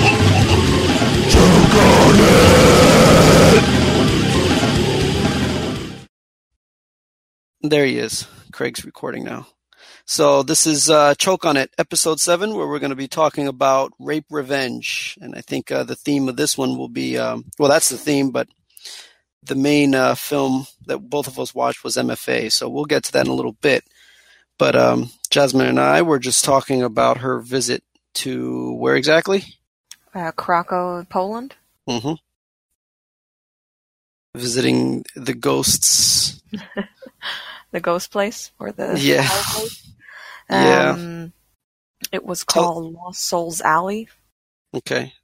There 7.65 7.85
he 7.85 7.97
is. 7.97 8.27
Craig's 8.53 8.85
recording 8.85 9.23
now. 9.23 9.47
So 10.05 10.43
this 10.43 10.67
is 10.67 10.91
uh, 10.91 11.15
Choke 11.15 11.45
on 11.45 11.57
It, 11.57 11.71
episode 11.79 12.19
seven, 12.19 12.55
where 12.55 12.67
we're 12.67 12.81
going 12.81 12.91
to 12.91 12.97
be 12.97 13.07
talking 13.07 13.47
about 13.47 13.93
rape 14.01 14.25
revenge, 14.31 15.17
and 15.21 15.37
I 15.37 15.43
think 15.43 15.71
uh, 15.71 15.85
the 15.85 15.95
theme 15.95 16.29
of 16.29 16.37
this 16.37 16.59
one 16.59 16.77
will 16.77 16.89
be 16.89 17.17
um, 17.19 17.45
well, 17.61 17.71
that's 17.71 17.89
the 17.89 17.97
theme, 17.97 18.31
but 18.31 18.49
the 19.45 19.55
main 19.55 19.95
uh, 19.95 20.17
film 20.17 20.67
that 20.87 20.99
both 20.99 21.29
of 21.29 21.39
us 21.39 21.55
watched 21.55 21.85
was 21.85 21.97
MFA, 21.97 22.51
so 22.51 22.69
we'll 22.69 22.85
get 22.85 23.05
to 23.05 23.13
that 23.13 23.27
in 23.27 23.33
a 23.33 23.35
little 23.35 23.57
bit. 23.63 23.85
But 24.59 24.75
um, 24.75 25.11
Jasmine 25.31 25.69
and 25.69 25.81
I 25.81 26.03
were 26.03 26.19
just 26.19 26.45
talking 26.45 26.83
about 26.83 27.19
her 27.19 27.41
visit 27.41 27.85
to 28.15 28.73
where 28.75 28.97
exactly? 28.97 29.45
Uh, 30.15 30.33
Krakow, 30.33 31.05
Poland. 31.09 31.55
Mm-hmm. 31.89 32.15
Visiting 34.35 35.05
the 35.15 35.35
ghosts. 35.35 36.41
the 37.71 37.81
ghost 37.81 38.11
place 38.11 38.51
or 38.59 38.73
the 38.73 38.99
Yeah. 38.99 39.27
place. 39.29 39.89
Yeah. 40.51 40.91
Um, 40.93 41.33
It 42.11 42.25
was 42.25 42.45
called 42.45 42.93
Lost 42.95 43.23
Souls 43.25 43.61
Alley, 43.63 44.09
Okay. 44.75 45.15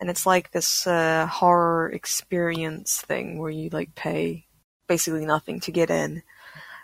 and 0.00 0.10
it's 0.10 0.26
like 0.26 0.50
this 0.50 0.86
uh, 0.86 1.26
horror 1.26 1.88
experience 1.90 3.00
thing 3.00 3.38
where 3.38 3.50
you 3.52 3.70
like 3.70 3.94
pay 3.94 4.44
basically 4.86 5.24
nothing 5.24 5.60
to 5.60 5.72
get 5.72 5.88
in, 5.90 6.22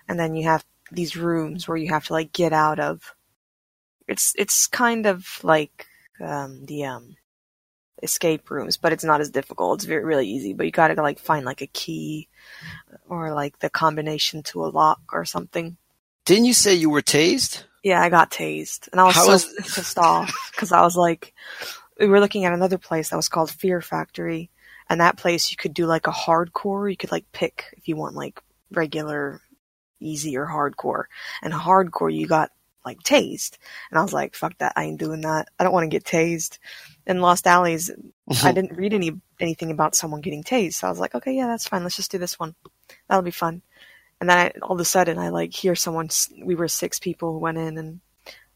and 0.08 0.18
then 0.18 0.34
you 0.34 0.44
have 0.44 0.64
these 0.90 1.14
rooms 1.16 1.68
where 1.68 1.76
you 1.76 1.90
have 1.90 2.06
to 2.06 2.12
like 2.14 2.32
get 2.32 2.52
out 2.54 2.78
of. 2.78 3.14
It's 4.10 4.34
it's 4.36 4.66
kind 4.66 5.06
of 5.06 5.24
like 5.44 5.86
um, 6.20 6.66
the 6.66 6.84
um, 6.84 7.16
escape 8.02 8.50
rooms, 8.50 8.76
but 8.76 8.92
it's 8.92 9.04
not 9.04 9.20
as 9.20 9.30
difficult. 9.30 9.78
It's 9.78 9.84
very 9.84 10.04
really 10.04 10.28
easy, 10.28 10.52
but 10.52 10.66
you 10.66 10.72
gotta 10.72 11.00
like 11.00 11.20
find 11.20 11.46
like 11.46 11.62
a 11.62 11.68
key 11.68 12.28
or 13.08 13.32
like 13.32 13.60
the 13.60 13.70
combination 13.70 14.42
to 14.44 14.64
a 14.64 14.68
lock 14.68 15.00
or 15.12 15.24
something. 15.24 15.76
Didn't 16.24 16.46
you 16.46 16.54
say 16.54 16.74
you 16.74 16.90
were 16.90 17.02
tased? 17.02 17.64
Yeah, 17.84 18.02
I 18.02 18.08
got 18.10 18.32
tased, 18.32 18.88
and 18.90 19.00
I 19.00 19.04
was 19.04 19.14
How 19.14 19.24
so 19.24 19.32
is- 19.32 19.54
pissed 19.74 19.98
off 19.98 20.50
because 20.52 20.72
I 20.72 20.82
was 20.82 20.96
like, 20.96 21.32
we 21.98 22.06
were 22.08 22.20
looking 22.20 22.44
at 22.44 22.52
another 22.52 22.78
place 22.78 23.10
that 23.10 23.16
was 23.16 23.28
called 23.28 23.50
Fear 23.50 23.80
Factory, 23.80 24.50
and 24.88 25.00
that 25.00 25.16
place 25.18 25.50
you 25.52 25.56
could 25.56 25.72
do 25.72 25.86
like 25.86 26.08
a 26.08 26.12
hardcore. 26.12 26.90
You 26.90 26.96
could 26.96 27.12
like 27.12 27.30
pick 27.32 27.66
if 27.76 27.86
you 27.86 27.94
want 27.94 28.16
like 28.16 28.42
regular, 28.72 29.40
easy 30.00 30.36
or 30.36 30.46
hardcore, 30.46 31.04
and 31.42 31.52
hardcore 31.54 32.12
you 32.12 32.26
got 32.26 32.50
like 32.84 33.02
tased, 33.02 33.58
and 33.90 33.98
I 33.98 34.02
was 34.02 34.12
like, 34.12 34.34
fuck 34.34 34.56
that, 34.58 34.72
I 34.76 34.84
ain't 34.84 35.00
doing 35.00 35.20
that. 35.22 35.48
I 35.58 35.64
don't 35.64 35.72
want 35.72 35.84
to 35.84 35.94
get 35.94 36.04
tased. 36.04 36.58
In 37.06 37.20
Lost 37.20 37.46
Alleys, 37.46 37.90
I 38.44 38.52
didn't 38.52 38.76
read 38.76 38.94
any 38.94 39.12
anything 39.40 39.70
about 39.70 39.94
someone 39.94 40.20
getting 40.20 40.44
tased, 40.44 40.74
so 40.74 40.86
I 40.86 40.90
was 40.90 41.00
like, 41.00 41.14
okay, 41.14 41.32
yeah, 41.34 41.46
that's 41.46 41.68
fine. 41.68 41.82
Let's 41.82 41.96
just 41.96 42.10
do 42.10 42.18
this 42.18 42.38
one. 42.38 42.54
That'll 43.08 43.22
be 43.22 43.30
fun. 43.30 43.62
And 44.20 44.28
then 44.28 44.36
I, 44.38 44.52
all 44.62 44.74
of 44.74 44.80
a 44.80 44.84
sudden, 44.84 45.18
I 45.18 45.30
like 45.30 45.52
hear 45.54 45.74
someone. 45.74 46.10
We 46.44 46.54
were 46.54 46.68
six 46.68 46.98
people 46.98 47.32
who 47.32 47.38
went 47.38 47.58
in, 47.58 47.78
and 47.78 48.00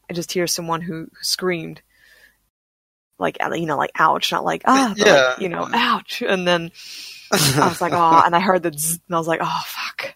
I 0.09 0.13
just 0.13 0.31
hear 0.31 0.45
someone 0.47 0.81
who, 0.81 0.93
who 1.05 1.09
screamed, 1.21 1.81
like 3.17 3.37
uh, 3.43 3.53
you 3.53 3.65
know, 3.65 3.77
like 3.77 3.91
ouch, 3.97 4.31
not 4.31 4.45
like 4.45 4.61
ah, 4.65 4.93
but 4.97 5.07
Yeah. 5.07 5.13
like, 5.29 5.41
you 5.41 5.49
know, 5.49 5.67
ouch. 5.73 6.21
And 6.21 6.47
then 6.47 6.71
I 7.31 7.67
was 7.67 7.81
like, 7.81 7.93
oh, 7.93 8.21
and 8.25 8.35
I 8.35 8.39
heard 8.39 8.63
the, 8.63 8.71
zzz, 8.77 8.99
and 9.07 9.15
I 9.15 9.17
was 9.17 9.27
like, 9.27 9.39
oh 9.41 9.61
fuck, 9.65 10.15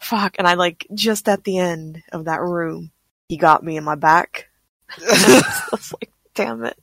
fuck. 0.00 0.36
And 0.38 0.46
I 0.48 0.54
like 0.54 0.86
just 0.94 1.28
at 1.28 1.44
the 1.44 1.58
end 1.58 2.02
of 2.12 2.24
that 2.24 2.40
room, 2.40 2.90
he 3.28 3.36
got 3.36 3.62
me 3.62 3.76
in 3.76 3.84
my 3.84 3.94
back. 3.94 4.48
I 4.98 5.68
was 5.70 5.92
like, 6.00 6.10
damn 6.34 6.64
it. 6.64 6.78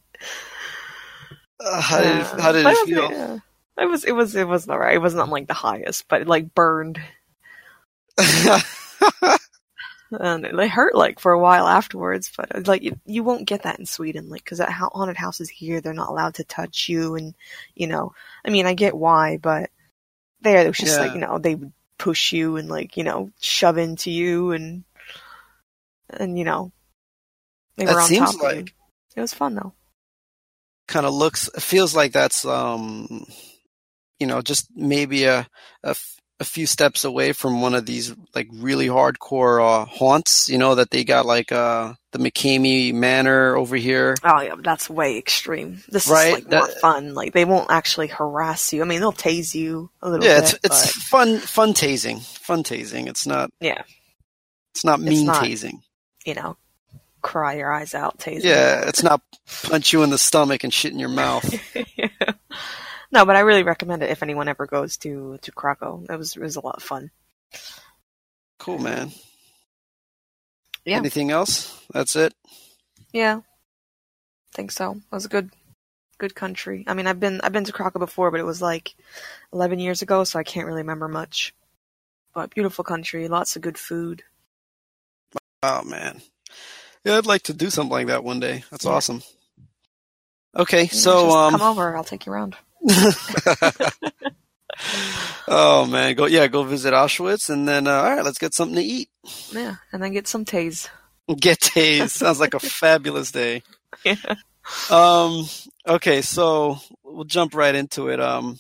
Uh, 1.60 1.82
how 1.82 1.98
did 2.00 2.08
it, 2.08 2.20
Yeah. 2.20 2.42
how 2.42 2.52
did 2.52 2.66
it 2.66 2.66
was- 2.66 2.80
feel? 2.88 3.12
yeah. 3.12 3.38
It 3.78 3.88
was 3.90 4.06
it 4.06 4.14
was 4.14 4.34
it 4.38 4.48
was 4.48 4.70
alright. 4.70 4.96
It 4.96 5.02
wasn't 5.02 5.24
on 5.24 5.30
like 5.30 5.48
the 5.48 5.54
highest, 5.54 6.08
but 6.08 6.22
it 6.22 6.28
like 6.30 6.56
burned 6.56 6.98
and 10.12 10.46
it 10.46 10.70
hurt 10.70 10.96
like 10.96 11.20
for 11.20 11.34
a 11.34 11.40
while 11.40 11.68
afterwards. 11.68 12.32
But 12.38 12.56
uh, 12.56 12.62
like 12.66 12.84
you, 12.84 12.98
you 13.06 13.22
won't 13.26 13.50
get 13.50 13.64
that 13.64 13.78
in 13.78 13.86
Sweden, 13.86 14.30
like 14.30 14.46
because 14.46 14.60
haunted 14.60 15.18
houses 15.18 15.50
here, 15.50 15.82
they're 15.82 15.94
not 15.94 16.08
allowed 16.08 16.36
to 16.36 16.46
touch 16.46 16.88
you, 16.88 17.16
and 17.16 17.36
you 17.74 17.88
know, 17.88 18.14
I 18.46 18.50
mean, 18.50 18.66
I 18.66 18.76
get 18.76 18.96
why, 18.96 19.36
but 19.36 19.72
there 20.40 20.64
it 20.64 20.68
was 20.68 20.78
just 20.78 20.98
like 20.98 21.12
you 21.14 21.20
know 21.20 21.38
they 21.38 21.56
would 21.56 21.74
push 21.98 22.32
you 22.32 22.56
and 22.56 22.70
like 22.70 22.96
you 22.96 23.04
know 23.04 23.30
shove 23.42 23.78
into 23.78 24.10
you 24.10 24.52
and 24.52 24.86
and 26.20 26.38
you 26.38 26.46
know 26.46 26.72
they 27.78 27.86
That 27.86 27.94
were 27.96 28.02
on 28.02 28.08
seems 28.08 28.36
top 28.36 28.42
like- 28.44 28.74
It 29.16 29.22
was 29.22 29.34
fun 29.34 29.56
though. 29.56 29.74
kind 30.88 31.06
of 31.06 31.14
looks 31.14 31.50
feels 31.60 31.96
like 31.96 32.12
that's 32.12 32.46
um 32.46 33.26
you 34.20 34.28
know 34.28 34.42
just 34.42 34.68
maybe 34.76 35.24
a, 35.26 35.48
a 35.84 35.90
f- 35.90 36.12
a 36.42 36.44
few 36.44 36.66
steps 36.68 37.06
away 37.06 37.32
from 37.32 37.62
one 37.62 37.74
of 37.74 37.86
these 37.86 38.14
like 38.36 38.48
really 38.52 38.88
hardcore 38.88 39.62
uh, 39.64 39.86
haunts 39.86 40.50
you 40.50 40.58
know 40.58 40.76
that 40.76 40.90
they 40.92 41.04
got 41.06 41.26
like 41.26 41.52
uh 41.54 41.94
the 42.12 42.20
McKamey 42.20 42.94
Manor 42.94 43.56
over 43.58 43.76
here 43.78 44.16
Oh 44.24 44.42
yeah, 44.42 44.56
that's 44.62 44.90
way 44.90 45.18
extreme. 45.18 45.82
This 45.90 46.08
Right, 46.10 46.28
is 46.40 46.44
like 46.46 46.52
more 46.52 46.68
that- 46.68 46.80
fun. 46.82 47.14
Like 47.14 47.34
they 47.34 47.44
won't 47.46 47.72
actually 47.72 48.08
harass 48.08 48.72
you. 48.74 48.82
I 48.82 48.86
mean, 48.86 49.00
they'll 49.02 49.12
tase 49.14 49.54
you 49.56 49.90
a 50.02 50.10
little 50.10 50.26
yeah 50.26 50.40
bit. 50.42 50.54
it's 50.54 50.60
it's 50.66 50.86
but, 50.94 51.02
fun 51.04 51.40
fun 51.40 51.74
tasing 51.74 52.22
fun 52.22 52.64
tasing 52.64 53.08
it's 53.08 53.26
not 53.26 53.50
yeah, 53.62 53.82
it's 54.74 54.84
not 54.86 55.00
mean 55.02 55.26
not- 55.26 55.44
tasing 55.44 55.80
you 56.26 56.34
know, 56.34 56.58
cry 57.22 57.54
your 57.56 57.72
eyes 57.72 57.96
out 57.96 58.18
tasing. 58.20 58.44
yeah 58.44 58.84
it's 58.88 59.02
not 59.04 59.22
punch 59.64 59.94
you 59.94 60.04
in 60.04 60.10
the 60.12 60.18
stomach 60.18 60.64
and 60.64 60.74
shit 60.74 60.92
in 60.92 61.00
your 61.00 61.10
mouth 61.10 61.46
Yeah. 61.98 62.08
No, 63.12 63.26
but 63.26 63.36
I 63.36 63.40
really 63.42 63.64
recommend 63.64 64.04
it 64.04 64.10
if 64.10 64.22
anyone 64.24 64.48
ever 64.48 64.66
goes 64.68 64.98
to 64.98 65.38
to 65.42 65.52
Krakow. 65.52 66.04
It 66.10 66.18
was 66.18 66.36
it 66.36 66.42
was 66.42 66.56
a 66.58 66.62
lot 66.62 66.76
of 66.78 66.84
fun. 66.84 67.10
cool 68.60 68.78
man 68.80 69.12
Yeah. 70.84 70.98
anything 70.98 71.32
else 71.32 71.82
that's 71.94 72.16
it 72.16 72.34
Yeah, 73.14 73.42
think 74.54 74.72
so. 74.72 74.92
It 74.92 75.02
was 75.12 75.26
a 75.26 75.30
good 75.30 75.50
good 76.18 76.36
country. 76.36 76.84
I 76.88 76.94
mean, 76.94 77.08
I've 77.08 77.20
been 77.20 77.42
I've 77.42 77.52
been 77.54 77.64
to 77.66 77.72
Krakow 77.74 78.00
before, 78.00 78.32
but 78.32 78.40
it 78.40 78.46
was 78.46 78.62
like 78.62 78.96
eleven 79.54 79.80
years 79.80 80.02
ago, 80.02 80.24
so 80.24 80.38
I 80.40 80.44
can't 80.44 80.68
really 80.68 80.82
remember 80.82 81.08
much. 81.08 81.54
But 82.34 82.54
beautiful 82.54 82.84
country, 82.84 83.28
lots 83.28 83.56
of 83.56 83.62
good 83.62 83.78
food. 83.78 84.24
Oh 85.68 85.84
man. 85.84 86.22
Yeah, 87.04 87.18
I'd 87.18 87.26
like 87.26 87.44
to 87.44 87.54
do 87.54 87.70
something 87.70 87.92
like 87.92 88.08
that 88.08 88.24
one 88.24 88.40
day. 88.40 88.64
That's 88.72 88.86
Yeah. 88.86 88.92
awesome. 88.92 89.22
Okay, 90.56 90.84
You 90.84 90.88
so 90.88 91.30
um 91.32 91.52
come 91.54 91.62
over. 91.72 91.96
I'll 91.98 92.04
take 92.04 92.26
you 92.26 92.32
around. 92.32 92.56
Oh 95.48 95.86
man, 95.86 96.16
go 96.16 96.26
yeah, 96.26 96.48
go 96.48 96.64
visit 96.64 96.94
Auschwitz 96.94 97.50
and 97.50 97.68
then 97.68 97.88
uh, 97.88 97.94
all 97.94 98.16
right, 98.16 98.26
let's 98.26 98.38
get 98.40 98.54
something 98.54 98.76
to 98.76 98.82
eat. 98.84 99.10
Yeah, 99.52 99.76
and 99.94 100.02
then 100.04 100.12
get 100.12 100.28
some 100.28 100.44
tase. 100.44 100.90
Get 101.40 101.60
tased. 101.60 102.10
Sounds 102.22 102.40
like 102.40 102.54
a 102.54 102.60
fabulous 102.60 103.32
day. 103.32 103.64
Yeah. 104.04 104.16
Um 104.90 105.46
okay, 105.88 106.22
so 106.22 106.78
we'll 107.04 107.24
jump 107.24 107.54
right 107.56 107.74
into 107.76 108.10
it. 108.10 108.20
Um 108.20 108.60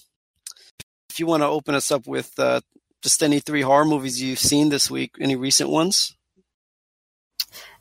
if 1.09 1.19
you 1.19 1.25
want 1.25 1.41
to 1.43 1.47
open 1.47 1.75
us 1.75 1.91
up 1.91 2.07
with 2.07 2.31
uh 2.39 2.61
just 3.01 3.21
any 3.21 3.39
three 3.39 3.61
horror 3.61 3.85
movies 3.85 4.21
you've 4.21 4.39
seen 4.39 4.69
this 4.69 4.89
week, 4.89 5.15
any 5.19 5.35
recent 5.35 5.69
ones? 5.69 6.15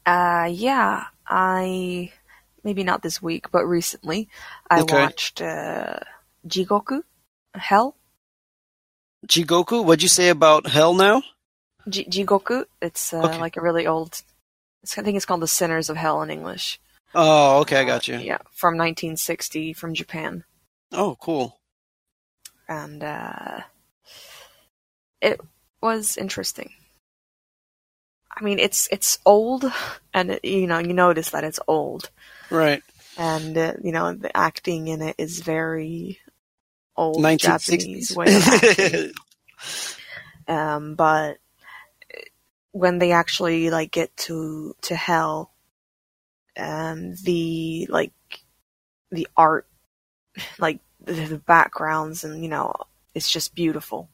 Uh, 0.06 0.48
yeah, 0.52 1.04
I 1.26 2.12
maybe 2.62 2.84
not 2.84 3.02
this 3.02 3.22
week, 3.22 3.50
but 3.50 3.64
recently 3.66 4.28
I 4.70 4.82
Okay. 4.82 5.02
watched 5.02 5.40
uh, 5.40 5.98
Jigoku, 6.46 7.02
Hell. 7.54 7.96
Jigoku, 9.26 9.84
what'd 9.84 10.02
you 10.02 10.08
say 10.08 10.28
about 10.28 10.66
Hell 10.68 10.94
now? 10.94 11.22
J- 11.88 12.04
Jigoku. 12.04 12.64
It's 12.82 13.12
uh, 13.12 13.22
Okay. 13.24 13.38
like 13.38 13.56
a 13.56 13.62
really 13.62 13.86
old. 13.86 14.22
I 14.98 15.02
think 15.02 15.16
it's 15.16 15.24
called 15.24 15.40
The 15.40 15.48
Sinners 15.48 15.88
of 15.88 15.96
Hell 15.96 16.20
in 16.22 16.30
English. 16.30 16.78
Oh, 17.14 17.60
okay, 17.60 17.78
I 17.78 17.84
got 17.84 18.06
you. 18.08 18.18
Yeah, 18.18 18.38
from 18.52 18.76
1960 18.76 19.72
from 19.72 19.94
Japan, 19.94 20.44
Oh, 20.92 21.16
cool. 21.20 21.58
and 22.68 23.02
uh, 23.02 23.60
it 25.20 25.40
was 25.80 26.16
interesting. 26.16 26.72
I 28.36 28.42
mean, 28.42 28.58
it's 28.58 28.88
it's 28.90 29.18
old, 29.24 29.64
and 30.12 30.40
you 30.42 30.66
know 30.66 30.78
you 30.78 30.92
notice 30.92 31.30
that 31.30 31.44
it's 31.44 31.60
old, 31.68 32.10
Right. 32.50 32.82
and 33.16 33.56
uh, 33.56 33.74
you 33.82 33.92
know 33.92 34.12
the 34.14 34.36
acting 34.36 34.88
in 34.88 35.02
it 35.02 35.16
is 35.18 35.40
very 35.40 36.18
old 36.96 37.36
Japanese 37.38 38.10
1960s. 38.10 38.16
way 38.16 38.34
of 38.36 38.48
acting. 38.48 39.12
um, 40.48 40.94
but 40.94 41.38
when 42.72 42.98
they 42.98 43.12
actually 43.12 43.70
like 43.70 43.92
get 43.92 44.16
to 44.16 44.74
to 44.82 44.96
hell, 44.96 45.52
um, 46.58 47.14
the 47.22 47.86
like 47.88 48.12
the 49.10 49.28
art, 49.36 49.66
like 50.58 50.80
the, 51.00 51.12
the 51.12 51.38
backgrounds, 51.38 52.24
and 52.24 52.42
you 52.42 52.48
know, 52.48 52.72
it's 53.14 53.30
just 53.30 53.54
beautiful. 53.54 54.08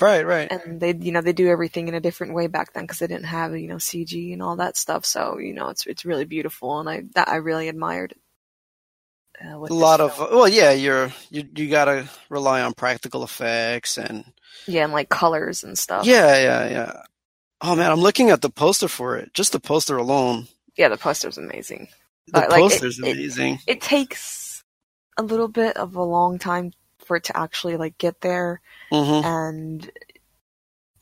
Right, 0.00 0.24
right. 0.26 0.50
And 0.50 0.80
they, 0.80 0.94
you 0.94 1.12
know, 1.12 1.20
they 1.20 1.32
do 1.32 1.48
everything 1.48 1.88
in 1.88 1.94
a 1.94 2.00
different 2.00 2.34
way 2.34 2.46
back 2.46 2.72
then 2.72 2.84
because 2.84 2.98
they 2.98 3.06
didn't 3.06 3.24
have 3.26 3.56
you 3.56 3.68
know 3.68 3.76
CG 3.76 4.32
and 4.32 4.42
all 4.42 4.56
that 4.56 4.76
stuff. 4.76 5.04
So 5.04 5.38
you 5.38 5.52
know, 5.54 5.68
it's 5.68 5.86
it's 5.86 6.04
really 6.04 6.24
beautiful, 6.24 6.80
and 6.80 6.88
I 6.88 7.02
that 7.14 7.28
I 7.28 7.36
really 7.36 7.68
admired. 7.68 8.14
Uh, 9.44 9.56
a 9.56 9.72
lot 9.72 10.00
of 10.00 10.14
film. 10.16 10.30
well, 10.32 10.48
yeah, 10.48 10.72
you're 10.72 11.12
you 11.30 11.44
you 11.54 11.68
gotta 11.70 12.08
rely 12.28 12.60
on 12.62 12.74
practical 12.74 13.22
effects 13.22 13.96
and 13.96 14.24
yeah, 14.66 14.82
and 14.84 14.92
like 14.92 15.08
colors 15.08 15.62
and 15.62 15.78
stuff. 15.78 16.04
yeah, 16.06 16.36
yeah, 16.42 16.68
yeah. 16.68 17.02
Oh 17.60 17.76
man, 17.76 17.90
I'm 17.92 18.00
looking 18.00 18.30
at 18.30 18.40
the 18.42 18.50
poster 18.50 18.88
for 18.88 19.16
it. 19.16 19.32
Just 19.34 19.52
the 19.52 19.60
poster 19.60 19.96
alone. 19.96 20.48
yeah, 20.76 20.88
the 20.88 20.96
poster's 20.96 21.38
amazing. 21.38 21.88
The 22.26 22.32
But, 22.32 22.50
like, 22.50 22.58
it- 22.58 22.62
poster's 22.62 22.98
it- 22.98 23.02
amazing. 23.12 23.60
It 23.68 23.80
takes 23.80 24.64
a 25.16 25.22
little 25.22 25.48
bit 25.48 25.76
of 25.76 25.94
a 25.94 26.02
long 26.02 26.38
time 26.40 26.72
for 27.08 27.16
it 27.16 27.24
to 27.24 27.36
actually 27.36 27.76
like 27.76 27.98
get 27.98 28.20
there, 28.20 28.60
hmm 28.92 29.24
and 29.24 29.90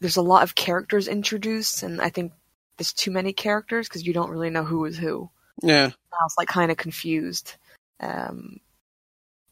there's 0.01 0.17
a 0.17 0.23
lot 0.23 0.43
of 0.43 0.55
characters 0.55 1.09
introduced, 1.09 1.83
and 1.83 2.01
I 2.01 2.09
think 2.11 2.33
there's 2.79 2.93
too 2.93 3.11
many 3.11 3.33
characters 3.33 3.89
because 3.89 4.07
you 4.07 4.13
don't 4.13 4.31
really 4.31 4.51
know 4.51 4.65
who 4.65 4.85
is 4.85 4.97
who. 4.97 5.31
Yeah. 5.63 5.91
I 6.13 6.25
was 6.25 6.35
like 6.39 6.49
kind 6.49 6.71
of 6.71 6.77
confused. 6.77 7.55
Um, 8.01 8.61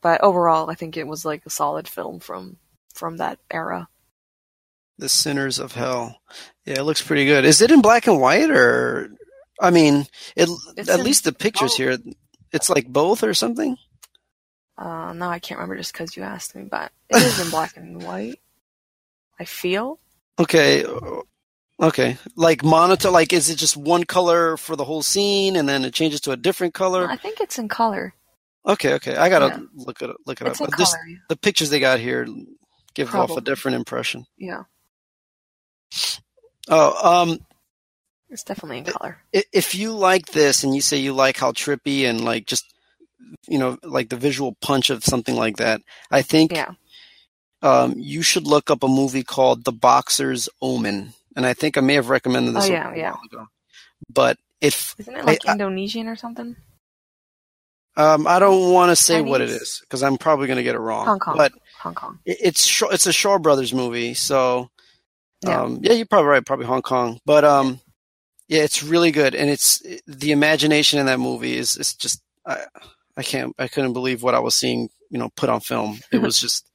but 0.03 0.23
overall, 0.23 0.71
I 0.71 0.75
think 0.75 0.97
it 0.97 1.07
was 1.07 1.25
like 1.25 1.45
a 1.47 1.51
solid 1.51 1.89
film 1.89 2.21
from 2.21 2.57
from 2.95 3.17
that 3.19 3.39
era. 3.51 3.89
The 4.99 5.09
Sinners 5.09 5.59
of 5.59 5.73
Hell. 5.73 6.21
Yeah, 6.65 6.81
it 6.81 6.85
looks 6.85 7.03
pretty 7.03 7.25
good. 7.25 7.45
Is 7.45 7.61
it 7.63 7.71
in 7.71 7.83
black 7.83 8.07
and 8.07 8.21
white 8.21 8.51
or? 8.51 9.11
I 9.61 9.71
mean, 9.71 10.07
it, 10.37 10.49
at 10.77 11.01
least 11.01 11.25
the 11.25 11.33
pictures 11.33 11.73
both. 11.73 11.77
here. 11.77 11.99
It's 12.53 12.69
like 12.69 12.87
both 12.87 13.23
or 13.23 13.35
something. 13.35 13.77
Uh, 14.77 15.13
now 15.13 15.31
I 15.31 15.39
can't 15.39 15.59
remember 15.59 15.77
just 15.77 15.93
because 15.93 16.17
you 16.17 16.23
asked 16.23 16.55
me, 16.55 16.65
but 16.65 16.91
it 17.09 17.17
is 17.17 17.41
in 17.41 17.51
black 17.51 17.77
and 17.77 18.03
white. 18.03 18.41
I 19.39 19.45
feel. 19.45 19.99
Okay. 20.39 20.85
uh, 20.85 21.21
Okay. 21.81 22.17
Like 22.37 22.63
monitor. 22.65 23.11
Like, 23.11 23.33
is 23.33 23.51
it 23.51 23.57
just 23.57 23.77
one 23.77 24.05
color 24.05 24.57
for 24.57 24.77
the 24.77 24.85
whole 24.85 25.03
scene, 25.03 25.57
and 25.57 25.69
then 25.69 25.85
it 25.85 25.93
changes 25.95 26.21
to 26.23 26.33
a 26.33 26.37
different 26.37 26.75
color? 26.75 27.09
I 27.09 27.17
think 27.17 27.41
it's 27.41 27.59
in 27.59 27.69
color. 27.69 28.15
Okay. 28.67 28.95
Okay. 28.95 29.17
I 29.17 29.29
gotta 29.29 29.47
Yeah. 29.47 29.61
look 29.75 30.01
it 30.03 30.11
look 30.27 30.41
it 30.41 30.47
It's 30.47 30.61
up. 30.61 30.69
in 30.69 30.71
But 30.71 30.79
this, 30.79 30.93
color. 30.93 31.19
the 31.29 31.37
pictures 31.37 31.71
they 31.71 31.81
got 31.81 31.99
here 32.01 32.27
give 32.95 33.15
off 33.15 33.31
a 33.37 33.41
different 33.41 33.77
impression. 33.77 34.25
Yeah, 34.39 34.63
Oh, 36.69 37.23
um, 37.23 37.39
it's 38.31 38.43
definitely 38.45 38.79
in 38.79 38.85
color. 38.85 39.19
if 39.33 39.75
you 39.75 39.93
like 39.93 40.27
this 40.27 40.65
and 40.65 40.75
you 40.75 40.81
say 40.81 40.97
you 40.97 41.13
like 41.13 41.37
how 41.37 41.53
trippy 41.53 42.05
and 42.09 42.25
like 42.25 42.47
just 42.47 42.73
you 43.49 43.59
know 43.59 43.79
like 43.83 44.09
the 44.09 44.17
visual 44.17 44.57
punch 44.61 44.91
of 44.91 45.05
something 45.05 45.35
like 45.37 45.57
that, 45.57 45.81
I 46.11 46.23
think 46.23 46.53
Yeah. 46.53 46.73
um, 47.63 47.95
you 47.97 48.23
should 48.23 48.47
look 48.47 48.71
up 48.71 48.83
a 48.83 48.89
movie 48.89 49.23
called 49.25 49.65
The 49.65 49.73
Boxer's 49.73 50.49
Omen, 50.63 51.13
and 51.37 51.47
I 51.47 51.53
think 51.55 51.77
I 51.77 51.81
may 51.81 51.95
have 51.95 52.09
recommended 52.11 52.55
this 52.55 52.65
Oh, 52.65 52.69
a 52.69 52.73
yeah, 52.73 52.87
while 52.89 52.97
yeah. 52.97 53.15
ago. 53.25 53.47
But 54.13 54.39
if 54.61 54.95
Isn't 54.99 55.17
it 55.17 55.25
like 55.25 55.41
I- 55.47 55.53
Indonesian 55.53 56.09
or 56.09 56.17
something? 56.17 56.57
um, 57.97 58.27
I 58.27 58.39
don't 58.39 58.73
want 58.73 58.91
to 58.91 58.97
say 58.97 59.21
what 59.21 59.41
it 59.41 59.51
is 59.51 59.79
because 59.83 60.03
I'm 60.03 60.17
probably 60.19 60.47
going 60.49 60.57
to 60.57 60.63
get 60.65 60.75
it 60.75 60.79
wrong. 60.81 61.07
Hong 61.07 61.19
Kong. 61.21 61.37
But 61.37 61.53
Hong 61.81 61.95
Kong. 61.95 62.19
it- 62.25 62.39
it's 62.41 62.83
it's 62.91 63.07
a 63.07 63.13
Shaw 63.13 63.39
Brothers 63.39 63.73
movie, 63.73 64.15
so 64.15 64.69
Yeah. 65.47 65.63
um, 65.63 65.79
yeah, 65.83 65.93
you're 65.93 66.07
probably 66.07 66.29
right, 66.29 66.45
probably 66.45 66.67
Hong 66.67 66.83
Kong. 66.83 67.21
But 67.25 67.45
um, 67.45 67.81
yeah, 68.49 68.63
it's 68.63 68.83
really 68.83 69.11
good, 69.13 69.35
and 69.35 69.49
it's 69.49 69.81
the 70.07 70.33
imagination 70.33 70.99
in 70.99 71.07
that 71.07 71.21
movie 71.21 71.57
is 71.57 71.75
just 71.99 72.21
I 72.47 72.65
I 73.17 73.23
can't 73.23 73.55
I 73.59 73.69
couldn't 73.69 73.93
believe 73.93 74.23
what 74.23 74.35
I 74.35 74.41
was 74.41 74.55
seeing, 74.55 74.89
you 75.11 75.19
know, 75.19 75.31
put 75.37 75.49
on 75.49 75.61
film. 75.61 76.01
It 76.13 76.21
was 76.21 76.41
just 76.41 76.69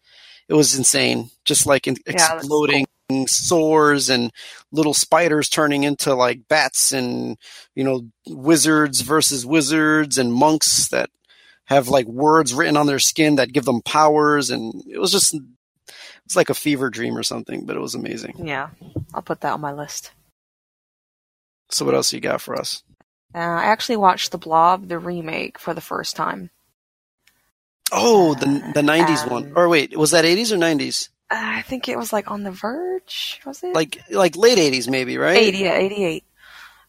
it 0.47 0.53
was 0.55 0.75
insane, 0.75 1.29
just 1.45 1.65
like 1.65 1.87
in, 1.87 1.97
exploding 2.07 2.85
sores 3.27 4.09
and 4.09 4.31
little 4.71 4.93
spiders 4.93 5.49
turning 5.49 5.83
into 5.83 6.13
like 6.15 6.47
bats, 6.47 6.91
and 6.91 7.37
you 7.75 7.83
know, 7.83 8.07
wizards 8.27 9.01
versus 9.01 9.45
wizards 9.45 10.17
and 10.17 10.33
monks 10.33 10.89
that 10.89 11.09
have 11.65 11.87
like 11.87 12.07
words 12.07 12.53
written 12.53 12.77
on 12.77 12.87
their 12.87 12.99
skin 12.99 13.35
that 13.35 13.53
give 13.53 13.65
them 13.65 13.81
powers, 13.81 14.49
and 14.49 14.83
it 14.87 14.99
was 14.99 15.11
just 15.11 15.35
it's 16.25 16.35
like 16.35 16.49
a 16.49 16.55
fever 16.55 16.89
dream 16.89 17.17
or 17.17 17.23
something, 17.23 17.65
but 17.65 17.75
it 17.75 17.81
was 17.81 17.95
amazing. 17.95 18.35
Yeah, 18.43 18.69
I'll 19.13 19.21
put 19.21 19.41
that 19.41 19.53
on 19.53 19.61
my 19.61 19.71
list. 19.71 20.11
So 21.71 21.85
what 21.85 21.93
else 21.93 22.11
you 22.11 22.19
got 22.19 22.41
for 22.41 22.55
us? 22.55 22.81
Uh, 23.33 23.37
I 23.37 23.65
actually 23.65 23.97
watched 23.97 24.31
The 24.31 24.37
Blob, 24.37 24.87
the 24.87 24.97
remake, 24.99 25.59
for 25.59 25.73
the 25.73 25.81
first 25.81 26.15
time. 26.15 26.49
Oh, 27.91 28.33
the 28.35 28.71
the 28.73 28.83
nineties 28.83 29.23
one. 29.23 29.45
Um, 29.47 29.53
Or 29.55 29.67
wait, 29.69 29.97
was 29.97 30.11
that 30.11 30.25
eighties 30.25 30.51
or 30.53 30.57
nineties? 30.57 31.09
Uh, 31.31 31.37
I 31.39 31.61
think 31.63 31.87
it 31.87 31.97
was 31.97 32.11
like 32.13 32.29
on 32.29 32.43
the 32.43 32.51
verge, 32.51 33.39
was 33.45 33.63
it? 33.63 33.73
Like 33.73 34.01
like 34.11 34.35
late 34.35 34.57
eighties 34.59 34.87
maybe, 34.87 35.17
right? 35.17 35.37
80, 35.37 35.57
yeah, 35.59 35.75
88. 35.75 36.23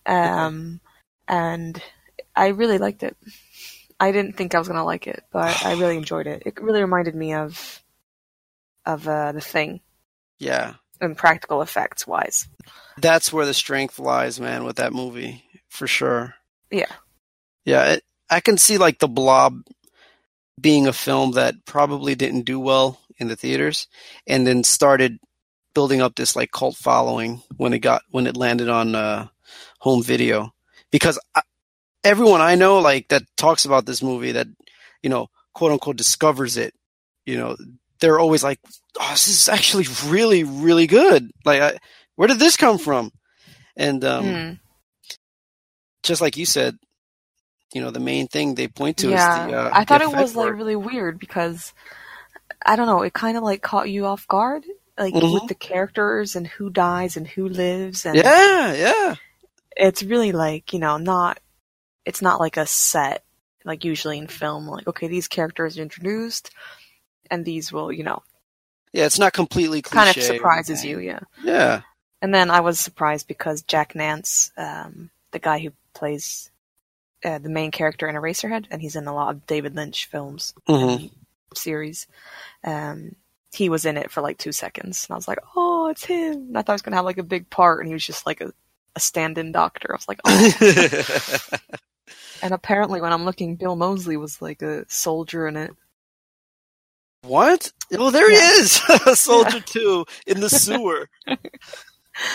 Um, 0.07 0.81
and 1.29 1.83
I 2.37 2.49
really 2.49 2.79
liked 2.79 3.03
it. 3.03 3.17
I 3.99 4.13
didn't 4.13 4.37
think 4.37 4.55
I 4.55 4.59
was 4.59 4.69
gonna 4.69 4.85
like 4.85 5.07
it, 5.07 5.25
but 5.33 5.65
I 5.65 5.73
really 5.73 5.97
enjoyed 6.03 6.27
it. 6.27 6.43
It 6.47 6.61
really 6.61 6.81
reminded 6.81 7.15
me 7.15 7.35
of 7.35 7.83
of 8.87 9.07
uh, 9.09 9.33
the 9.33 9.41
thing 9.43 9.81
Yeah. 10.39 10.75
and 11.01 11.17
practical 11.17 11.61
effects 11.63 12.07
wise. 12.07 12.47
That's 12.99 13.33
where 13.33 13.47
the 13.47 13.55
strength 13.55 13.99
lies, 13.99 14.41
man, 14.41 14.65
with 14.65 14.77
that 14.77 14.93
movie, 14.95 15.45
for 15.71 15.87
sure. 15.87 16.35
Yeah. 16.71 16.93
Yeah, 17.65 17.93
it, 17.93 18.05
I 18.29 18.41
can 18.41 18.59
see 18.59 18.77
like 18.77 18.99
the 18.99 19.09
Blob 19.09 19.63
being 20.61 20.87
a 20.87 20.93
film 20.93 21.33
that 21.33 21.65
probably 21.65 22.15
didn't 22.15 22.43
do 22.43 22.61
well 22.61 23.01
in 23.19 23.29
the 23.29 23.37
theaters, 23.37 23.87
and 24.27 24.47
then 24.47 24.65
started 24.65 25.19
building 25.75 26.03
up 26.03 26.15
this 26.17 26.37
like 26.37 26.51
cult 26.51 26.77
following 26.77 27.43
when 27.57 27.73
it 27.73 27.79
got 27.79 28.03
when 28.11 28.27
it 28.27 28.37
landed 28.37 28.69
on 28.69 28.95
uh, 28.95 29.29
home 29.79 30.03
video. 30.03 30.53
Because 30.91 31.19
I, 31.35 31.43
everyone 32.05 32.41
I 32.41 32.57
know 32.57 32.79
like 32.79 33.09
that 33.09 33.23
talks 33.37 33.65
about 33.65 33.87
this 33.87 34.03
movie 34.03 34.33
that 34.33 34.49
you 35.03 35.11
know 35.11 35.29
quote 35.55 35.73
unquote 35.73 35.97
discovers 35.97 36.57
it, 36.57 36.75
you 37.25 37.37
know, 37.37 37.57
they're 38.01 38.19
always 38.19 38.43
like, 38.43 38.59
"Oh, 38.99 39.11
this 39.11 39.29
is 39.29 39.49
actually 39.49 39.87
really 40.07 40.45
really 40.45 40.87
good." 40.87 41.31
Like, 41.45 41.61
I, 41.63 41.79
where 42.17 42.29
did 42.29 42.39
this 42.39 42.57
come 42.57 42.79
from? 42.79 43.13
And 43.77 44.05
um, 44.05 44.25
Hmm. 44.25 44.53
Just 46.03 46.21
like 46.21 46.37
you 46.37 46.47
said, 46.47 46.79
you 47.75 47.81
know, 47.81 47.91
the 47.91 48.01
main 48.01 48.27
thing 48.29 48.55
they 48.55 48.69
point 48.69 48.97
to 48.99 49.11
yeah, 49.11 49.47
is 49.47 49.47
the. 49.51 49.57
Uh, 49.57 49.71
I 49.73 49.85
thought 49.85 50.03
it 50.03 50.11
was 50.17 50.35
like 50.37 50.53
really 50.55 50.77
weird 50.77 51.19
because 51.19 51.73
I 52.65 52.77
don't 52.77 52.87
know. 52.87 53.03
It 53.03 53.13
kind 53.13 53.37
of 53.37 53.43
like 53.43 53.63
caught 53.63 53.89
you 53.91 54.07
off 54.07 54.27
guard, 54.29 54.65
like 54.99 55.15
Mhm. 55.15 55.35
with 55.35 55.47
the 55.49 55.55
characters 55.55 56.37
and 56.37 56.47
who 56.47 56.71
dies 56.71 57.17
and 57.17 57.27
who 57.27 57.49
lives, 57.49 58.07
and 58.07 58.17
Yeah, 58.17 58.73
yeah, 58.75 59.15
it's 59.77 60.03
really 60.03 60.33
like 60.33 60.73
you 60.73 60.79
know 60.79 60.97
not. 60.97 61.41
It's 62.05 62.23
not 62.23 62.41
like 62.41 62.57
a 62.57 62.67
set 62.67 63.25
like 63.65 63.85
usually 63.85 64.19
in 64.19 64.27
film. 64.27 64.67
Like 64.67 64.89
okay, 64.89 65.09
these 65.09 65.29
characters 65.29 65.79
are 65.79 65.83
introduced, 65.83 66.51
and 67.31 67.45
these 67.45 67.73
will 67.73 67.93
you 67.93 68.05
know 68.05 68.23
yeah. 68.93 69.07
It's 69.07 69.19
not 69.19 69.33
completely 69.33 69.83
cliche. 69.83 70.05
kind 70.05 70.17
of 70.17 70.23
surprises 70.23 70.85
you, 70.85 70.99
yeah. 70.99 71.21
Yeah, 71.45 71.83
And 72.21 72.35
then 72.35 72.51
I 72.51 72.61
was 72.61 72.81
surprised 72.81 73.29
because 73.29 73.63
Jack 73.63 73.95
Nance, 73.95 74.51
um, 74.57 75.11
the 75.31 75.39
guy 75.39 75.61
who 75.61 75.73
plays 75.95 76.51
uh, 77.25 77.39
the 77.39 77.51
main 77.51 77.71
character 77.71 78.09
in 78.09 78.17
Eraserhead, 78.17 78.67
and 78.71 78.83
he's 78.83 78.97
in 78.97 79.07
a 79.09 79.15
lot 79.15 79.31
of 79.35 79.47
David 79.47 79.77
Lynch 79.77 80.07
films 80.07 80.55
hmm 80.67 81.11
series. 81.55 82.07
Um, 82.65 83.17
he 83.53 83.69
was 83.69 83.85
in 83.85 83.97
it 83.97 84.11
for 84.11 84.21
like 84.21 84.39
two 84.39 84.53
seconds, 84.53 85.07
and 85.09 85.15
I 85.15 85.17
was 85.19 85.29
like, 85.29 85.39
"Oh, 85.57 85.89
it's 85.89 86.05
him!" 86.05 86.35
And 86.49 86.59
I 86.59 86.63
thought 86.63 86.73
he 86.73 86.77
was 86.77 86.83
gonna 86.83 86.97
have 86.97 87.05
like 87.05 87.19
a 87.19 87.23
big 87.25 87.51
part, 87.51 87.81
and 87.81 87.89
he 87.89 87.95
was 87.95 88.07
just 88.07 88.27
like 88.27 88.41
a, 88.41 88.53
a 88.97 89.01
stand-in 89.01 89.53
doctor. 89.53 89.93
I 89.93 89.97
was 89.97 90.09
like, 90.09 90.21
"Oh!" 90.25 90.53
and 92.43 92.53
apparently, 92.55 93.01
when 93.01 93.13
I'm 93.15 93.25
looking, 93.25 93.57
Bill 93.57 93.77
Moseley 93.77 94.17
was 94.19 94.43
like 94.43 94.61
a 94.63 94.85
soldier 94.91 95.47
in 95.49 95.57
it. 95.57 95.75
what? 97.23 97.73
Oh, 97.93 98.11
there 98.11 98.31
Yeah. 98.31 98.41
he 98.41 98.61
is, 98.61 98.81
a 99.07 99.17
Soldier 99.17 99.61
Two 99.61 100.05
in 100.27 100.41
the 100.41 100.51
sewer. 100.51 101.09
Oh, 101.27 101.37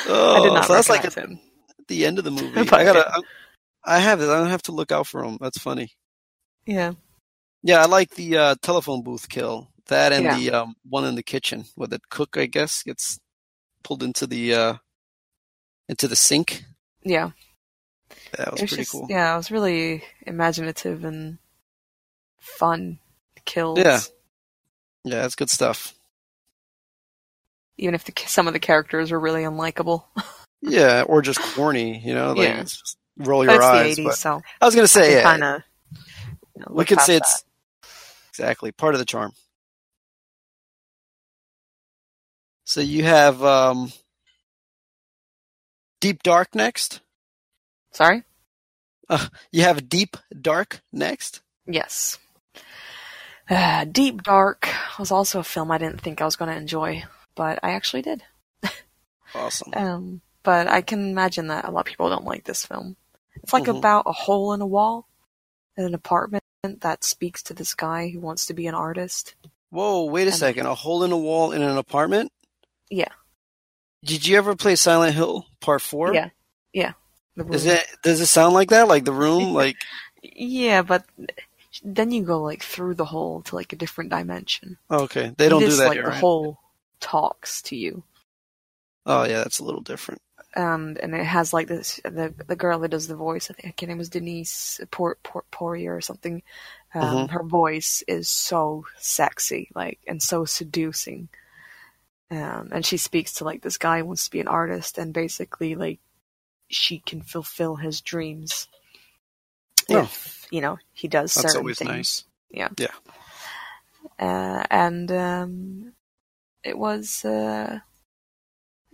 I 0.34 0.40
did 0.40 0.54
not 0.54 0.66
so 0.66 0.74
that's 0.74 0.90
like 0.90 1.06
at 1.06 1.14
him. 1.14 1.40
the 1.88 2.06
end 2.06 2.18
of 2.18 2.24
the 2.26 2.32
movie. 2.32 2.60
I 2.76 2.84
gotta. 2.84 3.24
I, 3.86 4.00
have 4.00 4.22
it. 4.22 4.30
I 4.30 4.38
don't 4.40 4.50
have 4.50 4.64
to 4.64 4.72
look 4.72 4.92
out 4.92 5.08
for 5.08 5.22
them. 5.24 5.38
That's 5.42 5.58
funny. 5.60 5.92
Yeah, 6.66 6.94
Yeah, 7.64 7.82
I 7.82 7.86
like 7.86 8.12
the 8.16 8.38
uh, 8.38 8.56
telephone 8.62 9.04
booth 9.04 9.30
kill. 9.30 9.70
That 9.88 10.14
and 10.14 10.24
Yeah. 10.24 10.38
the 10.38 10.52
um, 10.52 10.76
one 10.90 11.06
in 11.06 11.16
the 11.16 11.24
kitchen 11.24 11.66
where 11.76 11.88
the 11.88 12.00
cook, 12.10 12.38
I 12.38 12.48
guess, 12.48 12.82
gets 12.84 13.20
pulled 13.84 14.02
into 14.04 14.26
the 14.28 14.54
uh, 14.56 14.74
into 15.90 16.08
the 16.08 16.16
sink. 16.16 16.64
yeah. 17.04 17.32
That 18.38 18.52
was 18.52 18.62
it 18.62 18.64
was 18.64 18.72
pretty 18.72 18.84
just, 18.84 18.92
cool. 18.92 19.08
Yeah, 19.10 19.34
it 19.34 19.38
was 19.38 19.52
really 19.52 20.04
imaginative 20.26 21.04
and 21.06 21.38
fun 22.40 23.00
kills. 23.46 23.80
Yeah. 23.80 24.00
Yeah, 25.04 25.22
that's 25.22 25.36
good 25.36 25.50
stuff. 25.50 25.94
Even 27.78 27.94
if 27.96 28.06
the, 28.06 28.14
some 28.28 28.48
of 28.48 28.54
the 28.54 28.60
characters 28.60 29.12
were 29.12 29.20
really 29.20 29.44
unlikable. 29.44 30.06
Yeah, 30.62 31.04
or 31.08 31.22
just 31.22 31.40
corny, 31.42 32.00
you 32.04 32.16
know, 32.16 32.34
like 32.34 32.56
Yeah. 32.56 32.62
it's 32.62 32.78
just 32.80 32.98
roll 33.18 33.44
your 33.46 33.56
it's 33.56 33.64
eyes. 33.66 33.96
the 33.96 34.02
80s, 34.04 34.06
But 34.06 34.16
so 34.16 34.42
I 34.62 34.66
was 34.66 34.76
gonna 34.76 34.88
say, 34.88 35.16
yeah, 35.16 35.24
kind 35.24 35.44
of. 35.44 35.62
You 36.56 36.62
know, 36.62 36.68
we 36.72 36.86
could 36.86 37.02
say 37.02 37.14
that. 37.16 37.22
it's 37.24 37.44
exactly 38.30 38.72
part 38.72 38.96
of 38.96 39.00
the 39.00 39.06
charm. 39.06 39.34
So 42.64 42.82
you 42.82 43.04
have 43.04 43.44
um, 43.44 43.92
Deep 46.02 46.24
Dark 46.24 46.56
next. 46.56 47.02
Sorry? 47.92 48.24
You 49.52 49.62
have 49.62 49.88
Deep 49.88 50.18
Dark 50.42 50.82
next. 50.92 51.42
Yes. 51.68 52.18
Uh, 53.50 53.86
Deep 53.86 54.24
Dark 54.24 54.68
was 54.98 55.12
also 55.12 55.40
a 55.40 55.44
film 55.44 55.70
I 55.72 55.78
didn't 55.78 56.02
think 56.02 56.20
I 56.22 56.26
was 56.26 56.36
going 56.36 56.50
to 56.50 56.58
enjoy, 56.58 57.04
but 57.36 57.60
I 57.62 57.72
actually 57.72 58.02
did. 58.02 58.24
Awesome. 59.36 59.74
Um, 59.76 60.22
but 60.44 60.68
I 60.68 60.80
can 60.82 61.10
imagine 61.10 61.48
that 61.48 61.66
a 61.66 61.72
lot 61.72 61.82
of 61.82 61.86
people 61.88 62.10
don't 62.10 62.24
like 62.24 62.46
this 62.46 62.66
film. 62.66 62.96
It's 63.46 63.54
like 63.54 63.66
Mhm. 63.66 63.78
about 63.78 64.04
a 64.08 64.12
hole 64.12 64.54
in 64.54 64.62
a 64.62 64.66
wall 64.66 65.08
in 65.78 65.86
an 65.86 65.94
apartment 65.94 66.44
that 66.64 67.04
speaks 67.04 67.44
to 67.44 67.54
this 67.54 67.76
guy 67.76 68.10
who 68.10 68.20
wants 68.20 68.48
to 68.48 68.54
be 68.56 68.66
an 68.66 68.74
artist. 68.74 69.36
Whoa, 69.70 70.06
wait 70.06 70.24
a 70.24 70.32
and- 70.32 70.36
second. 70.36 70.66
A 70.66 70.74
hole 70.74 71.04
in 71.04 71.12
a 71.12 71.18
wall 71.18 71.52
in 71.52 71.62
an 71.62 71.78
apartment? 71.78 72.32
Yeah. 72.90 73.12
Did 74.04 74.26
you 74.28 74.38
ever 74.38 74.56
play 74.56 74.76
Silent 74.76 75.14
Hill 75.14 75.46
Part 75.60 75.82
4? 75.84 76.14
Yeah. 76.16 76.30
Yeah. 76.74 76.94
Is 77.52 77.66
it 77.68 77.86
does 78.02 78.20
it 78.20 78.26
sound 78.28 78.54
like 78.56 78.70
that? 78.70 78.88
Like 78.88 79.06
the 79.06 79.12
room? 79.14 79.54
Like 79.54 79.78
Yeah, 80.24 80.82
but 80.82 81.06
then 81.84 82.12
you 82.12 82.24
go 82.24 82.42
like 82.42 82.64
through 82.64 82.96
the 82.96 83.06
hole 83.06 83.42
to 83.44 83.56
like 83.56 83.74
a 83.74 83.76
different 83.76 84.10
dimension. 84.10 84.78
okay. 84.90 85.34
They 85.38 85.50
don't 85.50 85.62
this, 85.62 85.76
do 85.76 85.78
that 85.82 85.88
like 85.90 85.96
here, 85.98 86.04
the 86.04 86.10
right? 86.10 86.20
hole 86.20 86.58
talks 87.00 87.62
to 87.64 87.76
you. 87.76 88.04
Oh 89.06 89.24
yeah, 89.24 89.38
that's 89.44 89.60
a 89.60 89.64
little 89.64 89.82
different. 89.82 90.22
Um, 90.56 90.96
and 91.04 91.14
it 91.14 91.26
has 91.26 91.52
like 91.54 91.68
this 91.68 92.00
the 92.06 92.34
the 92.48 92.56
girl 92.56 92.80
that 92.80 92.90
does 92.92 93.08
the 93.08 93.16
voice. 93.16 93.50
I 93.52 93.54
think 93.56 93.80
her 93.82 93.88
name 93.88 93.98
was 93.98 94.10
Denise 94.10 94.80
Port, 94.92 95.22
Port 95.24 95.50
Poirier 95.52 95.96
or 95.96 96.02
something. 96.02 96.44
Um, 96.94 97.28
Mhm. 97.28 97.30
Her 97.32 97.44
voice 97.44 98.04
is 98.08 98.30
so 98.30 98.86
sexy, 98.98 99.70
like 99.76 100.00
and 100.08 100.22
so 100.22 100.46
seducing. 100.46 101.28
Um, 102.32 102.70
and 102.72 102.86
she 102.86 102.98
speaks 102.98 103.34
to 103.34 103.44
like 103.44 103.62
this 103.62 103.78
guy 103.78 104.00
who 104.00 104.06
wants 104.06 104.26
to 104.26 104.32
be 104.32 104.40
an 104.40 104.48
artist, 104.48 104.98
and 104.98 105.14
basically 105.14 105.76
like 105.76 106.00
she 106.70 107.00
can 107.00 107.22
fulfill 107.22 107.76
his 107.76 108.02
dreams 108.02 108.68
Oh. 109.90 110.04
if 110.04 110.48
you 110.52 110.62
know 110.62 110.78
he 110.94 111.08
does 111.08 111.34
That's 111.34 111.54
certain 111.54 111.60
always 111.60 111.78
things. 111.78 111.90
nice. 111.90 112.24
Yeah. 112.50 112.70
Yeah. 112.78 112.94
Uh, 114.18 114.64
and 114.70 115.12
um, 115.12 115.94
it 116.64 116.78
was 116.78 117.26
uh, 117.26 117.80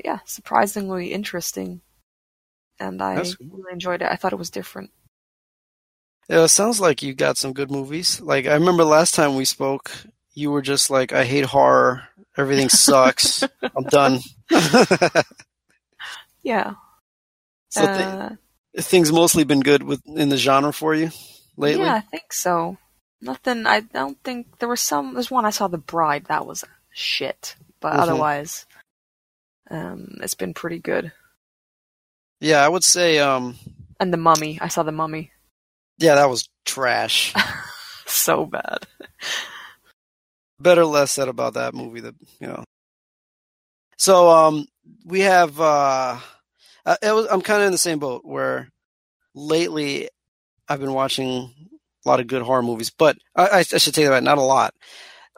yeah 0.04 0.20
surprisingly 0.26 1.14
interesting, 1.14 1.82
and 2.80 3.02
I 3.02 3.16
That's 3.16 3.36
cool. 3.36 3.48
really 3.52 3.74
enjoyed 3.74 4.02
it. 4.02 4.10
I 4.12 4.16
thought 4.16 4.34
it 4.34 4.40
was 4.40 4.50
different. 4.50 4.92
Yeah, 6.30 6.44
it 6.44 6.50
sounds 6.50 6.80
like 6.80 7.02
you 7.04 7.14
got 7.14 7.38
some 7.38 7.54
good 7.54 7.70
movies. 7.72 8.22
Like 8.22 8.46
I 8.46 8.54
remember 8.54 8.84
last 8.86 9.16
time 9.16 9.36
we 9.36 9.46
spoke, 9.46 9.92
you 10.34 10.52
were 10.52 10.62
just 10.62 10.90
like, 10.90 11.12
I 11.12 11.26
hate 11.26 11.46
horror. 11.46 12.04
Everything 12.38 12.70
sucks. 12.70 13.44
I'm 13.76 13.84
done. 13.86 14.20
Yeah. 16.44 16.74
so 17.70 17.84
uh, 17.84 18.30
things 18.80 19.12
mostly 19.12 19.44
been 19.44 19.60
good 19.60 19.84
with 19.84 20.02
in 20.08 20.30
the 20.30 20.38
genre 20.38 20.74
for 20.74 20.96
you 20.96 21.12
lately. 21.58 21.86
Yeah, 21.86 21.94
I 21.96 22.00
think 22.02 22.34
so. 22.34 22.78
Nothing. 23.22 23.68
I 23.68 23.82
don't 23.82 24.18
think 24.24 24.58
there 24.60 24.70
was 24.70 24.82
some. 24.82 25.14
There's 25.14 25.30
one 25.30 25.46
I 25.46 25.52
saw, 25.52 25.68
The 25.68 25.78
Bride. 25.78 26.26
That 26.26 26.48
was 26.48 26.64
shit, 26.92 27.56
but 27.80 27.94
Mhm. 27.94 28.00
otherwise, 28.00 28.66
um, 29.72 30.18
it's 30.22 30.36
been 30.36 30.54
pretty 30.54 30.80
good. 30.80 31.12
Yeah, 32.42 32.66
I 32.66 32.70
would 32.70 32.84
say, 32.84 33.20
um, 33.20 33.58
And 34.00 34.14
The 34.14 34.18
Mummy. 34.18 34.60
I 34.62 34.68
saw 34.70 34.84
The 34.84 34.92
Mummy. 34.92 35.32
yeah, 36.00 36.16
that 36.16 36.30
was 36.30 36.50
trash. 36.66 37.34
so 38.08 38.46
bad. 38.46 38.88
Better 40.60 40.86
less 40.86 41.12
said 41.12 41.28
about 41.30 41.56
that 41.56 41.74
movie. 41.74 42.02
That 42.02 42.16
you 42.40 42.48
know. 42.48 42.64
So, 43.98 44.30
um, 44.30 44.68
we 45.06 45.22
have. 45.22 45.60
uh 45.62 46.20
it 47.02 47.12
was, 47.14 47.28
I'm 47.32 47.42
kind 47.42 47.62
of 47.62 47.68
in 47.68 47.72
the 47.72 47.78
same 47.78 48.00
boat 48.00 48.22
where 48.26 48.70
lately 49.36 50.10
I've 50.68 50.80
been 50.80 50.94
watching 50.94 51.54
a 52.06 52.10
lot 52.10 52.20
of 52.20 52.28
good 52.28 52.42
horror 52.42 52.64
movies, 52.64 52.90
but 52.90 53.18
I, 53.36 53.48
I, 53.48 53.58
I 53.60 53.64
should 53.64 53.94
take 53.94 54.06
that 54.06 54.12
back. 54.12 54.24
Not 54.24 54.40
a 54.40 54.42
lot. 54.44 54.74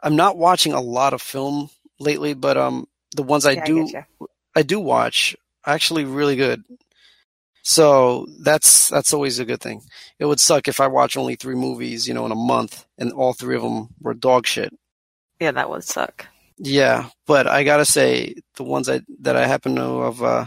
I'm 0.02 0.16
not 0.16 0.38
watching 0.38 0.72
a 0.72 0.80
lot 0.80 1.12
of 1.14 1.22
film 1.22 1.70
lately, 2.00 2.34
but 2.34 2.56
um, 2.56 2.86
the 3.14 3.22
ones 3.22 3.46
I 3.46 3.52
Yeah, 3.52 3.64
do 3.64 3.88
ya. 3.92 4.02
I 4.54 4.62
do 4.62 4.80
watch 4.80 5.34
are 5.64 5.74
actually 5.74 6.04
really 6.04 6.36
good. 6.36 6.62
So 7.62 8.26
that's 8.40 8.88
that's 8.88 9.14
always 9.14 9.38
a 9.38 9.44
good 9.44 9.60
thing. 9.60 9.82
It 10.18 10.26
would 10.26 10.40
suck 10.40 10.68
if 10.68 10.80
I 10.80 10.86
watch 10.86 11.16
only 11.16 11.34
three 11.36 11.54
movies, 11.54 12.06
you 12.06 12.12
know, 12.14 12.26
in 12.26 12.32
a 12.32 12.36
month, 12.36 12.84
and 12.98 13.12
all 13.12 13.32
three 13.32 13.56
of 13.56 13.62
them 13.62 13.88
were 14.00 14.12
dog 14.14 14.46
shit. 14.46 14.72
Yeah, 15.40 15.52
that 15.52 15.70
would 15.70 15.84
suck. 15.84 16.26
Yeah, 16.58 17.08
but 17.26 17.46
I 17.46 17.64
gotta 17.64 17.84
say 17.86 18.34
the 18.56 18.64
ones 18.64 18.88
I 18.88 19.00
that 19.20 19.36
I 19.36 19.46
happen 19.46 19.76
to 19.76 20.00
have, 20.02 20.22
uh, 20.22 20.44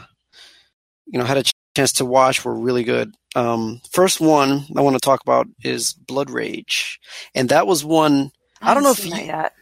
you 1.08 1.18
know, 1.18 1.26
had 1.26 1.38
a 1.38 1.44
ch- 1.44 1.52
chance 1.76 1.92
to 1.94 2.06
watch 2.06 2.46
were 2.46 2.54
really 2.58 2.84
good. 2.84 3.14
Um, 3.36 3.82
first 3.92 4.22
one 4.22 4.66
I 4.76 4.82
want 4.82 4.96
to 4.96 5.00
talk 5.02 5.22
about 5.22 5.48
is 5.64 5.94
Blood 5.94 6.30
Rage, 6.30 7.00
and 7.34 7.50
that 7.50 7.66
was 7.68 7.84
one. 7.84 8.32
I 8.62 8.74
don't 8.76 8.84
know 8.84 8.92
if 8.92 9.04
you- 9.06 9.16
yet. 9.16 9.54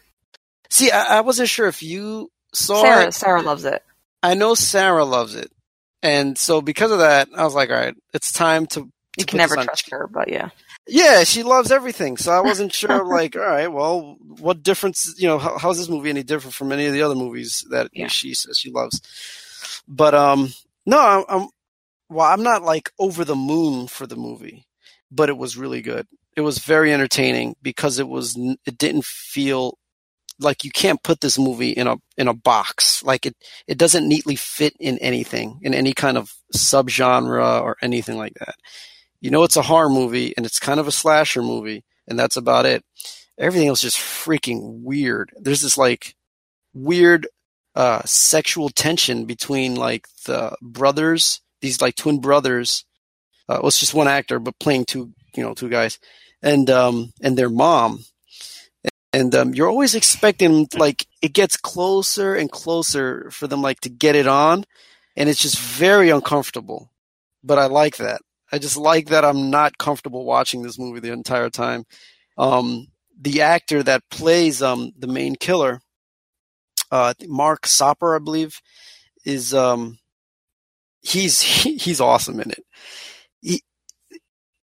See, 0.69 0.91
I, 0.91 1.17
I 1.17 1.21
wasn't 1.21 1.47
sure 1.49 1.67
if 1.67 1.81
you 1.81 2.29
Sarah. 2.55 3.11
Sarah 3.11 3.41
loves 3.41 3.65
it. 3.65 3.83
I 4.23 4.33
know 4.33 4.55
Sarah 4.55 5.05
loves 5.05 5.35
it, 5.35 5.51
and 6.01 6.37
so 6.37 6.61
because 6.61 6.91
of 6.91 6.99
that, 6.99 7.29
I 7.35 7.43
was 7.43 7.53
like, 7.53 7.69
all 7.69 7.75
right, 7.75 7.95
it's 8.13 8.31
time 8.31 8.65
to. 8.67 8.89
You 9.17 9.25
can 9.25 9.37
never 9.37 9.55
trust 9.55 9.89
her, 9.91 10.07
but 10.07 10.27
yeah. 10.27 10.49
Yeah, 10.87 11.23
she 11.23 11.41
loves 11.43 11.71
everything, 11.71 12.17
so 12.17 12.31
I 12.31 12.41
wasn't 12.41 12.73
sure. 12.73 13.05
like, 13.05 13.35
all 13.35 13.41
right, 13.41 13.67
well, 13.71 14.17
what 14.39 14.61
difference? 14.63 15.15
You 15.17 15.27
know, 15.27 15.37
how, 15.39 15.57
how's 15.57 15.77
this 15.77 15.89
movie 15.89 16.09
any 16.09 16.23
different 16.23 16.53
from 16.53 16.71
any 16.71 16.85
of 16.85 16.93
the 16.93 17.01
other 17.01 17.15
movies 17.15 17.65
that 17.71 17.89
Yeah. 17.93 18.07
she 18.07 18.33
says 18.33 18.57
she 18.59 18.71
loves? 18.71 19.01
But 19.87 20.13
um, 20.13 20.49
no, 20.85 20.99
I'm, 20.99 21.23
I'm 21.29 21.47
well, 22.09 22.27
I'm 22.31 22.43
not 22.43 22.63
like 22.63 22.91
over 22.99 23.23
the 23.25 23.35
moon 23.35 23.87
for 23.87 24.05
the 24.05 24.15
movie, 24.15 24.65
but 25.11 25.29
it 25.29 25.37
was 25.37 25.57
really 25.57 25.81
good. 25.81 26.07
It 26.35 26.41
was 26.41 26.59
very 26.59 26.93
entertaining 26.93 27.55
because 27.61 27.97
it 27.99 28.07
was 28.07 28.35
it 28.65 28.77
didn't 28.77 29.05
feel 29.05 29.77
like 30.39 30.63
you 30.63 30.71
can't 30.71 31.01
put 31.03 31.21
this 31.21 31.39
movie 31.39 31.71
in 31.71 31.87
a 31.87 31.97
in 32.17 32.27
a 32.27 32.33
box. 32.33 33.03
Like 33.03 33.25
it 33.25 33.35
it 33.67 33.77
doesn't 33.77 34.07
neatly 34.07 34.35
fit 34.35 34.73
in 34.79 34.97
anything 34.99 35.59
in 35.61 35.73
any 35.73 35.93
kind 35.93 36.17
of 36.17 36.33
subgenre 36.55 37.61
or 37.61 37.77
anything 37.81 38.17
like 38.17 38.33
that. 38.39 38.55
You 39.21 39.31
know, 39.31 39.43
it's 39.43 39.57
a 39.57 39.63
horror 39.63 39.89
movie 39.89 40.33
and 40.35 40.45
it's 40.45 40.59
kind 40.59 40.79
of 40.79 40.87
a 40.87 40.91
slasher 40.91 41.41
movie, 41.41 41.83
and 42.07 42.19
that's 42.19 42.37
about 42.37 42.65
it. 42.65 42.83
Everything 43.37 43.67
else 43.67 43.83
is 43.83 43.93
just 43.93 43.99
freaking 43.99 44.81
weird. 44.81 45.31
There's 45.35 45.61
this 45.61 45.77
like 45.77 46.15
weird 46.73 47.27
uh 47.75 48.01
sexual 48.05 48.69
tension 48.69 49.25
between 49.25 49.75
like 49.75 50.07
the 50.25 50.55
brothers, 50.61 51.41
these 51.61 51.81
like 51.81 51.95
twin 51.95 52.19
brothers. 52.19 52.85
Uh, 53.47 53.59
well, 53.61 53.67
it's 53.67 53.79
just 53.79 53.93
one 53.93 54.07
actor, 54.07 54.39
but 54.39 54.57
playing 54.59 54.85
two, 54.85 55.11
you 55.35 55.43
know, 55.43 55.53
two 55.53 55.69
guys, 55.69 55.99
and 56.41 56.69
um, 56.69 57.13
and 57.21 57.37
their 57.37 57.49
mom, 57.49 58.03
and 59.15 59.33
um, 59.33 59.53
you're 59.53 59.69
always 59.69 59.95
expecting 59.95 60.67
like 60.77 61.07
it 61.21 61.31
gets 61.31 61.55
closer 61.55 62.35
and 62.35 62.51
closer 62.51 63.31
for 63.31 63.47
them 63.47 63.61
like 63.61 63.79
to 63.81 63.89
get 63.89 64.13
it 64.13 64.27
on, 64.27 64.65
and 65.15 65.29
it's 65.29 65.41
just 65.41 65.57
very 65.57 66.09
uncomfortable. 66.09 66.91
But 67.41 67.57
I 67.57 67.67
like 67.67 67.95
that. 67.97 68.19
I 68.51 68.59
just 68.59 68.75
like 68.75 69.07
that 69.07 69.23
I'm 69.23 69.49
not 69.49 69.77
comfortable 69.77 70.25
watching 70.25 70.63
this 70.63 70.77
movie 70.77 70.99
the 70.99 71.13
entire 71.13 71.49
time. 71.49 71.85
Um, 72.37 72.87
the 73.17 73.41
actor 73.41 73.83
that 73.83 74.03
plays 74.11 74.61
um, 74.61 74.91
the 74.99 75.07
main 75.07 75.37
killer, 75.37 75.79
uh, 76.91 77.13
Mark 77.25 77.67
Soper, 77.67 78.17
I 78.17 78.19
believe, 78.19 78.59
is 79.23 79.53
um, 79.53 79.97
he's 81.01 81.39
he's 81.41 82.01
awesome 82.01 82.41
in 82.41 82.51
it. 82.51 82.65
He, 83.41 83.61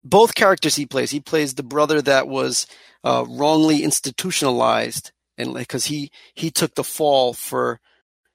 both 0.02 0.35
characters 0.35 0.75
he 0.75 0.87
plays, 0.87 1.12
he 1.12 1.21
plays 1.21 1.54
the 1.54 1.62
brother 1.62 2.02
that 2.02 2.26
was 2.26 2.66
uh, 3.04 3.25
wrongly 3.28 3.83
institutionalized, 3.83 5.12
and 5.38 5.54
because 5.54 5.87
he 5.87 6.11
he 6.35 6.50
took 6.50 6.75
the 6.75 6.85
fall 6.85 7.33
for 7.33 7.80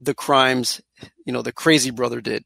the 0.01 0.13
crimes, 0.13 0.81
you 1.25 1.34
know, 1.34 1.41
the 1.41 1.51
crazy 1.51 1.91
brother 1.91 2.22
did, 2.22 2.43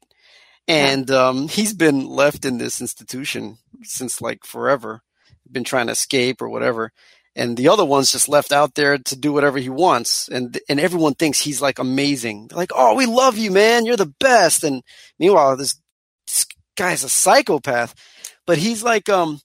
and 0.68 1.10
um, 1.10 1.48
he's 1.48 1.74
been 1.74 2.06
left 2.06 2.44
in 2.44 2.58
this 2.58 2.80
institution 2.80 3.58
since 3.82 4.20
like 4.20 4.44
forever, 4.44 5.02
been 5.50 5.64
trying 5.64 5.86
to 5.86 5.92
escape 5.92 6.40
or 6.42 6.48
whatever. 6.48 6.92
And 7.36 7.56
the 7.56 7.68
other 7.68 7.84
one's 7.84 8.10
just 8.10 8.28
left 8.28 8.52
out 8.52 8.74
there 8.74 8.98
to 8.98 9.16
do 9.16 9.32
whatever 9.32 9.58
he 9.58 9.68
wants, 9.68 10.28
and 10.28 10.58
and 10.68 10.80
everyone 10.80 11.14
thinks 11.14 11.40
he's 11.40 11.62
like 11.62 11.78
amazing. 11.78 12.48
They're 12.48 12.58
like, 12.58 12.72
"Oh, 12.74 12.96
we 12.96 13.06
love 13.06 13.38
you, 13.38 13.50
man! 13.50 13.86
You're 13.86 13.96
the 13.96 14.12
best." 14.18 14.64
And 14.64 14.82
meanwhile, 15.18 15.56
this, 15.56 15.80
this 16.26 16.46
guy's 16.76 17.04
a 17.04 17.08
psychopath, 17.08 17.94
but 18.46 18.58
he's 18.58 18.82
like, 18.82 19.08
um, 19.08 19.40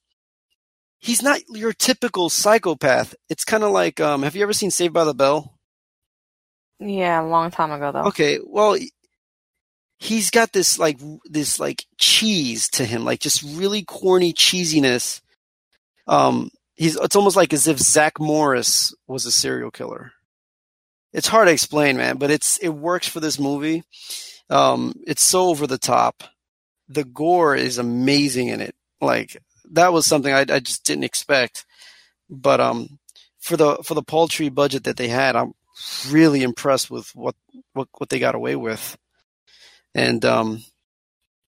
he's 1.00 1.22
not 1.22 1.42
your 1.50 1.74
typical 1.74 2.30
psychopath. 2.30 3.16
It's 3.30 3.46
kind 3.46 3.64
of 3.64 3.72
like, 3.72 4.00
um, 4.00 4.24
have 4.24 4.36
you 4.36 4.44
ever 4.44 4.54
seen 4.54 4.72
Saved 4.72 4.94
by 4.94 5.04
the 5.04 5.14
Bell? 5.14 5.56
Yeah, 6.80 7.22
a 7.22 7.26
long 7.26 7.52
time 7.52 7.72
ago 7.72 7.92
though. 7.92 8.08
Okay, 8.10 8.40
well, 8.44 8.78
he's 9.98 10.30
got 10.30 10.52
this 10.52 10.78
like 10.78 11.00
this 11.26 11.60
like 11.60 11.86
cheese 11.98 12.70
to 12.70 12.86
him, 12.86 13.06
like 13.06 13.20
just 13.20 13.44
really 13.44 13.84
corny 13.84 14.34
cheesiness. 14.34 15.22
Um, 16.08 16.50
he's 16.76 16.96
it's 16.98 17.16
almost 17.16 17.38
like 17.38 17.54
as 17.54 17.68
if 17.68 17.80
Zach 17.80 18.20
Morris 18.20 18.94
was 19.08 19.26
a 19.26 19.32
serial 19.32 19.72
killer. 19.72 20.12
It's 21.14 21.28
hard 21.28 21.48
to 21.48 21.54
explain, 21.54 21.98
man, 21.98 22.18
but 22.18 22.30
it's 22.30 22.58
it 22.58 22.70
works 22.70 23.08
for 23.08 23.22
this 23.22 23.40
movie. 23.40 23.84
Um, 24.50 24.94
it's 25.08 25.24
so 25.24 25.48
over 25.48 25.66
the 25.66 25.78
top. 25.78 26.24
The 26.90 27.06
gore 27.06 27.56
is 27.56 27.78
amazing 27.78 28.50
in 28.50 28.62
it. 28.62 28.76
Like 29.02 29.42
that 29.76 29.94
was 29.94 30.06
something 30.06 30.34
I, 30.34 30.42
I 30.42 30.60
just 30.60 30.84
didn't 30.86 31.04
expect. 31.04 31.66
But 32.30 32.60
um, 32.60 33.00
for 33.40 33.58
the 33.58 33.78
for 33.84 33.94
the 33.94 34.04
paltry 34.04 34.50
budget 34.50 34.86
that 34.86 34.98
they 34.98 35.08
had, 35.08 35.36
I'm 35.36 35.54
really 36.10 36.44
impressed 36.44 36.90
with 36.90 37.14
what 37.16 37.36
what 37.74 37.88
what 37.98 38.10
they 38.10 38.20
got 38.20 38.36
away 38.36 38.56
with. 38.56 38.98
And 39.94 40.24
um, 40.26 40.64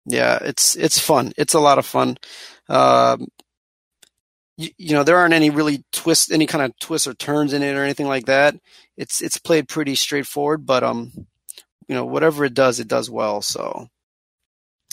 yeah, 0.06 0.40
it's 0.42 0.76
it's 0.76 1.00
fun. 1.00 1.34
It's 1.38 1.54
a 1.54 1.60
lot 1.60 1.80
of 1.80 1.86
fun. 1.86 2.18
Um, 2.70 3.28
you, 4.58 4.70
you 4.78 4.94
know, 4.94 5.04
there 5.04 5.18
aren't 5.18 5.34
any 5.34 5.50
really 5.50 5.84
twists, 5.92 6.32
any 6.32 6.46
kind 6.48 6.64
of 6.64 6.78
twists 6.80 7.08
or 7.08 7.14
turns 7.14 7.54
in 7.54 7.64
it 7.64 7.76
or 7.76 7.84
anything 7.84 8.08
like 8.08 8.26
that. 8.26 8.56
It's 8.96 9.22
it's 9.22 9.38
played 9.38 9.68
pretty 9.68 9.96
straightforward, 9.96 10.66
but 10.66 10.84
um, 10.84 11.12
you 11.88 11.96
know, 11.96 12.06
whatever 12.06 12.46
it 12.46 12.54
does, 12.54 12.80
it 12.80 12.88
does 12.88 13.10
well. 13.10 13.42
So, 13.42 13.90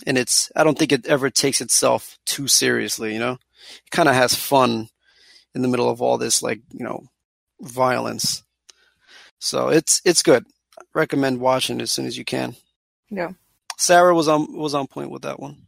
and 0.06 0.18
it's 0.18 0.50
I 0.56 0.64
don't 0.64 0.78
think 0.78 0.92
it 0.92 1.06
ever 1.06 1.30
takes 1.30 1.60
itself 1.60 2.18
too 2.26 2.48
seriously. 2.48 3.12
You 3.12 3.18
know, 3.18 3.32
it 3.32 3.90
kind 3.90 4.08
of 4.08 4.14
has 4.14 4.34
fun 4.34 4.88
in 5.54 5.62
the 5.62 5.68
middle 5.68 5.88
of 5.88 6.02
all 6.02 6.18
this, 6.18 6.42
like 6.42 6.60
you 6.72 6.84
know, 6.84 7.04
violence. 7.60 8.42
So 9.38 9.68
it's 9.68 10.00
it's 10.04 10.22
good. 10.22 10.44
recommend 10.94 11.40
watching 11.40 11.80
as 11.80 11.90
soon 11.90 12.06
as 12.06 12.16
you 12.16 12.24
can. 12.24 12.56
Yeah. 13.10 13.32
Sarah 13.76 14.14
was 14.14 14.28
on 14.28 14.56
was 14.56 14.74
on 14.74 14.86
point 14.86 15.10
with 15.10 15.22
that 15.22 15.40
one. 15.40 15.66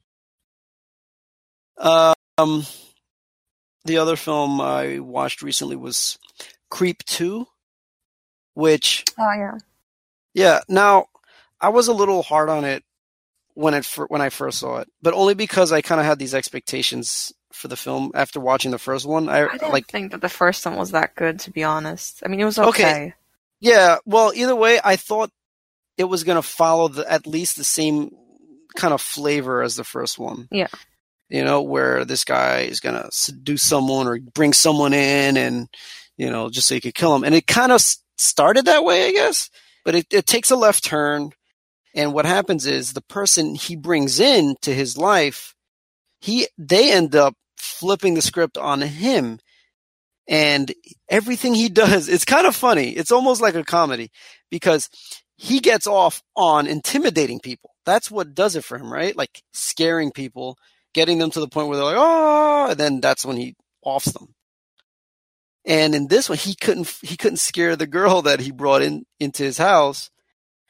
Um, 1.79 2.65
the 3.85 3.99
other 3.99 4.17
film 4.17 4.61
I 4.61 4.99
watched 4.99 5.43
recently 5.43 5.77
was 5.77 6.19
Creep 6.71 7.05
Two, 7.05 7.47
which 8.55 9.05
Oh 9.19 9.33
yeah. 9.33 9.59
yeah. 10.35 10.61
Now 10.69 11.07
I 11.61 11.69
was 11.69 11.89
a 11.89 11.93
little 11.93 12.23
hard 12.23 12.49
on 12.49 12.65
it 12.65 12.83
when 13.57 13.73
it 13.73 13.87
when 14.09 14.21
I 14.21 14.29
first 14.29 14.59
saw 14.59 14.79
it, 14.79 14.89
but 15.01 15.15
only 15.15 15.35
because 15.35 15.73
I 15.73 15.81
kind 15.81 15.99
of 16.01 16.07
had 16.07 16.19
these 16.19 16.35
expectations 16.35 17.33
for 17.53 17.69
the 17.69 17.77
film 17.77 18.13
after 18.15 18.39
watching 18.39 18.71
the 18.71 18.79
first 18.79 19.07
one. 19.07 19.31
I, 19.31 19.47
I 19.47 19.53
didn't 19.53 19.73
like 19.73 19.87
think 19.87 20.13
that 20.13 20.21
the 20.21 20.29
first 20.29 20.67
one 20.67 20.77
was 20.77 20.91
that 20.91 21.15
good, 21.15 21.41
to 21.41 21.51
be 21.51 21.65
honest. 21.65 22.21
I 22.23 22.29
mean, 22.29 22.39
it 22.39 22.45
was 22.45 22.59
okay. 22.59 22.69
Okay. 22.69 23.15
Yeah, 23.61 23.97
well, 24.05 24.33
either 24.35 24.55
way, 24.55 24.79
I 24.85 24.97
thought 24.97 25.31
it 25.97 26.05
was 26.05 26.23
going 26.23 26.37
to 26.37 26.43
follow 26.43 26.89
the, 26.89 27.11
at 27.11 27.27
least 27.27 27.57
the 27.57 27.65
same 27.65 28.11
kind 28.77 28.93
of 28.93 29.01
flavor 29.01 29.63
as 29.63 29.77
the 29.77 29.85
first 29.85 30.19
one. 30.19 30.49
Yeah. 30.51 30.69
You 31.31 31.43
know, 31.43 31.63
where 31.63 32.05
this 32.05 32.25
guy 32.25 32.61
is 32.61 32.81
going 32.81 32.95
to 33.03 33.09
seduce 33.11 33.63
someone 33.63 34.07
or 34.07 34.19
bring 34.19 34.53
someone 34.53 34.93
in 34.93 35.39
and, 35.39 35.69
you 36.19 36.31
know, 36.31 36.51
just 36.51 36.69
so 36.69 36.75
he 36.75 36.83
could 36.83 36.95
kill 36.95 37.15
him. 37.17 37.25
And 37.25 37.35
it 37.35 37.47
kind 37.47 37.73
of 37.73 37.77
s- 37.77 37.99
started 38.19 38.67
that 38.67 38.85
way, 38.85 39.09
I 39.09 39.13
guess, 39.13 39.49
but 39.83 39.95
it, 39.95 40.07
it 40.13 40.27
takes 40.27 40.51
a 40.51 40.57
left 40.57 40.85
turn. 40.85 41.31
And 41.97 42.13
what 42.13 42.27
happens 42.27 42.67
is 42.67 42.93
the 42.93 43.01
person 43.01 43.55
he 43.55 43.75
brings 43.75 44.21
in 44.21 44.57
to 44.61 44.75
his 44.75 44.99
life, 44.99 45.55
he, 46.21 46.47
they 46.59 46.93
end 46.93 47.17
up 47.17 47.35
flipping 47.57 48.13
the 48.15 48.23
script 48.23 48.59
on 48.59 48.83
him. 48.83 49.41
And 50.29 50.75
everything 51.09 51.55
he 51.55 51.69
does 51.71 52.09
it's 52.09 52.27
kind 52.27 52.47
of 52.47 52.55
funny. 52.55 52.91
It's 52.91 53.11
almost 53.11 53.41
like 53.41 53.55
a 53.55 53.65
comedy 53.65 54.11
because 54.51 54.91
he 55.37 55.59
gets 55.61 55.87
off 55.87 56.23
on 56.37 56.67
intimidating 56.67 57.41
people. 57.41 57.71
That's 57.87 58.11
what 58.11 58.35
does 58.35 58.57
it 58.57 58.65
for 58.65 58.79
him 58.79 58.93
right? 58.93 59.17
Like 59.17 59.43
scaring 59.55 60.11
people 60.11 60.59
getting 60.93 61.19
them 61.19 61.31
to 61.31 61.41
the 61.41 61.49
point 61.49 61.69
where 61.69 61.77
they're 61.77 61.87
like 61.87 61.97
oh 61.99 62.69
and 62.71 62.79
then 62.79 63.01
that's 63.01 63.25
when 63.25 63.37
he 63.37 63.55
offs 63.83 64.13
them. 64.13 64.35
And 65.65 65.95
in 65.95 66.09
this 66.09 66.29
one 66.29 66.39
he 66.39 66.55
couldn't 66.55 66.93
he 67.03 67.17
couldn't 67.17 67.39
scare 67.39 67.77
the 67.77 67.87
girl 67.87 68.21
that 68.23 68.41
he 68.41 68.51
brought 68.51 68.83
in 68.83 69.07
into 69.19 69.45
his 69.45 69.57
house 69.57 70.11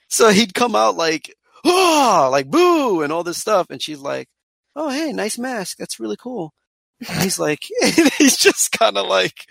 so 0.09 0.31
he'd 0.31 0.55
come 0.55 0.77
out 0.77 0.97
like 0.97 1.35
oh 1.65 2.29
like 2.31 2.49
boo 2.51 3.03
and 3.03 3.13
all 3.13 3.25
this 3.25 3.39
stuff 3.39 3.69
and 3.71 3.83
she's 3.83 3.99
like 4.01 4.29
oh 4.75 4.91
hey 4.91 5.13
nice 5.13 5.39
mask 5.39 5.77
that's 5.79 6.01
really 6.01 6.17
cool 6.17 6.53
and 7.01 7.23
he's 7.23 7.39
like, 7.39 7.61
he's 8.19 8.37
just 8.37 8.73
kind 8.73 8.97
of 8.97 9.07
like, 9.07 9.47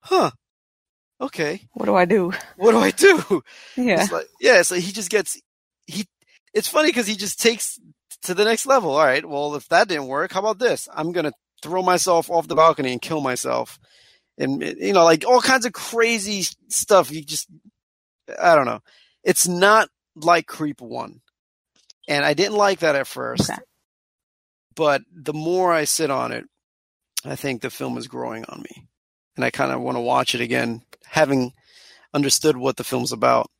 huh, 0.00 0.30
okay, 1.20 1.60
What 1.72 1.86
do 1.86 1.94
I 1.94 2.04
do? 2.04 2.32
what 2.56 2.72
do 2.72 2.78
I 2.78 2.90
do? 2.90 3.42
Yeah. 3.76 4.06
Like, 4.10 4.26
yeah, 4.40 4.62
so 4.62 4.74
he 4.74 4.92
just 4.92 5.10
gets, 5.10 5.40
he, 5.86 6.04
it's 6.52 6.68
funny 6.68 6.88
because 6.90 7.06
he 7.06 7.16
just 7.16 7.40
takes 7.40 7.78
to 8.22 8.34
the 8.34 8.44
next 8.44 8.66
level. 8.66 8.90
All 8.90 9.04
right, 9.04 9.24
well, 9.24 9.54
if 9.54 9.68
that 9.68 9.88
didn't 9.88 10.08
work, 10.08 10.32
how 10.32 10.40
about 10.40 10.58
this? 10.58 10.88
I'm 10.94 11.12
going 11.12 11.24
to 11.26 11.32
throw 11.62 11.82
myself 11.82 12.30
off 12.30 12.48
the 12.48 12.54
balcony 12.54 12.92
and 12.92 13.02
kill 13.02 13.20
myself. 13.20 13.78
And, 14.36 14.62
you 14.62 14.92
know, 14.92 15.04
like 15.04 15.26
all 15.26 15.40
kinds 15.40 15.66
of 15.66 15.72
crazy 15.72 16.44
stuff. 16.68 17.10
You 17.10 17.24
just, 17.24 17.48
I 18.40 18.54
don't 18.54 18.66
know. 18.66 18.80
It's 19.28 19.46
not 19.46 19.90
like 20.16 20.46
Creep 20.46 20.80
1. 20.80 21.20
And 22.08 22.24
I 22.24 22.32
didn't 22.32 22.56
like 22.56 22.78
that 22.78 22.96
at 22.96 23.06
first. 23.06 23.50
Okay. 23.50 23.60
But 24.74 25.02
the 25.14 25.34
more 25.34 25.70
I 25.70 25.84
sit 25.84 26.10
on 26.10 26.32
it, 26.32 26.46
I 27.26 27.36
think 27.36 27.60
the 27.60 27.68
film 27.68 27.98
is 27.98 28.08
growing 28.08 28.46
on 28.46 28.62
me. 28.62 28.88
And 29.36 29.44
I 29.44 29.50
kind 29.50 29.70
of 29.70 29.82
want 29.82 29.98
to 29.98 30.00
watch 30.00 30.34
it 30.34 30.40
again, 30.40 30.80
having 31.04 31.52
understood 32.14 32.56
what 32.56 32.78
the 32.78 32.84
film's 32.84 33.12
about. 33.12 33.50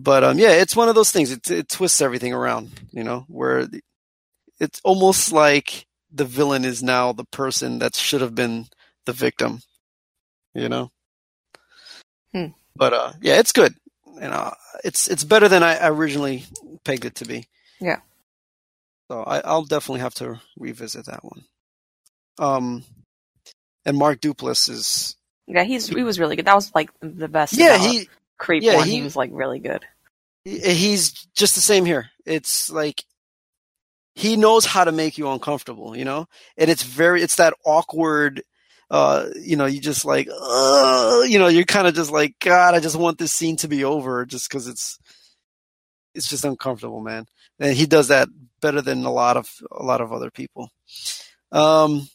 But 0.00 0.24
um, 0.24 0.38
yeah, 0.38 0.52
it's 0.52 0.74
one 0.74 0.88
of 0.88 0.94
those 0.94 1.10
things. 1.10 1.30
It, 1.30 1.50
it 1.50 1.68
twists 1.68 2.00
everything 2.00 2.32
around, 2.32 2.70
you 2.90 3.04
know, 3.04 3.26
where 3.28 3.66
the- 3.66 3.82
it's 4.60 4.80
almost 4.82 5.30
like 5.30 5.86
the 6.10 6.24
villain 6.24 6.64
is 6.64 6.82
now 6.82 7.12
the 7.12 7.24
person 7.26 7.80
that 7.80 7.94
should 7.94 8.22
have 8.22 8.34
been 8.34 8.66
the 9.04 9.12
victim, 9.12 9.60
you 10.54 10.70
know. 10.70 10.90
Hmm. 12.32 12.46
But 12.74 12.94
uh, 12.94 13.12
yeah, 13.20 13.40
it's 13.40 13.52
good. 13.52 13.74
You 14.14 14.28
know, 14.28 14.54
it's 14.84 15.08
it's 15.08 15.24
better 15.24 15.48
than 15.48 15.62
I 15.62 15.86
originally 15.88 16.44
pegged 16.84 17.04
it 17.04 17.16
to 17.16 17.24
be. 17.24 17.46
Yeah. 17.80 18.00
So 19.10 19.22
I, 19.22 19.40
I'll 19.40 19.64
definitely 19.64 20.00
have 20.00 20.14
to 20.14 20.40
revisit 20.58 21.06
that 21.06 21.24
one. 21.24 21.44
Um, 22.38 22.84
and 23.84 23.96
Mark 23.96 24.20
Duplass 24.20 24.68
is 24.70 25.16
Yeah, 25.46 25.64
he's 25.64 25.88
he 25.88 26.02
was 26.04 26.18
really 26.18 26.36
good. 26.36 26.46
That 26.46 26.54
was 26.54 26.74
like 26.74 26.90
the 27.00 27.28
best. 27.28 27.52
yeah 27.54 27.76
he 27.76 28.08
Creep 28.38 28.62
yeah, 28.62 28.76
one. 28.76 28.86
he- 28.88 28.96
He 28.96 29.02
was 29.02 29.16
like 29.16 29.30
really 29.32 29.58
good. 29.60 29.84
he's 30.44 31.10
just 31.34 31.54
the 31.54 31.60
same 31.60 31.84
here. 31.84 32.10
It's 32.26 32.70
like 32.70 33.04
he 34.14 34.36
knows 34.36 34.64
how 34.64 34.84
to 34.84 34.92
make 34.92 35.18
you 35.18 35.28
uncomfortable, 35.30 35.96
you 35.96 36.04
know, 36.04 36.26
and 36.56 36.70
it's 36.70 36.82
very 36.82 37.22
it's 37.22 37.36
that 37.36 37.54
awkward. 37.64 38.42
Uh, 38.90 39.26
you 39.40 39.56
know, 39.56 39.66
you 39.66 39.80
just 39.80 40.04
like, 40.04 40.28
uh, 40.30 41.22
you 41.26 41.38
know, 41.38 41.48
you're 41.48 41.64
kind 41.64 41.86
of 41.86 41.94
just 41.94 42.10
like, 42.10 42.34
God, 42.40 42.74
I 42.74 42.80
just 42.80 42.96
want 42.96 43.18
this 43.18 43.32
scene 43.32 43.56
to 43.56 43.68
be 43.68 43.84
over, 43.84 44.26
just 44.26 44.48
because 44.48 44.68
it's, 44.68 44.98
it's 46.14 46.28
just 46.28 46.44
uncomfortable, 46.44 47.00
man. 47.00 47.26
And 47.58 47.74
he 47.74 47.86
does 47.86 48.08
that 48.08 48.28
better 48.60 48.82
than 48.82 49.04
a 49.04 49.12
lot 49.12 49.36
of 49.36 49.48
a 49.70 49.82
lot 49.82 50.00
of 50.00 50.12
other 50.12 50.30
people. 50.30 50.70
Um, 51.52 52.08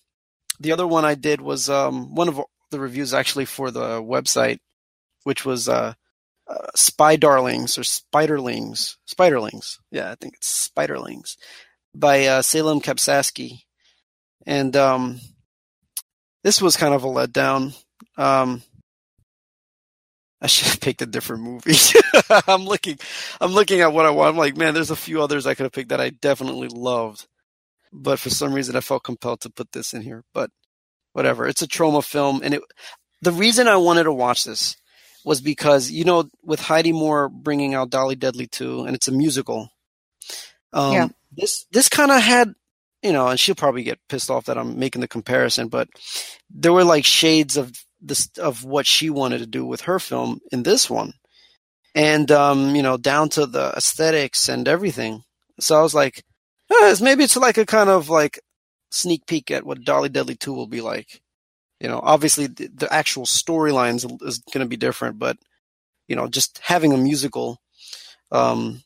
the 0.59 0.71
other 0.71 0.87
one 0.87 1.05
I 1.05 1.15
did 1.15 1.41
was 1.41 1.69
um 1.69 2.15
one 2.15 2.27
of 2.27 2.41
the 2.71 2.79
reviews 2.79 3.13
actually 3.13 3.45
for 3.45 3.71
the 3.71 4.01
website, 4.01 4.59
which 5.23 5.45
was 5.45 5.69
uh 5.69 5.93
uh, 6.49 6.67
Spy 6.75 7.15
Darlings 7.15 7.77
or 7.77 7.83
Spiderlings. 7.83 8.95
Spiderlings. 9.07 9.77
Yeah, 9.91 10.11
I 10.11 10.15
think 10.15 10.35
it's 10.35 10.69
Spiderlings 10.69 11.37
by 11.93 12.25
uh, 12.25 12.41
Salem 12.41 12.81
Kapsaski. 12.81 13.59
And 14.45 14.75
um, 14.75 15.19
this 16.43 16.61
was 16.61 16.77
kind 16.77 16.93
of 16.93 17.03
a 17.03 17.07
letdown. 17.07 17.75
Um, 18.17 18.61
I 20.41 20.47
should 20.47 20.67
have 20.69 20.79
picked 20.79 21.01
a 21.01 21.05
different 21.05 21.43
movie. 21.43 21.75
I'm 22.47 22.65
looking, 22.65 22.97
I'm 23.41 23.51
looking 23.51 23.81
at 23.81 23.91
what 23.91 24.05
I 24.05 24.11
want. 24.11 24.29
I'm 24.29 24.37
like, 24.37 24.55
man, 24.55 24.73
there's 24.73 24.91
a 24.91 24.95
few 24.95 25.21
others 25.21 25.45
I 25.45 25.53
could 25.53 25.63
have 25.63 25.73
picked 25.73 25.89
that 25.89 25.99
I 26.01 26.11
definitely 26.11 26.69
loved, 26.69 27.27
but 27.91 28.19
for 28.19 28.29
some 28.29 28.53
reason 28.53 28.75
I 28.75 28.81
felt 28.81 29.03
compelled 29.03 29.41
to 29.41 29.49
put 29.49 29.71
this 29.73 29.93
in 29.93 30.01
here. 30.01 30.23
But 30.33 30.49
whatever, 31.13 31.45
it's 31.47 31.61
a 31.61 31.67
trauma 31.67 32.01
film, 32.01 32.41
and 32.43 32.53
it. 32.55 32.61
The 33.21 33.33
reason 33.33 33.67
I 33.67 33.75
wanted 33.75 34.03
to 34.03 34.13
watch 34.13 34.45
this 34.45 34.77
was 35.25 35.41
because 35.41 35.91
you 35.91 36.05
know 36.05 36.29
with 36.43 36.61
Heidi 36.61 36.93
Moore 36.93 37.27
bringing 37.27 37.73
out 37.73 37.89
Dolly 37.89 38.15
Deadly 38.15 38.47
2 38.47 38.85
and 38.85 38.95
it's 38.95 39.09
a 39.09 39.11
musical. 39.11 39.69
Um, 40.71 40.93
Yeah. 40.93 41.07
This 41.35 41.65
this 41.71 41.89
kind 41.89 42.11
of 42.11 42.21
had 42.21 42.53
you 43.01 43.13
know, 43.13 43.27
and 43.27 43.39
she'll 43.39 43.55
probably 43.55 43.83
get 43.83 43.99
pissed 44.09 44.29
off 44.29 44.45
that 44.45 44.57
I'm 44.57 44.77
making 44.77 45.01
the 45.01 45.07
comparison, 45.07 45.67
but 45.67 45.87
there 46.49 46.73
were 46.73 46.83
like 46.83 47.05
shades 47.05 47.57
of 47.57 47.73
this 48.01 48.29
of 48.37 48.63
what 48.63 48.85
she 48.85 49.09
wanted 49.09 49.39
to 49.39 49.45
do 49.45 49.65
with 49.65 49.81
her 49.81 49.99
film 49.99 50.39
in 50.51 50.63
this 50.63 50.89
one, 50.89 51.13
and 51.95 52.31
um, 52.31 52.75
you 52.75 52.81
know, 52.83 52.97
down 52.97 53.29
to 53.29 53.45
the 53.45 53.73
aesthetics 53.75 54.49
and 54.49 54.67
everything. 54.67 55.23
So 55.59 55.77
I 55.77 55.81
was 55.81 55.93
like, 55.93 56.23
eh, 56.71 56.95
maybe 57.01 57.23
it's 57.23 57.37
like 57.37 57.57
a 57.57 57.65
kind 57.65 57.89
of 57.89 58.09
like 58.09 58.39
sneak 58.91 59.25
peek 59.25 59.51
at 59.51 59.65
what 59.65 59.83
Dolly 59.83 60.09
Deadly 60.09 60.35
2 60.35 60.53
will 60.53 60.67
be 60.67 60.81
like. 60.81 61.21
You 61.79 61.87
know, 61.87 61.99
obviously 62.03 62.47
the, 62.47 62.67
the 62.67 62.93
actual 62.93 63.25
storylines 63.25 64.05
is 64.23 64.39
going 64.39 64.65
to 64.65 64.69
be 64.69 64.77
different, 64.77 65.19
but 65.19 65.37
you 66.07 66.15
know, 66.15 66.27
just 66.27 66.59
having 66.59 66.91
a 66.91 66.97
musical, 66.97 67.61
um, 68.31 68.81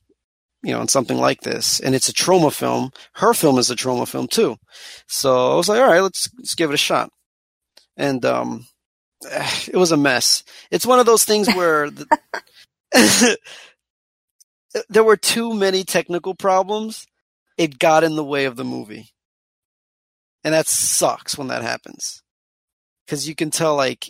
you 0.63 0.71
know, 0.73 0.79
and 0.81 0.89
something 0.89 1.17
like 1.17 1.41
this, 1.41 1.79
and 1.79 1.93
it's 1.93 2.09
a 2.09 2.13
trauma 2.13 2.51
film. 2.51 2.91
Her 3.13 3.33
film 3.33 3.57
is 3.59 3.69
a 3.69 3.75
trauma 3.75 4.05
film 4.05 4.27
too, 4.27 4.57
so 5.07 5.53
I 5.53 5.55
was 5.55 5.69
like, 5.69 5.79
all 5.81 5.87
right, 5.87 5.99
let's 6.01 6.29
let's 6.37 6.55
give 6.55 6.71
it 6.71 6.75
a 6.75 6.77
shot. 6.77 7.09
And 7.97 8.23
um, 8.25 8.65
it 9.23 9.75
was 9.75 9.91
a 9.91 9.97
mess. 9.97 10.43
It's 10.71 10.85
one 10.85 10.99
of 10.99 11.05
those 11.05 11.25
things 11.25 11.47
where 11.53 11.89
the, 12.91 13.37
there 14.89 15.03
were 15.03 15.17
too 15.17 15.53
many 15.53 15.83
technical 15.83 16.33
problems. 16.35 17.05
It 17.57 17.77
got 17.77 18.03
in 18.03 18.15
the 18.15 18.23
way 18.23 18.45
of 18.45 18.55
the 18.55 18.63
movie, 18.63 19.09
and 20.43 20.53
that 20.53 20.67
sucks 20.67 21.37
when 21.37 21.49
that 21.49 21.61
happens 21.61 22.23
because 23.05 23.27
you 23.27 23.35
can 23.35 23.51
tell 23.51 23.75
like 23.75 24.09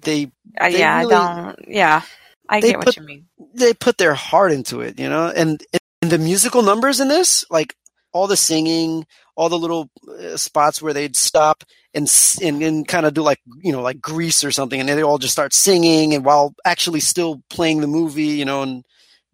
they 0.00 0.30
Uh, 0.58 0.70
They 0.70 0.78
yeah, 0.78 1.00
really- 1.00 1.14
I 1.14 1.52
don't. 1.52 1.68
Yeah, 1.68 2.02
I 2.48 2.60
they 2.60 2.70
get 2.70 2.78
what 2.78 2.86
put- 2.86 2.96
you 2.96 3.02
mean. 3.02 3.26
they 3.54 3.74
put 3.74 3.98
their 3.98 4.14
heart 4.14 4.52
into 4.52 4.80
it, 4.80 4.98
you 4.98 5.08
know, 5.08 5.32
and, 5.34 5.62
and 6.02 6.10
the 6.10 6.18
musical 6.18 6.62
numbers 6.62 7.00
in 7.00 7.08
this, 7.08 7.44
like 7.50 7.74
all 8.12 8.26
the 8.26 8.36
singing, 8.36 9.06
all 9.36 9.48
the 9.48 9.58
little 9.58 9.90
uh, 10.08 10.36
spots 10.36 10.80
where 10.80 10.92
they'd 10.94 11.16
stop 11.16 11.64
and 11.94 12.10
and, 12.42 12.62
and 12.62 12.88
kind 12.88 13.06
of 13.06 13.14
do 13.14 13.22
like 13.22 13.40
you 13.62 13.72
know 13.72 13.82
like 13.82 14.00
Grease 14.00 14.44
or 14.44 14.50
something, 14.50 14.78
and 14.80 14.88
they 14.88 15.02
all 15.02 15.18
just 15.18 15.32
start 15.32 15.52
singing, 15.52 16.14
and 16.14 16.24
while 16.24 16.54
actually 16.64 17.00
still 17.00 17.42
playing 17.50 17.80
the 17.80 17.86
movie, 17.86 18.24
you 18.24 18.44
know, 18.44 18.62
and 18.62 18.84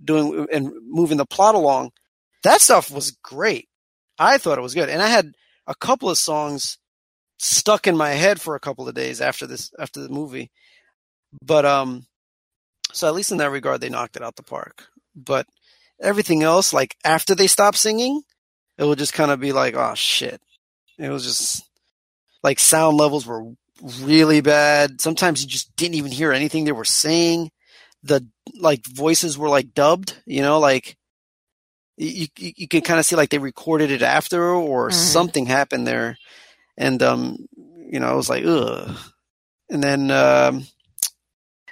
doing 0.03 0.47
and 0.53 0.73
moving 0.85 1.19
the 1.19 1.27
plot 1.27 1.55
along, 1.55 1.91
that 2.45 2.61
stuff 2.61 2.91
was 2.91 3.13
great. 3.23 3.69
I 4.19 4.39
thought 4.39 4.59
it 4.59 4.63
was 4.63 4.75
good, 4.75 4.89
and 4.89 5.03
I 5.03 5.09
had 5.09 5.33
a 5.67 5.75
couple 5.75 6.11
of 6.11 6.19
songs 6.19 6.79
stuck 7.39 7.87
in 7.87 7.97
my 7.97 8.11
head 8.11 8.41
for 8.41 8.55
a 8.55 8.61
couple 8.61 8.89
of 8.89 8.95
days 8.95 9.21
after 9.21 9.47
this 9.47 9.73
after 9.79 10.01
the 10.01 10.09
movie, 10.09 10.51
but 11.45 11.65
um 11.65 12.07
so 12.93 13.07
at 13.09 13.15
least 13.15 13.33
in 13.33 13.39
that 13.39 13.51
regard, 13.51 13.81
they 13.81 13.89
knocked 13.89 14.17
it 14.17 14.23
out 14.23 14.37
the 14.37 14.43
park. 14.43 14.89
But 15.15 15.47
everything 16.01 16.43
else, 16.43 16.73
like 16.73 16.97
after 17.05 17.35
they 17.35 17.47
stopped 17.47 17.79
singing, 17.79 18.23
it 18.79 18.85
would 18.85 18.99
just 18.99 19.13
kind 19.15 19.31
of 19.31 19.41
be 19.41 19.53
like, 19.53 19.75
oh 19.75 19.95
shit. 19.95 20.41
It 20.99 21.09
was 21.11 21.25
just 21.25 21.63
like 22.43 22.59
sound 22.59 22.97
levels 22.97 23.27
were 23.27 23.45
really 24.01 24.41
bad. 24.41 25.01
Sometimes 25.01 25.43
you 25.43 25.49
just 25.49 25.75
didn't 25.77 25.95
even 25.97 26.13
hear 26.13 26.33
anything 26.33 26.65
they 26.65 26.73
were 26.73 26.85
saying. 26.85 27.51
The 28.03 28.27
like 28.59 28.85
voices 28.87 29.39
were 29.39 29.49
like 29.49 29.75
dubbed, 29.75 30.17
you 30.27 30.43
know, 30.43 30.59
like 30.59 30.97
you 31.97 32.27
you, 32.39 32.53
you 32.57 32.69
could 32.69 32.85
kind 32.85 32.99
of 32.99 33.07
see 33.07 33.17
like 33.17 33.31
they 33.31 33.39
recorded 33.39 33.91
it 33.91 34.03
after 34.03 34.51
or 34.55 34.89
Mhm. 34.91 34.93
something 34.93 35.47
happened 35.47 35.87
there. 35.87 36.17
And 36.77 37.03
um, 37.03 37.47
you 37.91 38.01
know, 38.01 38.09
I 38.09 38.15
was 38.15 38.29
like, 38.29 38.45
ugh. 38.45 38.97
And 39.71 39.83
then 39.83 40.11
um 40.11 40.67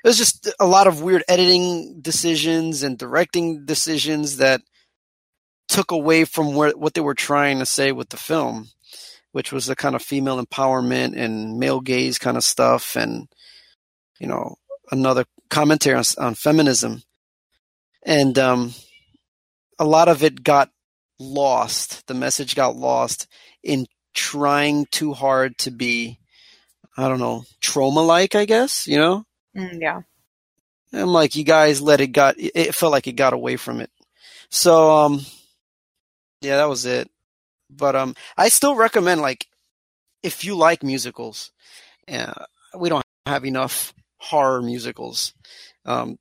it 0.03 0.09
was 0.09 0.19
just 0.19 0.51
a 0.59 0.67
lot 0.67 0.87
of 0.87 1.03
weird 1.03 1.25
editing 1.29 2.01
decisions 2.01 2.83
and 2.83 2.97
directing 2.97 3.67
decisions 3.67 4.39
that 4.39 4.63
took 5.69 5.91
away 5.91 6.25
from 6.25 6.55
where, 6.55 6.73
what 6.73 6.95
they 6.95 7.01
were 7.01 7.15
trying 7.15 7.59
to 7.59 7.67
say 7.67 7.93
with 7.93 8.09
the 8.09 8.17
film, 8.17 8.69
which 9.33 9.53
was 9.53 9.67
the 9.67 9.77
kind 9.77 9.95
of 9.95 10.03
female 10.03 10.45
empowerment 10.45 11.17
and 11.17 11.59
male 11.59 11.81
gaze 11.81 12.19
kind 12.19 12.37
of 12.37 12.45
stuff, 12.45 12.97
and 12.97 13.29
you 14.19 14.27
know 14.27 14.57
another 14.91 15.25
commentary 15.51 15.97
on, 15.97 16.05
on 16.19 16.35
feminism, 16.35 17.03
and 18.05 18.39
um, 18.39 18.73
a 19.79 19.85
lot 19.85 20.09
of 20.09 20.25
it 20.25 20.43
got 20.43 20.71
lost. 21.19 22.07
The 22.07 22.15
message 22.15 22.57
got 22.57 22.75
lost 22.75 23.29
in 23.63 23.87
trying 24.15 24.87
too 24.91 25.13
hard 25.13 25.57
to 25.59 25.71
be, 25.71 26.19
I 26.97 27.07
don't 27.07 27.21
know, 27.21 27.45
trauma-like. 27.61 28.35
I 28.35 28.47
guess 28.47 28.87
you 28.87 28.97
know. 28.97 29.25
Mm, 29.57 29.81
yeah. 29.81 30.01
I'm 30.93 31.09
like, 31.09 31.37
you 31.37 31.45
guys 31.45 31.81
let 31.81 32.01
it 32.01 32.09
got, 32.09 32.35
it 32.39 32.75
felt 32.75 32.93
like 32.93 33.07
it 33.07 33.13
got 33.13 33.33
away 33.33 33.57
from 33.57 33.81
it. 33.81 33.91
So, 34.51 34.91
um, 34.91 35.21
yeah, 36.41 36.57
that 36.57 36.69
was 36.69 36.85
it. 36.87 37.09
But, 37.71 37.95
um, 37.95 38.15
I 38.37 38.49
still 38.49 38.75
recommend, 38.75 39.21
like, 39.21 39.47
if 40.23 40.45
you 40.45 40.57
like 40.57 40.83
musicals, 40.83 41.53
uh, 42.11 42.33
we 42.77 42.89
don't 42.89 43.05
have 43.27 43.45
enough 43.45 43.95
horror 44.19 44.61
musicals. 44.63 45.33
Um, 45.85 46.19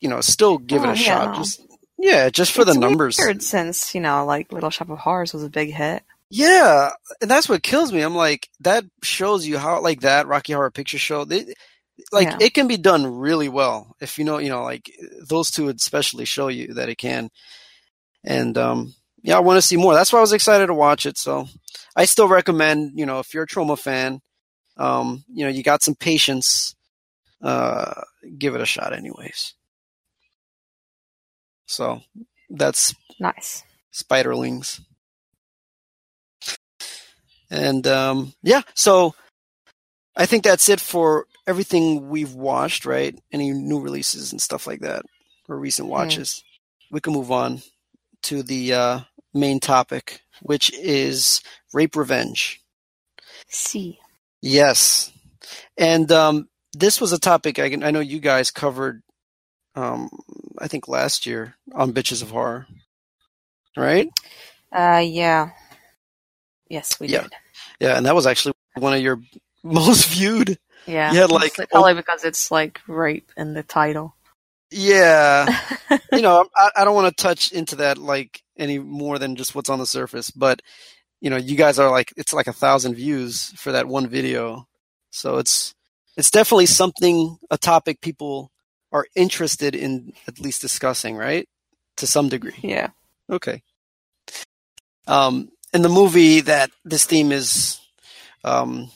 you 0.00 0.08
know, 0.08 0.20
still 0.20 0.58
give 0.58 0.82
it 0.82 0.88
Oh, 0.88 0.92
a 0.92 0.96
yeah, 0.96 1.02
shot. 1.02 1.28
no. 1.30 1.34
Just, 1.36 1.60
yeah, 1.98 2.28
just 2.30 2.52
for 2.52 2.62
It's 2.62 2.74
the 2.74 2.80
numbers. 2.80 3.20
Since 3.46 3.94
you 3.94 4.00
know, 4.00 4.24
like 4.26 4.52
Little 4.52 4.70
Shop 4.70 4.90
of 4.90 4.98
Horrors 4.98 5.32
was 5.32 5.44
a 5.44 5.48
big 5.48 5.72
hit. 5.72 6.02
Yeah, 6.28 6.90
and 7.20 7.30
that's 7.30 7.48
what 7.48 7.62
kills 7.62 7.92
me. 7.92 8.00
I'm 8.00 8.16
like, 8.16 8.48
that 8.60 8.84
shows 9.02 9.46
you 9.46 9.58
how, 9.58 9.80
like 9.80 10.00
that 10.00 10.26
Rocky 10.26 10.52
Horror 10.54 10.70
Picture 10.72 10.98
Show, 10.98 11.24
they, 11.24 11.54
like 12.12 12.28
Yeah. 12.28 12.36
it 12.40 12.54
can 12.54 12.68
be 12.68 12.76
done 12.76 13.06
really 13.06 13.48
well 13.48 13.96
if 14.00 14.18
you 14.18 14.24
know, 14.24 14.38
you 14.38 14.48
know, 14.48 14.62
like 14.62 14.90
those 15.28 15.50
two 15.50 15.68
especially 15.68 16.24
show 16.24 16.48
you 16.48 16.74
that 16.74 16.88
it 16.88 16.98
can. 16.98 17.30
And 18.24 18.56
um, 18.58 18.94
yeah, 19.22 19.36
I 19.36 19.40
want 19.40 19.56
to 19.58 19.62
see 19.62 19.76
more. 19.76 19.94
That's 19.94 20.12
why 20.12 20.18
I 20.18 20.22
was 20.22 20.32
excited 20.32 20.66
to 20.66 20.74
watch 20.74 21.06
it. 21.06 21.18
So 21.18 21.46
I 21.96 22.04
still 22.04 22.28
recommend, 22.28 22.98
you 22.98 23.06
know, 23.06 23.18
if 23.18 23.34
you're 23.34 23.44
a 23.44 23.46
trauma 23.46 23.76
fan, 23.76 24.20
um, 24.76 25.24
you 25.32 25.44
know, 25.44 25.50
you 25.50 25.62
got 25.62 25.82
some 25.82 25.94
patience, 25.94 26.74
uh, 27.42 28.02
give 28.38 28.54
it 28.54 28.60
a 28.60 28.66
shot, 28.66 28.92
anyways. 28.92 29.54
So 31.66 32.00
that's 32.50 32.94
Nice. 33.20 33.64
Spiderlings. 33.92 34.80
And 37.50 37.86
um, 37.86 38.32
yeah, 38.42 38.62
so 38.74 39.14
I 40.16 40.26
think 40.26 40.44
that's 40.44 40.68
it 40.68 40.80
for 40.80 41.26
everything 41.46 42.08
we've 42.08 42.34
watched, 42.34 42.86
right? 42.86 43.18
Any 43.32 43.50
new 43.52 43.80
releases 43.80 44.32
and 44.32 44.40
stuff 44.40 44.66
like 44.66 44.80
that, 44.80 45.04
or 45.48 45.58
recent 45.58 45.88
watches. 45.88 46.42
We 46.90 47.00
can 47.00 47.12
move 47.14 47.32
on 47.32 47.62
to 48.24 48.42
the 48.42 48.74
uh, 48.74 49.00
main 49.34 49.60
topic, 49.60 50.22
which 50.42 50.72
is 50.74 51.42
rape 51.72 51.96
revenge. 51.96 52.60
See. 53.48 53.98
Yes, 54.42 55.12
and 55.78 56.10
um, 56.12 56.48
this 56.72 57.00
was 57.00 57.12
a 57.12 57.18
topic 57.18 57.58
I, 57.58 57.70
can, 57.70 57.82
I 57.84 57.90
know 57.90 58.00
you 58.00 58.20
guys 58.20 58.50
covered. 58.50 59.02
Um, 59.74 60.10
I 60.58 60.68
think 60.68 60.88
last 60.88 61.26
year 61.26 61.54
on 61.74 61.92
Bitches 61.92 62.22
of 62.22 62.30
Horror, 62.30 62.66
right? 63.76 64.08
Uh, 64.74 65.02
yeah. 65.04 65.50
Yes, 66.68 66.98
we 67.00 67.06
Yeah. 67.06 67.22
did. 67.22 67.32
Yeah, 67.80 67.96
and 67.96 68.06
that 68.06 68.14
was 68.14 68.26
actually 68.26 68.54
one 68.76 68.94
of 68.94 69.00
your 69.02 69.20
most 69.64 70.08
viewed. 70.08 70.58
Yeah. 70.86 71.12
Had, 71.12 71.30
like, 71.30 71.42
mostly- 71.42 71.66
probably 71.66 71.94
because 71.94 72.24
it's 72.24 72.50
like 72.50 72.80
rape 72.86 73.30
in 73.36 73.54
the 73.54 73.62
title. 73.62 74.14
Yeah, 74.74 75.46
you 76.12 76.22
know, 76.22 76.46
I, 76.56 76.70
I 76.76 76.84
don't 76.84 76.94
want 76.94 77.14
to 77.14 77.22
touch 77.22 77.52
into 77.52 77.76
that 77.76 77.98
like 77.98 78.42
any 78.56 78.78
more 78.78 79.18
than 79.18 79.36
just 79.36 79.54
what's 79.54 79.68
on 79.68 79.78
the 79.78 79.86
surface, 79.86 80.30
but 80.30 80.62
you 81.20 81.28
know, 81.28 81.36
you 81.36 81.56
guys 81.56 81.78
are 81.78 81.90
like 81.90 82.12
it's 82.16 82.32
like 82.32 82.46
a 82.46 82.54
thousand 82.54 82.94
views 82.94 83.52
for 83.56 83.72
that 83.72 83.86
one 83.86 84.06
video, 84.08 84.66
so 85.10 85.36
it's 85.36 85.74
it's 86.16 86.30
definitely 86.30 86.64
something 86.66 87.36
a 87.50 87.58
topic 87.58 88.00
people 88.00 88.50
are 88.92 89.06
interested 89.14 89.74
in 89.74 90.14
at 90.26 90.40
least 90.40 90.62
discussing, 90.62 91.16
right? 91.16 91.46
To 91.98 92.06
some 92.06 92.30
degree. 92.30 92.56
yeah. 92.62 92.88
Okay. 93.30 93.62
Um, 95.06 95.50
in 95.74 95.82
the 95.82 95.88
movie 95.90 96.40
that 96.40 96.70
this 96.84 97.04
theme 97.04 97.30
is 97.32 97.78
um, 98.44 98.90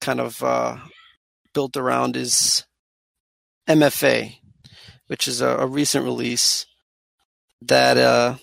kind 0.00 0.20
of 0.20 0.42
uh, 0.42 0.78
built 1.52 1.76
around 1.76 2.16
is 2.16 2.64
MFA, 3.68 4.36
which 5.06 5.28
is 5.28 5.40
a, 5.40 5.48
a 5.48 5.66
recent 5.66 6.04
release 6.04 6.66
that, 7.62 7.96
uh, 7.96 8.36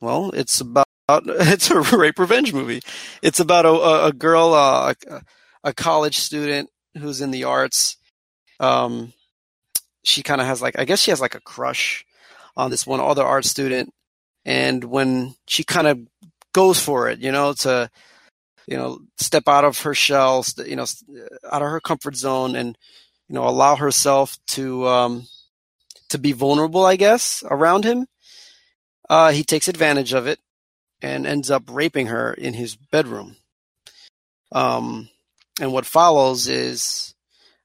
well, 0.00 0.30
it's 0.32 0.60
about 0.60 0.86
it's 1.08 1.70
a 1.70 1.80
rape 1.96 2.18
revenge 2.18 2.52
movie. 2.52 2.82
It's 3.22 3.40
about 3.40 3.64
a, 3.64 4.06
a, 4.06 4.12
girl, 4.12 4.54
uh, 4.54 4.94
a, 5.08 5.22
a 5.62 5.72
college 5.72 6.18
student 6.18 6.68
who's 6.98 7.20
in 7.20 7.30
the 7.30 7.44
arts. 7.44 7.96
Um, 8.58 9.12
she 10.02 10.22
kind 10.22 10.40
of 10.40 10.46
has 10.46 10.60
like, 10.60 10.78
I 10.78 10.84
guess 10.84 11.00
she 11.00 11.10
has 11.12 11.20
like 11.20 11.34
a 11.34 11.40
crush 11.40 12.04
on 12.56 12.70
this 12.70 12.86
one 12.86 13.00
other 13.00 13.24
art 13.24 13.44
student 13.44 13.92
and 14.46 14.84
when 14.84 15.34
she 15.48 15.64
kind 15.64 15.88
of 15.88 15.98
goes 16.52 16.80
for 16.80 17.08
it, 17.10 17.18
you 17.18 17.32
know, 17.32 17.52
to 17.52 17.90
you 18.66 18.76
know 18.76 19.00
step 19.18 19.48
out 19.48 19.64
of 19.64 19.80
her 19.80 19.94
shell, 19.94 20.44
you 20.64 20.76
know, 20.76 20.86
out 21.50 21.62
of 21.62 21.68
her 21.68 21.80
comfort 21.80 22.16
zone, 22.16 22.56
and 22.56 22.76
you 23.28 23.34
know 23.34 23.48
allow 23.48 23.76
herself 23.76 24.38
to 24.48 24.86
um, 24.86 25.26
to 26.08 26.18
be 26.18 26.32
vulnerable, 26.32 26.84
I 26.84 26.96
guess, 26.96 27.42
around 27.50 27.84
him. 27.84 28.06
Uh, 29.08 29.30
he 29.30 29.44
takes 29.44 29.68
advantage 29.68 30.12
of 30.12 30.26
it 30.26 30.40
and 31.00 31.26
ends 31.26 31.50
up 31.50 31.64
raping 31.70 32.06
her 32.06 32.32
in 32.32 32.54
his 32.54 32.76
bedroom. 32.76 33.36
Um, 34.52 35.08
and 35.60 35.72
what 35.72 35.86
follows 35.86 36.48
is 36.48 37.14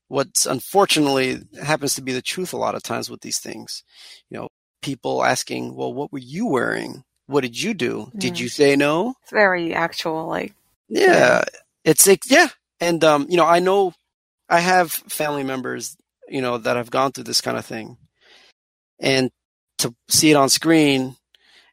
what's 0.07 0.45
unfortunately 0.45 1.39
happens 1.61 1.95
to 1.95 2.01
be 2.01 2.11
the 2.11 2.21
truth 2.21 2.53
a 2.53 2.57
lot 2.57 2.75
of 2.75 2.83
times 2.83 3.09
with 3.09 3.21
these 3.21 3.39
things. 3.39 3.83
You 4.29 4.39
know, 4.39 4.49
people 4.81 5.23
asking, 5.23 5.75
"Well, 5.75 5.93
what 5.93 6.11
were 6.11 6.19
you 6.19 6.45
wearing? 6.47 7.03
What 7.27 7.41
did 7.41 7.59
you 7.59 7.73
do? 7.73 8.11
Did 8.15 8.39
you 8.39 8.49
say 8.49 8.75
no?" 8.75 9.15
It's 9.23 9.31
very 9.31 9.73
actual, 9.73 10.27
like, 10.27 10.53
Yeah, 10.93 11.45
it's 11.85 12.05
like 12.05 12.29
yeah, 12.29 12.49
and 12.81 13.01
um, 13.05 13.25
you 13.29 13.37
know, 13.37 13.45
I 13.45 13.59
know 13.59 13.93
I 14.49 14.59
have 14.59 14.91
family 14.91 15.43
members, 15.43 15.95
you 16.27 16.41
know, 16.41 16.57
that 16.57 16.75
have 16.75 16.91
gone 16.91 17.13
through 17.13 17.23
this 17.23 17.39
kind 17.39 17.57
of 17.57 17.65
thing, 17.65 17.97
and 18.99 19.31
to 19.77 19.95
see 20.09 20.31
it 20.31 20.35
on 20.35 20.49
screen 20.49 21.15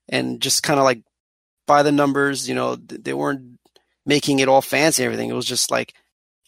and 0.09 0.41
just 0.41 0.63
kind 0.63 0.79
of 0.79 0.85
like 0.85 1.03
by 1.67 1.83
the 1.83 1.91
numbers, 1.91 2.49
you 2.49 2.55
know, 2.55 2.77
they 2.77 3.13
weren't 3.13 3.59
making 4.07 4.39
it 4.39 4.49
all 4.49 4.63
fancy 4.63 5.03
and 5.03 5.07
everything. 5.07 5.31
It 5.31 5.35
was 5.35 5.47
just 5.47 5.71
like, 5.71 5.95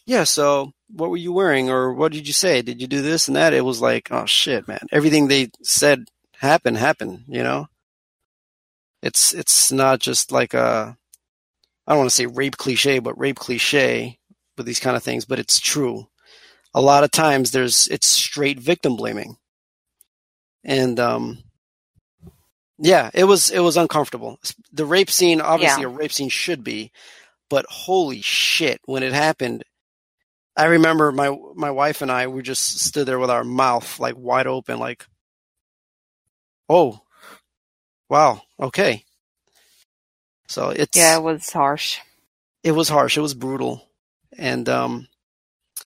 yeah, 0.05 0.23
so 0.23 0.71
what 0.89 1.09
were 1.09 1.17
you 1.17 1.33
wearing 1.33 1.69
or 1.69 1.93
what 1.93 2.13
did 2.13 2.25
you 2.25 2.33
say? 2.33 2.61
Did 2.61 2.81
you 2.81 2.87
do 2.87 3.01
this 3.01 3.27
and 3.27 3.35
that? 3.35 3.53
It 3.53 3.65
was 3.65 3.81
like, 3.81 4.07
oh 4.11 4.25
shit, 4.25 4.65
man. 4.67 4.87
Everything 4.93 5.27
they 5.27 5.49
said 5.61 6.05
happened, 6.39 6.77
happened, 6.77 7.25
you 7.27 7.43
know? 7.43 7.67
It's 9.03 9.33
it's 9.33 9.71
not 9.71 9.99
just 9.99 10.31
like 10.31 10.53
a 10.53 10.97
I 11.87 11.93
don't 11.93 11.99
want 11.99 12.09
to 12.11 12.15
say 12.15 12.25
rape 12.27 12.57
cliche, 12.57 12.99
but 12.99 13.19
rape 13.19 13.37
cliche 13.39 14.19
with 14.57 14.65
these 14.65 14.79
kind 14.79 14.95
of 14.97 15.03
things, 15.03 15.25
but 15.25 15.39
it's 15.39 15.59
true. 15.59 16.07
a 16.73 16.81
lot 16.81 17.03
of 17.03 17.11
times 17.11 17.51
there's 17.51 17.87
it's 17.89 18.07
straight 18.07 18.59
victim 18.59 18.95
blaming. 18.97 19.37
And 20.63 20.99
um 20.99 21.43
yeah, 22.79 23.11
it 23.13 23.25
was 23.25 23.51
it 23.51 23.59
was 23.61 23.77
uncomfortable. 23.77 24.39
The 24.73 24.85
rape 24.85 25.11
scene, 25.11 25.41
obviously 25.41 25.83
Yeah. 25.83 25.89
a 25.89 25.91
rape 25.91 26.13
scene 26.13 26.29
should 26.29 26.63
be, 26.63 26.91
but 27.49 27.65
holy 27.69 28.21
shit, 28.21 28.81
when 28.85 29.03
it 29.03 29.13
happened, 29.13 29.63
I 30.57 30.65
remember 30.65 31.11
my 31.11 31.35
my 31.55 31.71
wife 31.71 32.01
and 32.01 32.11
I 32.11 32.27
we 32.27 32.41
just 32.43 32.79
stood 32.81 33.07
there 33.07 33.19
with 33.19 33.31
our 33.31 33.43
mouth 33.45 33.99
like 33.99 34.15
wide 34.17 34.47
open, 34.47 34.79
like, 34.79 35.05
oh, 36.69 37.01
wow, 38.09 38.41
okay. 38.59 39.05
So 40.51 40.69
it's 40.69 40.97
Yeah, 40.97 41.15
it 41.17 41.23
was 41.23 41.49
harsh. 41.49 41.99
it 42.61 42.73
was 42.73 42.89
harsh, 42.89 43.17
it 43.17 43.21
was 43.21 43.33
brutal, 43.33 43.87
and 44.37 44.67
um, 44.67 45.07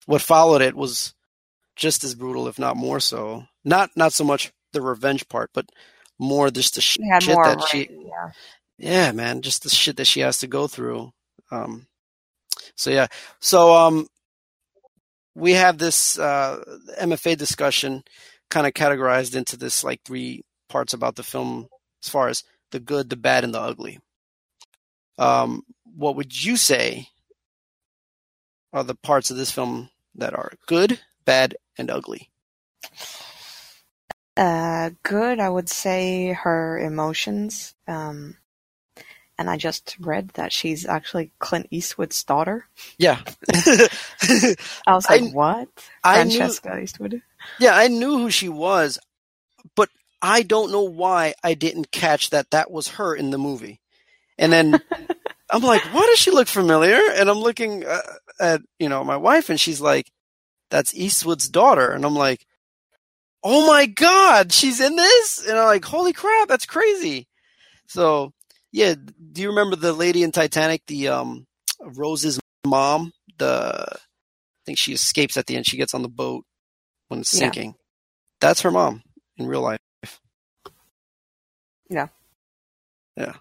what 0.05 0.21
followed 0.21 0.61
it 0.61 0.77
was 0.77 1.15
just 1.77 2.05
as 2.05 2.15
brutal, 2.15 2.47
if 2.47 2.59
not 2.59 2.77
more 2.77 3.01
so. 3.01 3.45
Not 3.65 3.91
not 3.97 4.13
so 4.13 4.23
much 4.23 4.53
the 4.75 4.83
revenge 4.83 5.27
part, 5.29 5.51
but 5.55 5.65
more 6.19 6.51
just 6.51 6.75
the 6.75 6.83
sh- 6.83 6.99
shit 7.21 7.35
more. 7.35 7.45
that 7.45 7.63
she 7.69 7.89
yeah. 7.91 8.31
yeah, 8.79 9.13
man, 9.13 9.41
just 9.41 9.63
the 9.63 9.71
shit 9.71 9.97
that 9.97 10.07
she 10.07 10.21
has 10.21 10.39
to 10.41 10.47
go 10.47 10.67
through. 10.67 11.11
Um, 11.51 11.87
so 12.77 12.91
yeah, 12.91 13.07
so 13.41 13.75
um, 13.75 14.09
we 15.35 15.53
have 15.53 15.79
this 15.79 16.19
uh, 16.19 16.63
MFA 17.01 17.35
discussion 17.39 18.03
kind 18.51 18.67
of 18.67 18.75
categorized 18.75 19.35
into 19.35 19.57
this 19.57 19.83
like 19.83 20.01
three 20.05 20.43
parts 20.69 20.93
about 20.93 21.17
the 21.17 21.23
film, 21.23 21.69
as 22.05 22.11
far 22.11 22.29
as 22.29 22.45
the 22.73 22.81
good, 22.81 23.09
the 23.09 23.17
bad, 23.17 23.43
and 23.43 23.55
the 23.55 23.61
ugly. 23.61 23.99
Um, 25.21 25.65
what 25.97 26.17
would 26.17 26.45
you 26.45 26.57
say 26.57 27.09
are 28.73 28.83
the 28.85 28.95
parts 28.95 29.31
of 29.31 29.37
this 29.37 29.51
film 29.51 29.91
that 30.15 30.35
are 30.35 30.53
good, 30.67 30.99
bad, 31.25 31.57
and 31.79 31.91
ugly? 31.91 32.31
Uh, 34.37 34.91
good. 35.03 35.39
I 35.41 35.49
would 35.49 35.69
say 35.69 36.33
her 36.33 36.79
emotions. 36.79 37.75
Um, 37.87 38.37
and 39.39 39.49
I 39.51 39.57
just 39.57 39.97
read 40.01 40.29
that 40.31 40.53
she's 40.53 40.87
actually 40.87 41.33
Clint 41.39 41.67
Eastwood's 41.71 42.23
daughter. 42.25 42.67
Yeah, 42.99 43.21
I 43.53 44.57
was 44.89 45.07
I- 45.09 45.17
like, 45.17 45.35
what? 45.35 45.69
I 46.05 46.25
knew- 46.25 46.37
Francesca 46.39 46.79
Eastwood. 46.79 47.23
Yeah, 47.59 47.75
I 47.75 47.89
knew 47.89 48.19
who 48.19 48.31
she 48.31 48.49
was, 48.51 48.99
but 49.75 49.89
I 50.21 50.43
don't 50.43 50.71
know 50.73 50.83
why 50.83 51.35
I 51.43 51.55
didn't 51.55 51.91
catch 51.91 52.31
that 52.31 52.51
that 52.51 52.71
was 52.71 52.89
her 52.89 53.15
in 53.15 53.31
the 53.31 53.39
movie. 53.39 53.80
And 54.41 54.53
then 54.53 54.81
I'm 55.53 55.63
like, 55.63 55.85
why 55.85 56.07
does 56.07 56.19
she 56.19 56.33
look 56.33 56.49
familiar? 56.49 56.99
And 57.15 57.29
I'm 57.31 57.39
looking 57.39 57.85
uh, 57.87 58.01
at, 58.41 58.63
you 58.81 58.89
know, 58.89 59.05
my 59.05 59.17
wife 59.19 59.51
and 59.51 59.61
she's 59.61 59.81
like, 59.81 60.11
that's 60.71 60.95
Eastwood's 60.95 61.49
daughter. 61.49 61.91
And 61.93 62.05
I'm 62.05 62.17
like, 62.17 62.47
oh 63.45 63.67
my 63.67 63.87
God, 63.87 64.53
she's 64.53 64.81
in 64.81 64.97
this? 64.97 65.47
And 65.47 65.59
I'm 65.59 65.67
like, 65.67 65.85
holy 65.85 66.13
crap, 66.13 66.49
that's 66.49 66.67
crazy. 66.67 67.29
So, 67.87 68.33
yeah, 68.73 68.95
do 69.33 69.43
you 69.43 69.49
remember 69.49 69.77
the 69.77 69.93
lady 69.93 70.23
in 70.23 70.33
Titanic, 70.33 70.83
the, 70.87 71.09
um, 71.09 71.47
Rose's 71.81 72.41
mom? 72.67 73.13
The, 73.39 73.87
I 73.93 73.99
think 74.67 74.79
she 74.79 74.93
escapes 74.93 75.37
at 75.37 75.47
the 75.47 75.57
end. 75.57 75.67
She 75.67 75.77
gets 75.77 75.95
on 75.95 76.03
the 76.03 76.09
boat 76.09 76.45
when 77.09 77.21
it's 77.21 77.33
Yeah. 77.33 77.41
sinking. 77.41 77.75
That's 78.41 78.63
her 78.63 78.71
mom 78.71 79.03
in 79.37 79.47
real 79.47 79.63
life. 79.63 79.79
Yeah. 81.91 82.09
Yeah. 83.17 83.35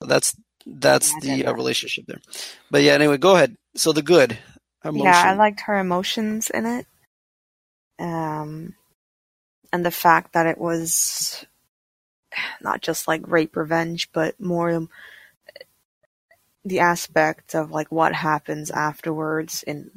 That's 0.00 0.36
that's 0.66 1.18
the 1.20 1.46
uh, 1.46 1.52
relationship 1.54 2.06
there. 2.06 2.20
But 2.70 2.82
yeah, 2.82 2.92
anyway, 2.92 3.18
go 3.18 3.34
ahead. 3.34 3.56
So 3.74 3.92
the 3.92 4.02
good 4.02 4.38
emotion. 4.84 5.04
Yeah, 5.04 5.22
I 5.24 5.34
liked 5.34 5.60
her 5.62 5.78
emotions 5.78 6.50
in 6.50 6.66
it. 6.66 6.86
Um, 7.98 8.74
and 9.72 9.84
the 9.84 9.90
fact 9.90 10.32
that 10.32 10.46
it 10.46 10.58
was 10.58 11.44
not 12.60 12.80
just 12.82 13.08
like 13.08 13.26
rape 13.26 13.56
revenge, 13.56 14.10
but 14.12 14.40
more 14.40 14.88
the 16.64 16.80
aspect 16.80 17.54
of 17.54 17.70
like 17.70 17.90
what 17.90 18.14
happens 18.14 18.70
afterwards 18.70 19.62
in 19.62 19.90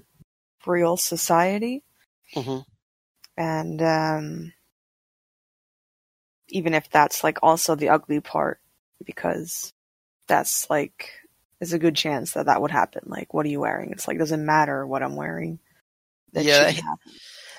real 0.65 0.97
society. 0.97 1.83
Mhm. 2.35 2.65
And 3.35 3.81
um, 3.81 4.53
even 6.47 6.73
if 6.73 6.89
that's 6.89 7.23
like 7.23 7.39
also 7.43 7.75
the 7.75 7.89
ugly 7.89 8.19
part, 8.21 8.59
because 9.03 9.72
that's 10.27 10.69
like 10.69 11.11
there's 11.59 11.73
a 11.73 11.79
good 11.79 11.95
chance 11.95 12.33
that 12.33 12.47
that 12.47 12.61
would 12.61 12.71
happen. 12.71 13.03
Like, 13.05 13.33
what 13.33 13.45
are 13.45 13.49
you 13.49 13.61
wearing? 13.61 13.91
It's 13.91 14.07
like 14.07 14.17
doesn't 14.17 14.45
matter 14.45 14.85
what 14.85 15.03
I'm 15.03 15.15
wearing. 15.15 15.59
That 16.33 16.43
Yeah. 16.43 16.71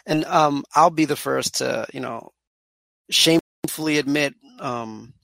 And 0.07 0.25
um, 0.27 0.65
I'll 0.75 0.91
be 0.91 1.07
the 1.07 1.17
first 1.17 1.57
to, 1.57 1.87
you 1.93 2.01
know, 2.01 2.33
shamefully 3.11 3.99
admit, 3.99 4.35
um, 4.61 5.15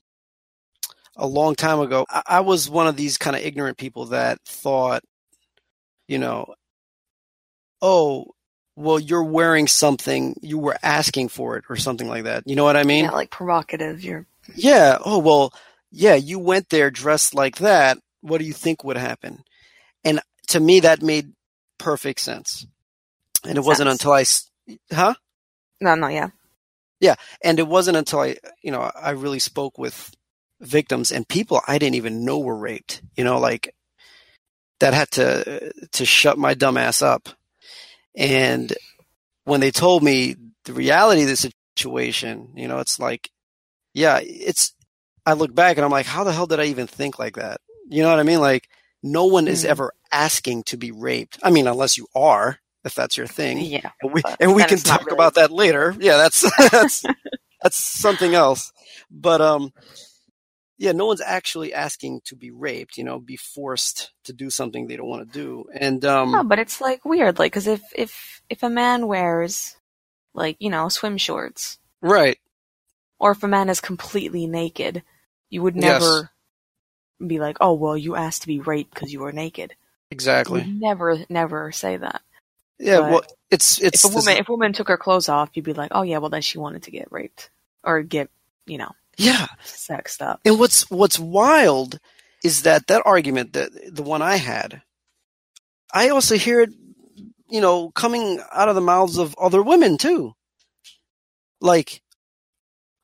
a 1.17 1.27
long 1.27 1.55
time 1.55 1.81
ago, 1.81 2.07
I, 2.09 2.23
I 2.27 2.41
was 2.41 2.71
one 2.71 2.87
of 2.87 2.97
these 2.97 3.19
kind 3.19 3.37
of 3.37 3.43
ignorant 3.43 3.77
people 3.77 4.07
that 4.07 4.39
thought, 4.47 5.03
you 6.09 6.19
know, 6.19 6.55
oh, 7.83 8.27
well, 8.77 8.99
you're 8.99 9.25
wearing 9.25 9.67
something, 9.67 10.37
you 10.41 10.59
were 10.59 10.79
asking 10.83 11.29
for 11.29 11.59
it 11.59 11.65
or 11.69 11.77
something 11.77 12.09
like 12.09 12.25
that. 12.25 12.45
You 12.47 12.57
know 12.57 12.65
what 12.65 12.77
I 12.77 12.85
mean? 12.85 13.05
yeah, 13.05 13.11
like 13.11 13.31
provocative. 13.31 14.03
You're 14.03 14.27
Yeah. 14.55 14.97
Oh, 15.05 15.19
well, 15.19 15.53
yeah, 15.91 16.15
you 16.15 16.39
went 16.39 16.69
there 16.69 16.91
dressed 16.91 17.35
like 17.35 17.57
that. 17.57 17.99
What 18.21 18.39
do 18.39 18.45
you 18.45 18.53
think 18.53 18.85
would 18.85 18.97
happen? 18.97 19.43
And 20.05 20.21
to 20.49 20.61
me, 20.61 20.81
that 20.81 21.03
made 21.03 21.33
perfect 21.79 22.21
sense. 22.21 22.67
And 23.45 23.57
it 23.57 23.65
wasn't 23.65 23.89
until 23.89 24.13
I, 24.13 24.25
huh? 24.93 25.15
no, 25.81 25.95
no, 25.95 26.09
yeah. 26.09 26.29
yeah, 27.01 27.15
And 27.43 27.59
it 27.59 27.67
wasn't 27.67 27.97
until 27.97 28.21
I, 28.21 28.37
you 28.63 28.71
know, 28.71 28.91
I 28.95 29.11
really 29.11 29.39
spoke 29.39 29.79
with 29.79 30.15
victims 30.61 31.11
and 31.11 31.27
people 31.27 31.61
I 31.67 31.79
didn't 31.79 31.95
even 31.95 32.25
know 32.25 32.39
were 32.39 32.57
raped, 32.57 33.03
you 33.17 33.25
know, 33.25 33.39
like 33.39 33.75
that 34.81 34.93
had 34.93 35.11
to, 35.13 35.73
to 35.93 36.05
shut 36.05 36.39
my 36.39 36.55
dumb 36.55 36.77
ass 36.77 37.01
up. 37.03 37.29
And 38.15 38.73
when 39.45 39.61
they 39.61 39.71
told 39.71 40.03
me 40.03 40.37
the 40.65 40.73
reality 40.75 41.23
of 41.23 41.29
the 41.29 41.53
situation, 41.77 42.53
you 42.57 42.69
know, 42.69 42.79
it's 42.79 42.99
like, 42.99 43.31
yeah, 43.95 44.21
it's, 44.23 44.75
I 45.31 45.35
look 45.35 45.55
back 45.55 45.77
and 45.77 45.85
I'm 45.85 45.91
like, 45.91 46.07
how 46.07 46.25
the 46.25 46.33
hell 46.33 46.47
did 46.47 46.61
I 46.61 46.65
even 46.65 46.87
think 46.87 47.19
like 47.19 47.37
that? 47.37 47.61
You 47.89 48.03
know 48.03 48.11
what 48.11 48.19
I 48.19 48.25
mean? 48.25 48.41
Like, 48.41 48.69
no 49.03 49.27
one 49.27 49.49
is 49.49 49.65
Mm. 49.65 49.69
ever 49.69 49.93
asking 50.13 50.65
to 50.65 50.77
be 50.77 50.91
raped. 50.93 51.39
I 51.43 51.51
mean, 51.51 51.67
unless 51.67 51.97
you 51.97 52.07
are, 52.15 52.59
if 52.85 52.95
that's 52.95 53.17
your 53.17 53.27
thing 53.27 53.59
yeah. 53.61 53.91
and 54.03 54.13
we 54.13 54.23
and 54.41 54.55
we 54.55 54.65
can 54.65 54.79
talk 54.79 55.05
really- 55.07 55.15
about 55.15 55.35
that 55.35 55.51
later. 55.51 55.95
Yeah, 55.99 56.17
that's 56.17 56.41
that's 56.71 57.05
that's 57.63 57.77
something 57.77 58.35
else. 58.35 58.73
But 59.11 59.41
um, 59.41 59.73
yeah, 60.79 60.93
no 60.93 61.07
one's 61.07 61.21
actually 61.21 61.75
asking 61.75 62.23
to 62.27 62.37
be 62.37 62.51
raped. 62.51 62.97
You 62.97 63.05
know, 63.05 63.19
be 63.19 63.37
forced 63.37 64.13
to 64.25 64.33
do 64.33 64.49
something 64.51 64.87
they 64.87 64.97
don't 64.97 65.09
want 65.09 65.31
to 65.31 65.39
do. 65.39 65.65
And 65.75 66.05
um, 66.05 66.33
No, 66.33 66.43
but 66.45 66.59
it's 66.59 66.81
like 66.81 67.05
weird, 67.05 67.39
like 67.39 67.53
because 67.53 67.67
if 67.67 67.83
if 67.95 68.43
if 68.49 68.63
a 68.63 68.71
man 68.71 69.07
wears 69.07 69.77
like 70.35 70.57
you 70.59 70.71
know 70.71 70.89
swim 70.89 71.17
shorts, 71.19 71.79
right, 72.01 72.39
or 73.19 73.33
if 73.33 73.43
a 73.43 73.49
man 73.49 73.69
is 73.69 73.81
completely 73.81 74.47
naked, 74.47 75.03
you 75.51 75.63
would 75.63 75.77
Yes. 75.77 76.03
never 76.03 76.31
be 77.27 77.39
like, 77.41 77.59
oh 77.61 77.75
well, 77.75 77.97
you 77.97 78.17
asked 78.17 78.43
to 78.43 78.49
be 78.49 78.61
raped 78.61 78.95
because 78.95 79.13
you 79.13 79.21
were 79.21 79.33
naked. 79.33 79.75
exactly. 80.11 80.63
You'd 80.63 80.81
never, 80.81 81.25
never 81.29 81.73
say 81.73 81.97
that. 81.99 82.23
Yeah, 82.79 83.01
but 83.01 83.11
well, 83.11 83.23
it's 83.51 83.81
it's 83.81 84.05
if 84.05 84.13
a 84.13 84.15
woman 84.15 84.37
if 84.39 84.49
a 84.49 84.53
woman 84.53 84.73
took 84.73 84.89
her 84.89 84.97
clothes 84.97 85.29
off, 85.29 85.51
you'd 85.55 85.65
be 85.65 85.75
like, 85.75 85.93
oh 85.95 86.03
yeah, 86.03 86.19
well 86.19 86.31
then 86.31 86.43
she 86.43 86.59
wanted 86.59 86.85
to 86.85 86.91
get 86.91 87.13
raped 87.13 87.51
or 87.85 88.03
get 88.03 88.31
you 88.67 88.79
know 88.79 88.93
yeah. 89.19 89.47
sexed 89.65 90.23
up. 90.23 90.41
And 90.45 90.59
what's 90.59 90.91
what's 90.91 91.19
wild 91.19 91.99
is 92.45 92.63
that 92.63 92.87
that 92.89 93.03
argument 93.05 93.53
that 93.55 93.71
the 93.95 94.03
one 94.03 94.23
I 94.23 94.37
had, 94.37 94.83
I 95.93 96.09
also 96.11 96.37
hear 96.37 96.63
it, 96.63 96.71
you 97.51 97.61
know, 97.61 97.91
coming 97.91 98.41
out 98.53 98.69
of 98.69 98.75
the 98.75 98.81
mouths 98.81 99.19
of 99.19 99.35
other 99.39 99.63
women 99.63 99.99
too. 99.99 100.35
Like, 101.61 102.03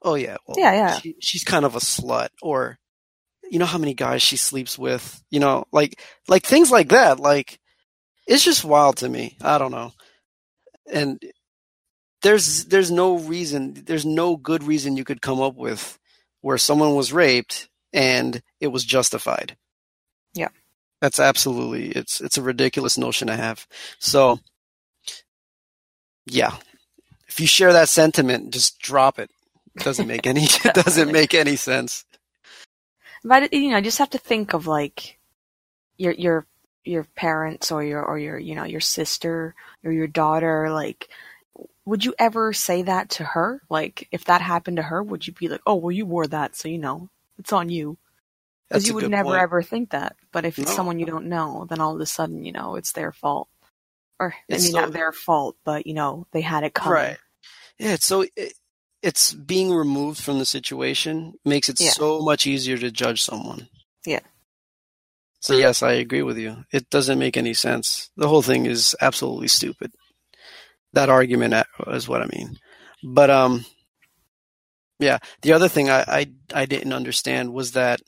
oh 0.07 0.14
yeah, 0.14 0.37
well, 0.47 0.57
Yeah, 0.59 0.73
yeah. 0.73 0.99
She, 0.99 1.16
she's 1.21 1.45
kind 1.45 1.64
of 1.64 1.75
a 1.77 1.81
slut, 1.81 2.29
or 2.40 2.79
you 3.51 3.59
know 3.59 3.66
how 3.66 3.79
many 3.79 3.95
guys 3.95 4.23
she 4.23 4.37
sleeps 4.37 4.79
with, 4.79 5.23
you 5.31 5.40
know, 5.40 5.66
like 5.73 6.01
like 6.29 6.45
things 6.45 6.71
like 6.71 6.88
that. 6.88 7.21
Like, 7.21 7.61
it's 8.27 8.45
just 8.45 8.64
wild 8.64 8.97
to 8.99 9.09
me. 9.09 9.37
I 9.42 9.59
don't 9.59 9.73
know, 9.73 9.92
and 10.90 11.21
there's 12.23 12.64
there's 12.66 12.90
no 12.90 13.19
reason, 13.19 13.75
there's 13.87 14.07
no 14.07 14.37
good 14.37 14.64
reason 14.64 14.97
you 14.97 15.05
could 15.05 15.23
come 15.23 15.40
up 15.40 15.55
with 15.55 15.99
where 16.40 16.59
someone 16.59 16.95
was 16.95 17.12
raped 17.12 17.69
and 17.92 18.42
it 18.61 18.69
was 18.69 18.85
justified. 18.85 19.57
Yeah. 20.35 20.49
That's 21.01 21.21
absolutely 21.21 21.90
it's 21.90 22.21
it's 22.21 22.38
a 22.38 22.42
ridiculous 22.42 22.99
notion 22.99 23.29
to 23.29 23.37
have. 23.37 23.66
So 23.99 24.40
yeah. 26.27 26.57
If 27.29 27.40
you 27.40 27.47
share 27.47 27.73
that 27.73 27.88
sentiment, 27.88 28.53
just 28.53 28.79
drop 28.79 29.19
it. 29.19 29.31
It 29.77 29.85
doesn't 29.85 30.07
make 30.09 30.27
any 30.27 30.45
it 30.45 30.75
doesn't 30.85 31.12
make 31.12 31.35
any 31.35 31.57
sense. 31.57 32.05
But 33.25 33.53
you 33.53 33.71
know, 33.71 33.81
just 33.81 33.99
have 33.99 34.11
to 34.11 34.19
think 34.19 34.53
of 34.55 34.67
like 34.67 35.19
your 35.99 36.12
your 36.12 36.47
your 36.85 37.05
parents 37.17 37.73
or 37.73 37.83
your 37.83 38.03
or 38.05 38.19
your 38.19 38.39
you 38.39 38.55
know 38.55 38.65
your 38.65 38.81
sister 38.81 39.55
or 39.85 39.91
your 39.93 40.07
daughter 40.07 40.71
like 40.71 41.09
would 41.85 42.05
you 42.05 42.15
ever 42.19 42.53
say 42.53 42.83
that 42.83 43.11
to 43.11 43.25
her 43.25 43.61
like 43.69 44.07
if 44.12 44.27
that 44.27 44.41
happened 44.41 44.77
to 44.77 44.85
her 44.85 45.03
would 45.03 45.27
you 45.27 45.33
be 45.33 45.49
like 45.49 45.61
oh 45.67 45.75
well 45.75 45.91
you 45.91 46.07
wore 46.07 46.27
that 46.29 46.55
so 46.55 46.69
you 46.69 46.79
know 46.79 47.09
it's 47.41 47.53
on 47.53 47.69
you 47.71 47.97
because 48.69 48.87
you 48.87 48.95
would 48.95 49.11
never 49.11 49.31
point. 49.31 49.41
ever 49.41 49.62
think 49.62 49.91
that 49.91 50.15
but 50.31 50.45
if 50.45 50.61
it's 50.61 50.71
No. 50.71 50.77
someone 50.77 51.01
you 51.01 51.07
don't 51.07 51.27
know 51.27 51.67
then 51.69 51.81
all 51.81 51.93
of 51.95 52.01
a 52.01 52.07
sudden 52.07 52.45
you 52.45 52.53
know 52.53 52.77
it's 52.77 52.93
their 52.93 53.11
fault 53.11 53.49
or 54.21 54.33
i 54.33 54.55
It's 54.55 54.65
mean 54.65 54.73
so- 54.73 54.81
not 54.83 54.93
their 54.93 55.11
fault 55.12 55.57
but 55.65 55.89
you 55.89 55.95
know 55.95 56.29
they 56.31 56.43
had 56.43 56.62
it 56.62 56.73
coming 56.75 56.93
Right. 56.93 57.19
Yeah. 57.81 57.95
It's 57.95 58.07
so 58.07 58.25
it, 58.37 58.53
it's 59.07 59.33
being 59.33 59.73
removed 59.73 60.21
from 60.21 60.38
the 60.38 60.45
situation 60.47 61.35
makes 61.45 61.69
it 61.69 61.81
Yeah. 61.81 61.90
so 61.90 62.21
much 62.21 62.47
easier 62.47 62.77
to 62.79 62.90
judge 62.90 63.23
someone. 63.23 63.69
Yeah. 64.05 64.21
So 65.40 65.55
yes, 65.55 65.83
I 65.83 65.92
agree 65.92 66.23
with 66.23 66.38
you. 66.38 66.64
It 66.73 66.90
doesn't 66.90 67.19
make 67.19 67.37
any 67.37 67.55
sense. 67.55 68.11
The 68.16 68.29
whole 68.29 68.42
thing 68.42 68.66
is 68.66 68.97
absolutely 69.01 69.49
stupid. 69.49 69.92
That 70.92 71.09
argument 71.09 71.55
is 71.87 72.09
what 72.09 72.23
I 72.23 72.27
mean. 72.27 72.57
But 73.05 73.31
um, 73.31 73.64
yeah. 74.99 75.19
The 75.42 75.53
other 75.53 75.69
thing 75.69 75.88
I 75.90 76.01
I, 76.09 76.27
I 76.62 76.66
didn't 76.66 76.92
understand 76.92 77.53
was 77.53 77.73
that 77.73 78.01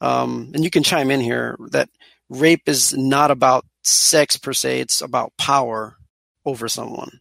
um, 0.00 0.50
and 0.54 0.64
you 0.64 0.70
can 0.70 0.82
chime 0.82 1.10
in 1.10 1.20
here 1.20 1.56
that 1.70 1.88
rape 2.28 2.68
is 2.68 2.94
not 2.96 3.30
about 3.30 3.64
sex 3.84 4.36
per 4.36 4.52
se. 4.52 4.80
It's 4.80 5.00
about 5.02 5.32
power 5.36 5.96
over 6.44 6.68
someone. 6.68 7.20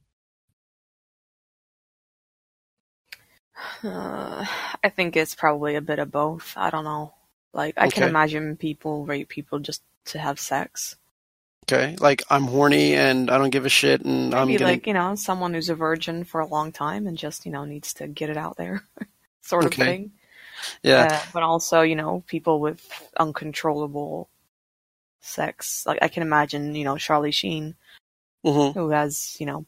Uh, 3.83 4.45
I 4.83 4.89
think 4.89 5.15
it's 5.15 5.35
probably 5.35 5.75
a 5.75 5.81
bit 5.81 5.99
of 5.99 6.11
both. 6.11 6.53
I 6.55 6.69
don't 6.69 6.83
know. 6.85 7.13
Like 7.53 7.75
I 7.77 7.87
can 7.87 8.03
imagine 8.03 8.55
people 8.57 9.05
rape 9.05 9.29
people 9.29 9.59
just 9.59 9.83
to 10.05 10.19
have 10.19 10.39
sex. 10.39 10.95
Okay, 11.65 11.95
like 11.99 12.23
I'm 12.29 12.45
horny 12.45 12.95
and 12.95 13.29
I 13.29 13.37
don't 13.37 13.49
give 13.49 13.65
a 13.65 13.69
shit, 13.69 14.01
and 14.01 14.33
I'm 14.33 14.47
gonna. 14.53 14.65
like 14.65 14.87
you 14.87 14.93
know 14.93 15.15
someone 15.15 15.53
who's 15.53 15.69
a 15.69 15.75
virgin 15.75 16.23
for 16.23 16.41
a 16.41 16.47
long 16.47 16.71
time 16.71 17.07
and 17.07 17.17
just 17.17 17.45
you 17.45 17.51
know 17.51 17.65
needs 17.65 17.93
to 17.95 18.07
get 18.07 18.29
it 18.29 18.37
out 18.37 18.57
there, 18.57 18.83
sort 19.41 19.65
of 19.65 19.73
Okay. 19.73 19.85
thing. 19.85 20.11
yeah, 20.83 21.05
Uh, 21.05 21.21
but 21.33 21.43
also 21.43 21.81
you 21.81 21.95
know 21.95 22.23
people 22.27 22.59
with 22.59 23.09
uncontrollable 23.17 24.29
sex. 25.21 25.85
Like 25.85 25.99
I 26.01 26.07
can 26.07 26.23
imagine 26.23 26.75
you 26.75 26.83
know 26.85 26.97
Charlie 26.97 27.31
Sheen 27.31 27.75
hmm 28.43 28.71
who 28.71 28.89
has 28.89 29.37
you 29.39 29.45
know 29.45 29.65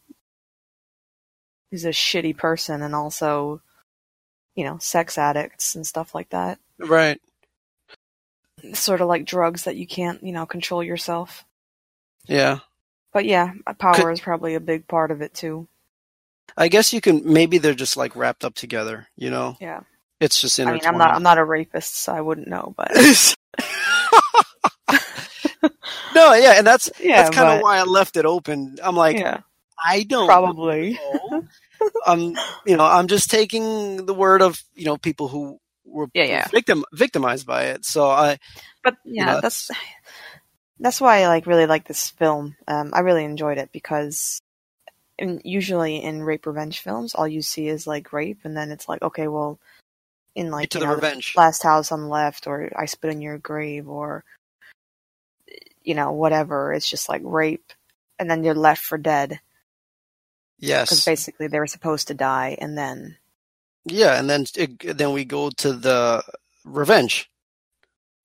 who's 1.71 1.86
a 1.86 1.89
shitty 1.89 2.36
person 2.38 2.82
and 2.82 2.95
also 2.95 3.62
you 4.55 4.63
know 4.63 4.77
sex 4.79 5.17
addicts 5.17 5.75
and 5.75 5.85
stuff 5.85 6.13
like 6.15 6.29
that. 6.29 6.59
right. 6.79 7.19
Sort 8.73 9.01
of 9.01 9.07
like 9.09 9.25
drugs 9.25 9.63
that 9.65 9.75
you 9.75 9.85
can't 9.85 10.23
you 10.23 10.31
know 10.31 10.45
control 10.45 10.81
yourself. 10.83 11.43
Yeah, 12.25 12.59
But 13.11 13.25
yeah, 13.25 13.51
power 13.79 13.93
Could- 13.95 14.11
is 14.13 14.21
probably 14.21 14.55
a 14.55 14.61
big 14.61 14.87
part 14.87 15.11
of 15.11 15.21
it 15.21 15.33
too. 15.33 15.67
I 16.55 16.67
guess 16.69 16.93
you 16.93 17.01
can. 17.01 17.21
Maybe 17.25 17.57
they're 17.57 17.73
just 17.73 17.97
like 17.97 18.15
wrapped 18.15 18.45
up 18.45 18.53
together. 18.55 19.07
You 19.17 19.29
know, 19.31 19.57
Yeah. 19.59 19.81
it's 20.21 20.39
just 20.39 20.59
I 20.59 20.65
mean. 20.71 20.79
I'm 20.85 20.97
not 20.97 21.13
I'm 21.13 21.23
not 21.23 21.37
a 21.37 21.43
rapist, 21.43 21.97
so 21.97 22.13
I 22.13 22.21
wouldn't 22.21 22.47
know, 22.47 22.73
but 22.77 22.91
no, 26.15 26.33
yeah, 26.33 26.53
and 26.57 26.65
that's 26.67 26.89
yeah, 26.99 27.23
that's 27.23 27.35
kind 27.35 27.49
of 27.49 27.57
but- 27.57 27.63
why 27.63 27.77
I 27.79 27.83
left 27.83 28.17
it 28.17 28.25
open. 28.25 28.77
I'm 28.83 28.95
like, 28.95 29.17
yeah, 29.17 29.41
I 29.83 30.03
don't 30.03 30.27
probably. 30.27 30.99
I'm, 32.05 32.35
you 32.65 32.77
know, 32.77 32.85
I'm 32.85 33.07
just 33.07 33.29
taking 33.31 34.05
the 34.05 34.13
word 34.13 34.41
of 34.41 34.61
you 34.75 34.85
know 34.85 34.97
people 34.97 35.27
who 35.29 35.59
were 35.85 36.07
Yeah, 36.13 36.23
yeah. 36.25 36.49
victim 36.51 36.85
victimized 36.93 37.47
by 37.47 37.65
it. 37.65 37.85
So 37.85 38.09
I, 38.09 38.39
But 38.83 38.95
You 39.17 39.25
yeah, 39.25 39.25
know, 39.25 39.41
that's 39.41 39.69
that's 40.79 41.01
why 41.01 41.23
I 41.23 41.27
like 41.27 41.47
really 41.47 41.67
like 41.67 41.87
this 41.87 42.09
film. 42.11 42.55
Um, 42.67 42.91
I 42.93 42.99
really 43.01 43.25
enjoyed 43.25 43.57
it 43.59 43.71
because 43.73 44.41
usually 45.43 46.03
in 46.03 46.23
rape 46.23 46.45
revenge 46.45 46.81
films, 46.81 47.15
all 47.15 47.27
you 47.27 47.41
see 47.41 47.67
is 47.67 47.87
like 47.87 48.13
rape, 48.13 48.39
and 48.45 48.57
then 48.57 48.71
it's 48.71 48.89
like, 48.89 49.01
okay, 49.01 49.27
well, 49.27 49.59
in 50.35 50.51
like 50.51 50.71
to 50.71 50.79
the 50.79 50.85
know, 50.85 50.95
revenge. 50.95 51.35
last 51.35 51.63
house 51.63 51.91
on 51.91 52.01
the 52.03 52.07
left, 52.07 52.47
or 52.47 52.71
I 52.75 52.85
spit 52.85 53.11
in 53.11 53.21
your 53.21 53.37
grave, 53.37 53.87
or 53.89 54.25
you 55.83 55.95
know 55.95 56.11
whatever. 56.13 56.73
It's 56.73 56.89
just 56.89 57.09
like 57.09 57.21
rape, 57.25 57.73
and 58.19 58.29
then 58.29 58.43
you're 58.43 58.55
left 58.55 58.83
for 58.83 58.97
dead 58.97 59.39
because 60.63 61.06
basically 61.06 61.47
they 61.47 61.60
were 61.60 61.67
supposed 61.67 62.08
to 62.08 62.13
die, 62.13 62.58
and 62.60 62.78
then 62.78 63.17
yeah, 63.86 64.17
and 64.19 64.30
then 64.30 64.45
it, 64.56 64.97
then 64.97 65.13
we 65.13 65.26
go 65.26 65.49
to 65.49 65.73
the 65.73 66.23
revenge. 66.63 67.30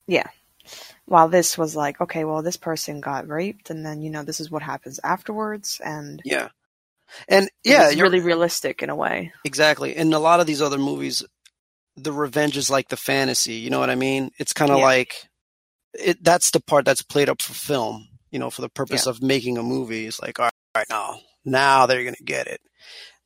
Yeah. 0.06 0.26
While 1.06 1.28
this 1.28 1.56
was 1.56 1.74
like, 1.74 2.00
okay, 2.00 2.24
well, 2.24 2.42
this 2.42 2.56
person 2.58 3.00
got 3.00 3.28
raped, 3.28 3.70
and 3.70 3.84
then 3.84 4.02
you 4.02 4.10
know 4.10 4.22
this 4.22 4.40
is 4.40 4.50
what 4.50 4.62
happens 4.62 5.00
afterwards, 5.02 5.80
and 5.84 6.20
Yeah, 6.24 6.48
and 7.28 7.48
yeah, 7.64 7.90
you're 7.90 8.06
really 8.06 8.20
realistic 8.20 8.82
in 8.82 8.90
a 8.90 8.96
way. 8.96 9.32
Exactly. 9.44 9.96
In 9.96 10.12
a 10.12 10.18
lot 10.18 10.40
of 10.40 10.46
these 10.46 10.62
other 10.62 10.78
movies, 10.78 11.24
the 11.96 12.12
revenge 12.12 12.56
is 12.56 12.70
like 12.70 12.88
the 12.88 12.96
fantasy. 12.96 13.54
You 13.54 13.70
know 13.70 13.80
what 13.80 13.90
I 13.90 13.94
mean? 13.94 14.30
It's 14.38 14.52
kind 14.52 14.70
of 14.70 14.78
Yeah. 14.78 14.84
like 14.84 15.14
it. 15.94 16.22
That's 16.22 16.50
the 16.50 16.60
part 16.60 16.84
that's 16.84 17.02
played 17.02 17.28
up 17.30 17.40
for 17.42 17.54
film. 17.54 18.08
You 18.30 18.38
know, 18.38 18.50
for 18.50 18.60
the 18.60 18.68
purpose 18.68 19.06
of 19.06 19.22
making 19.22 19.56
a 19.56 19.62
movie. 19.62 20.06
It's 20.06 20.20
like, 20.20 20.38
all 20.38 20.50
right, 20.74 20.86
now, 20.90 21.20
now 21.50 21.86
they're 21.86 22.04
gonna 22.04 22.16
get 22.24 22.46
it. 22.46 22.60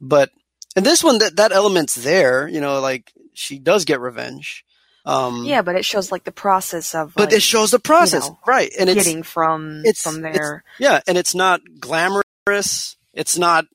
But 0.00 0.30
and 0.76 0.84
this 0.86 1.02
one, 1.04 1.18
that 1.18 1.36
that 1.36 1.52
element's 1.52 1.94
there. 1.94 2.48
You 2.48 2.60
know, 2.60 2.80
like 2.80 3.12
she 3.34 3.58
does 3.58 3.84
get 3.84 4.00
revenge. 4.00 4.64
Um, 5.04 5.44
Yeah, 5.44 5.62
but 5.62 5.74
it 5.74 5.84
shows 5.84 6.12
like 6.12 6.22
the 6.24 6.30
process 6.32 6.94
of 6.94 7.12
But 7.14 7.30
like, 7.30 7.38
it 7.38 7.42
shows 7.42 7.72
the 7.72 7.80
process, 7.80 8.28
know, 8.28 8.38
right? 8.46 8.70
And 8.78 8.88
it's 8.88 9.02
getting 9.04 9.22
from 9.24 9.80
it's- 9.80 10.02
from 10.02 10.18
it's- 10.24 10.36
there. 10.36 10.62
Yeah, 10.78 11.00
and 11.08 11.18
it's 11.18 11.34
not 11.34 11.60
glamorous. 11.80 12.96
It's 13.12 13.36
not. 13.36 13.66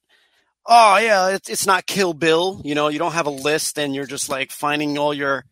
Oh 0.66 0.98
yeah, 0.98 1.30
it's 1.30 1.50
it's 1.50 1.66
not 1.66 1.86
Kill 1.86 2.14
Bill. 2.14 2.62
You 2.64 2.76
know, 2.76 2.88
you 2.90 3.00
don't 3.00 3.14
have 3.14 3.26
a 3.26 3.30
list 3.32 3.78
and 3.80 3.94
you're 3.96 4.06
just 4.06 4.30
like 4.30 4.52
finding 4.52 4.98
all 4.98 5.14
your, 5.14 5.46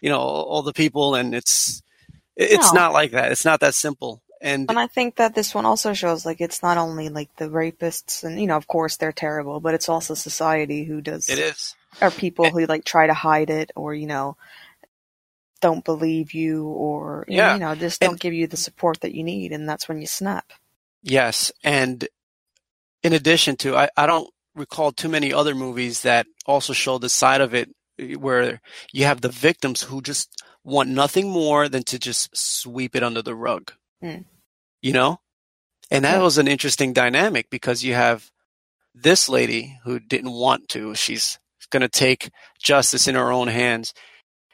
you 0.00 0.08
know, 0.10 0.20
all 0.20 0.62
the 0.62 0.72
people, 0.72 1.14
and 1.14 1.34
it's 1.34 1.82
it's 2.36 2.72
No. 2.72 2.80
not 2.80 2.92
like 2.92 3.12
that. 3.12 3.30
It's 3.32 3.44
not 3.44 3.60
that 3.60 3.74
simple. 3.74 4.22
And 4.44 4.68
And 4.68 4.78
I 4.78 4.86
think 4.86 5.16
that 5.16 5.34
this 5.34 5.54
one 5.54 5.64
also 5.64 5.94
shows 5.94 6.26
like 6.26 6.40
it's 6.42 6.62
not 6.62 6.76
only 6.76 7.08
like 7.08 7.34
the 7.36 7.48
rapists 7.48 8.22
and 8.22 8.38
you 8.38 8.46
know 8.46 8.56
of 8.58 8.66
course 8.66 8.96
they're 8.98 9.10
terrible, 9.26 9.58
but 9.58 9.72
it's 9.74 9.88
also 9.88 10.12
society 10.14 10.84
who 10.84 11.00
does 11.00 11.30
it 11.30 11.38
is. 11.38 11.74
or 12.02 12.10
people 12.10 12.50
who 12.50 12.66
like 12.66 12.84
try 12.84 13.06
to 13.06 13.14
hide 13.14 13.48
it 13.48 13.72
or 13.74 13.94
you 13.94 14.06
know 14.06 14.36
don't 15.62 15.82
believe 15.84 16.34
you 16.34 16.66
or 16.66 17.24
you 17.26 17.38
know, 17.38 17.42
Yeah. 17.42 17.54
you 17.54 17.60
know 17.60 17.74
just 17.74 18.00
don't 18.02 18.20
give 18.20 18.34
you 18.34 18.46
the 18.46 18.58
support 18.58 19.00
that 19.00 19.14
you 19.14 19.24
need 19.24 19.50
and 19.52 19.66
that's 19.66 19.88
when 19.88 19.98
you 20.00 20.06
snap. 20.06 20.52
Yes, 21.02 21.50
and 21.62 22.06
in 23.02 23.12
addition 23.12 23.56
to, 23.56 23.76
I, 23.76 23.88
I 23.96 24.06
don't 24.06 24.28
recall 24.54 24.92
too 24.92 25.08
many 25.08 25.32
other 25.32 25.54
movies 25.54 26.02
that 26.02 26.26
also 26.46 26.72
show 26.72 26.98
the 26.98 27.08
side 27.08 27.40
of 27.40 27.54
it 27.54 27.68
where 28.18 28.60
you 28.92 29.04
have 29.04 29.20
the 29.20 29.28
victims 29.28 29.82
who 29.82 30.00
just 30.02 30.42
want 30.64 30.88
nothing 30.88 31.28
more 31.30 31.68
than 31.68 31.82
to 31.84 31.98
just 31.98 32.34
sweep 32.36 32.96
it 32.96 33.02
under 33.02 33.22
the 33.22 33.34
rug. 33.34 33.72
Mm. 34.02 34.24
You 34.84 34.92
know? 34.92 35.20
And 35.90 36.04
that 36.04 36.16
Yeah. 36.16 36.22
was 36.22 36.36
an 36.38 36.46
interesting 36.46 36.92
dynamic 36.92 37.48
because 37.48 37.82
you 37.82 37.94
have 37.94 38.30
this 38.94 39.28
lady 39.28 39.78
who 39.84 39.98
didn't 39.98 40.32
want 40.32 40.68
to. 40.70 40.94
She's 40.94 41.38
going 41.70 41.80
to 41.80 41.88
take 41.88 42.30
justice 42.62 43.08
in 43.08 43.14
her 43.14 43.32
own 43.32 43.48
hands. 43.48 43.94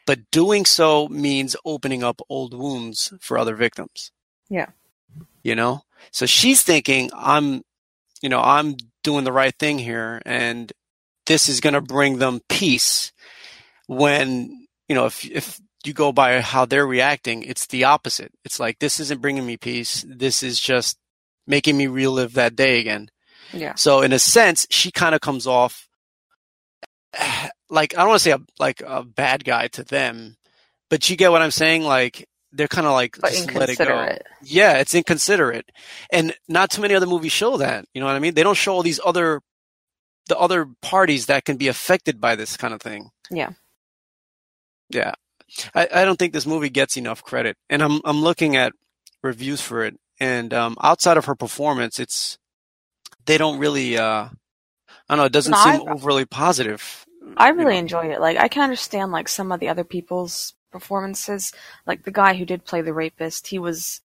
But 0.07 0.31
doing 0.31 0.65
so 0.65 1.09
means 1.09 1.57
opening 1.65 2.03
up 2.05 2.21
old 2.29 2.55
wounds 2.55 3.13
for 3.21 3.39
other 3.39 3.57
victims. 3.57 4.13
Yeah. 4.49 4.71
You 5.43 5.57
know? 5.57 5.83
So 6.13 6.27
she's 6.27 6.63
thinking, 6.63 7.11
I'm, 7.13 7.63
you 8.23 8.29
know, 8.29 8.41
I'm 8.41 8.77
doing 9.03 9.25
the 9.25 9.33
right 9.33 9.55
thing 9.59 9.79
here 9.79 10.23
and 10.25 10.73
this 11.27 11.49
is 11.49 11.61
going 11.61 11.75
to 11.75 11.81
bring 11.81 12.19
them 12.19 12.41
peace 12.49 13.13
when, 13.89 14.67
you 14.89 14.95
know, 14.95 15.07
if, 15.07 15.25
if 15.25 15.61
you 15.85 15.93
go 15.93 16.13
by 16.13 16.41
how 16.41 16.65
they're 16.65 16.87
reacting, 16.87 17.43
it's 17.43 17.67
the 17.67 17.85
opposite. 17.85 18.33
It's 18.45 18.61
like, 18.61 18.79
this 18.79 19.01
isn't 19.01 19.21
bringing 19.21 19.47
me 19.47 19.57
peace. 19.57 20.05
This 20.09 20.43
is 20.43 20.61
just 20.61 20.99
making 21.47 21.77
me 21.77 21.87
relive 21.87 22.35
that 22.35 22.57
day 22.57 22.81
again. 22.81 23.11
Yeah. 23.53 23.75
So 23.75 24.03
in 24.03 24.13
a 24.13 24.19
sense, 24.19 24.67
she 24.71 24.91
kind 24.91 25.15
of 25.15 25.21
comes 25.21 25.47
off 25.47 25.89
like 27.71 27.95
I 27.95 27.99
don't 27.99 28.09
want 28.09 28.21
to 28.21 28.25
say 28.25 28.33
a, 28.33 28.41
like 28.59 28.83
a 28.87 29.05
bad 29.05 29.45
guy 29.45 29.69
to 29.69 29.85
them, 29.85 30.37
but 30.89 31.09
you 31.09 31.17
get 31.17 31.31
what 31.31 31.43
I'm 31.43 31.51
saying. 31.51 31.83
Like 31.83 32.29
they're 32.53 32.69
kind 32.69 32.87
of 32.87 32.93
like 32.93 33.17
But 33.21 33.33
just 33.33 33.55
let 33.55 33.71
it 33.71 33.79
go. 33.79 34.17
Yeah, 34.43 34.79
it's 34.79 34.95
inconsiderate, 34.95 35.71
and 36.13 36.35
not 36.49 36.71
too 36.71 36.83
many 36.83 36.95
other 36.95 37.07
movies 37.07 37.33
show 37.33 37.57
that. 37.59 37.87
You 37.95 38.01
know 38.01 38.07
what 38.07 38.17
I 38.17 38.21
mean? 38.21 38.35
They 38.35 38.43
don't 38.43 38.57
show 38.57 38.75
all 38.75 38.83
these 38.83 39.01
other 39.05 39.41
the 40.29 40.39
other 40.39 40.69
parties 40.83 41.27
that 41.27 41.45
can 41.45 41.57
be 41.57 41.69
affected 41.69 42.21
by 42.21 42.37
this 42.37 42.57
kind 42.57 42.75
of 42.75 42.81
thing. 42.81 43.11
Yeah. 43.31 43.51
Yeah, 44.89 45.15
I, 45.75 45.89
I 45.93 46.05
don't 46.05 46.19
think 46.19 46.33
this 46.33 46.47
movie 46.47 46.71
gets 46.71 46.97
enough 46.97 47.23
credit, 47.23 47.57
and 47.69 47.83
I'm 47.83 48.01
I'm 48.05 48.23
looking 48.23 48.57
at 48.57 48.73
reviews 49.23 49.61
for 49.61 49.85
it, 49.85 49.97
and 50.19 50.53
um, 50.55 50.77
outside 50.83 51.17
of 51.17 51.27
her 51.27 51.35
performance, 51.35 51.99
it's 51.99 52.39
they 53.27 53.39
don't 53.39 53.59
really. 53.59 53.97
Uh, 53.99 54.29
I 55.09 55.15
don't 55.15 55.19
know. 55.19 55.25
It 55.25 55.33
doesn't 55.33 55.53
No, 55.55 55.59
seem 55.63 55.89
I- 55.89 55.93
overly 55.93 56.25
positive. 56.25 57.05
I 57.37 57.49
you 57.49 57.55
really 57.55 57.75
know. 57.75 57.81
enjoy 57.81 58.07
it. 58.13 58.21
Like 58.21 58.39
I 58.39 58.49
can 58.49 58.63
understand 58.63 59.13
like 59.13 59.29
some 59.29 59.53
of 59.53 59.61
the 59.61 59.69
other 59.69 59.85
people's 59.85 60.55
performances. 60.73 61.53
Like 61.87 62.05
the 62.05 62.11
guy 62.13 62.35
who 62.35 62.45
did 62.45 62.65
play 62.65 62.81
the 62.81 62.93
rapist, 62.95 63.47
he 63.49 63.59
was 63.59 64.01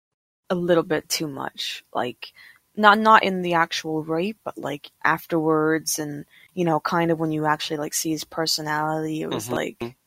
a 0.50 0.56
little 0.56 0.84
bit 0.84 1.10
too 1.10 1.28
much. 1.28 1.84
Like 1.94 2.34
not 2.76 3.00
not 3.00 3.24
in 3.24 3.42
the 3.42 3.54
actual 3.56 4.04
rape, 4.04 4.38
but 4.44 4.58
like 4.58 4.92
afterwards, 5.04 6.00
and 6.00 6.26
you 6.54 6.66
know, 6.66 6.80
kind 6.80 7.12
of 7.12 7.20
when 7.20 7.32
you 7.32 7.46
actually 7.46 7.78
like 7.78 7.94
see 7.94 8.12
his 8.12 8.24
personality, 8.24 9.22
it 9.22 9.30
was 9.30 9.48
Mhm. 9.48 9.52
like, 9.52 9.98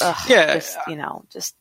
ugh, 0.00 0.16
Yeah, 0.28 0.54
just 0.54 0.76
you 0.88 0.96
know, 0.96 1.24
just 1.30 1.54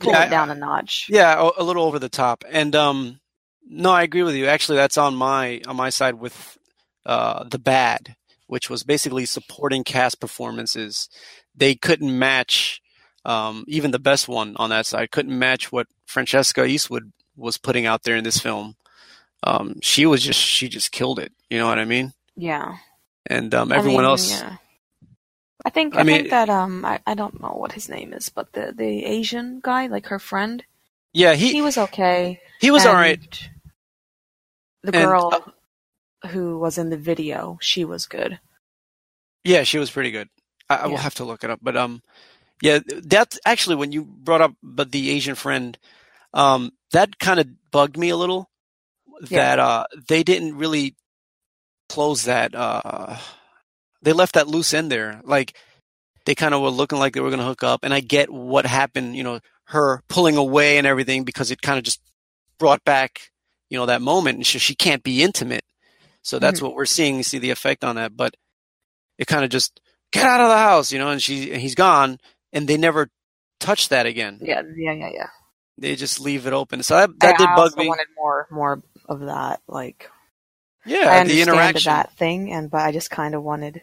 pull 0.00 0.12
Yeah, 0.12 0.24
it 0.24 0.30
down 0.30 0.50
a 0.50 0.54
notch. 0.54 1.06
Yeah, 1.08 1.50
a, 1.58 1.62
little 1.62 1.84
over 1.84 1.98
the 1.98 2.08
top. 2.08 2.44
And 2.50 2.74
um 2.76 3.20
no, 3.68 3.90
I 3.90 4.02
agree 4.02 4.22
with 4.22 4.34
you. 4.36 4.46
Actually, 4.46 4.76
that's 4.78 4.98
on 4.98 5.14
my 5.14 5.60
on 5.66 5.76
my 5.76 5.90
side 5.90 6.14
with 6.14 6.58
uh 7.04 7.44
the 7.44 7.58
bad, 7.58 8.16
which 8.46 8.70
was 8.70 8.82
basically 8.84 9.24
supporting 9.26 9.84
cast 9.84 10.20
performances. 10.20 11.08
They 11.54 11.74
couldn't 11.74 12.16
match 12.18 12.80
um 13.24 13.64
even 13.68 13.90
the 13.90 13.98
best 13.98 14.28
one 14.28 14.56
on 14.56 14.70
that 14.70 14.86
side 14.86 15.10
couldn't 15.10 15.36
match 15.38 15.72
what 15.72 15.88
Francesca 16.06 16.64
Eastwood 16.64 17.12
was 17.36 17.58
putting 17.58 17.86
out 17.86 18.04
there 18.04 18.16
in 18.16 18.24
this 18.24 18.38
film. 18.38 18.76
Um 19.42 19.76
she 19.82 20.06
was 20.06 20.22
just 20.22 20.40
she 20.40 20.68
just 20.68 20.92
killed 20.92 21.18
it. 21.18 21.32
You 21.50 21.58
know 21.58 21.66
what 21.66 21.78
I 21.78 21.84
mean? 21.84 22.12
Yeah, 22.36 22.76
And 23.26 23.54
um 23.54 23.72
I 23.72 23.76
everyone 23.76 24.04
mean, 24.04 24.10
else 24.10 24.30
Yeah. 24.30 24.56
I 25.64 25.70
think 25.70 25.96
I 25.96 26.00
I, 26.00 26.02
mean- 26.04 26.16
think 26.18 26.30
that 26.30 26.48
um 26.50 26.84
I, 26.84 27.00
I 27.06 27.14
don't 27.14 27.40
know 27.40 27.54
what 27.56 27.72
his 27.72 27.88
name 27.88 28.12
is, 28.12 28.28
but 28.28 28.52
the 28.52 28.72
the 28.76 29.04
Asian 29.04 29.60
guy, 29.62 29.86
like 29.86 30.06
her 30.06 30.18
friend, 30.18 30.62
Yeah, 31.12 31.34
he, 31.34 31.52
he 31.52 31.62
was 31.62 31.78
okay. 31.78 32.40
he 32.60 32.70
was 32.70 32.86
all 32.86 32.94
right. 32.94 33.48
The 34.82 34.94
And, 34.94 35.06
girl 35.06 35.30
uh, 36.22 36.28
who 36.28 36.58
was 36.58 36.78
in 36.78 36.90
the 36.90 36.96
video, 36.96 37.58
she 37.60 37.84
was 37.84 38.06
good. 38.06 38.38
Yeah, 39.44 39.64
she 39.64 39.78
was 39.78 39.90
pretty 39.90 40.10
good. 40.10 40.28
I, 40.68 40.76
I 40.76 40.86
will 40.86 40.96
have 40.98 41.14
to 41.16 41.24
look 41.24 41.44
it 41.44 41.50
up, 41.50 41.60
but 41.62 41.76
um, 41.76 42.02
yeah, 42.62 42.80
that 43.04 43.36
actually 43.46 43.76
when 43.76 43.92
you 43.92 44.04
brought 44.04 44.40
up 44.40 44.54
but 44.62 44.92
the 44.92 45.10
Asian 45.10 45.34
friend, 45.34 45.78
um, 46.34 46.72
that 46.92 47.18
kind 47.18 47.40
of 47.40 47.48
bugged 47.70 47.96
me 47.96 48.10
a 48.10 48.16
little. 48.16 48.48
Yeah. 49.28 49.56
That 49.56 49.58
uh, 49.58 49.84
they 50.08 50.22
didn't 50.22 50.56
really 50.58 50.94
close 51.88 52.24
that. 52.24 52.54
Uh, 52.54 53.16
they 54.06 54.12
left 54.12 54.34
that 54.36 54.46
loose 54.46 54.72
end 54.72 54.90
there. 54.90 55.20
Like 55.24 55.56
they 56.26 56.36
kind 56.36 56.54
of 56.54 56.62
were 56.62 56.70
looking 56.70 57.00
like 57.00 57.12
they 57.12 57.20
were 57.20 57.28
going 57.28 57.40
to 57.40 57.44
hook 57.44 57.64
up, 57.64 57.80
and 57.82 57.92
I 57.92 57.98
get 57.98 58.30
what 58.30 58.64
happened. 58.64 59.16
You 59.16 59.24
know, 59.24 59.40
her 59.64 60.00
pulling 60.08 60.36
away 60.36 60.78
and 60.78 60.86
everything 60.86 61.24
because 61.24 61.50
it 61.50 61.60
kind 61.60 61.76
of 61.76 61.82
just 61.82 62.00
brought 62.56 62.84
back, 62.84 63.32
you 63.68 63.76
know, 63.76 63.86
that 63.86 64.00
moment, 64.00 64.36
and 64.36 64.46
she, 64.46 64.60
she 64.60 64.76
can't 64.76 65.02
be 65.02 65.24
intimate. 65.24 65.64
So 66.22 66.38
that's 66.38 66.58
mm-hmm. 66.58 66.66
what 66.66 66.76
we're 66.76 66.86
seeing. 66.86 67.16
You 67.16 67.24
see 67.24 67.38
the 67.38 67.50
effect 67.50 67.82
on 67.82 67.96
that, 67.96 68.16
but 68.16 68.36
it 69.18 69.26
kind 69.26 69.42
of 69.42 69.50
just 69.50 69.80
get 70.12 70.24
out 70.24 70.40
of 70.40 70.48
the 70.48 70.56
house, 70.56 70.92
you 70.92 71.00
know, 71.00 71.10
and 71.10 71.20
she 71.20 71.52
and 71.52 71.60
he's 71.60 71.74
gone, 71.74 72.18
and 72.52 72.68
they 72.68 72.76
never 72.76 73.10
touch 73.58 73.88
that 73.88 74.06
again. 74.06 74.38
Yeah, 74.40 74.62
yeah, 74.76 74.92
yeah, 74.92 75.10
yeah. 75.12 75.28
They 75.78 75.96
just 75.96 76.20
leave 76.20 76.46
it 76.46 76.52
open. 76.52 76.84
So 76.84 76.94
that 76.94 77.10
that 77.18 77.38
did 77.38 77.48
bug 77.56 77.76
me. 77.76 77.86
I 77.86 77.88
wanted 77.88 78.06
more 78.16 78.46
more 78.52 78.82
of 79.08 79.20
that. 79.22 79.62
Like 79.66 80.08
yeah, 80.86 81.10
I 81.10 81.24
the 81.24 81.42
interaction. 81.42 81.90
that 81.90 82.12
thing, 82.12 82.52
and 82.52 82.70
but 82.70 82.82
I 82.82 82.92
just 82.92 83.10
kind 83.10 83.34
of 83.34 83.42
wanted. 83.42 83.82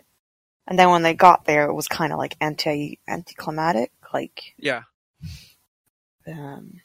And 0.67 0.79
then 0.79 0.89
when 0.91 1.03
they 1.03 1.13
got 1.13 1.45
there, 1.45 1.65
it 1.65 1.73
was 1.73 1.87
kind 1.87 2.13
of 2.13 2.19
like 2.19 2.37
anti 2.41 2.99
anticlimactic. 3.07 3.91
Like, 4.13 4.55
Yeah, 4.57 4.83
um, 6.27 6.81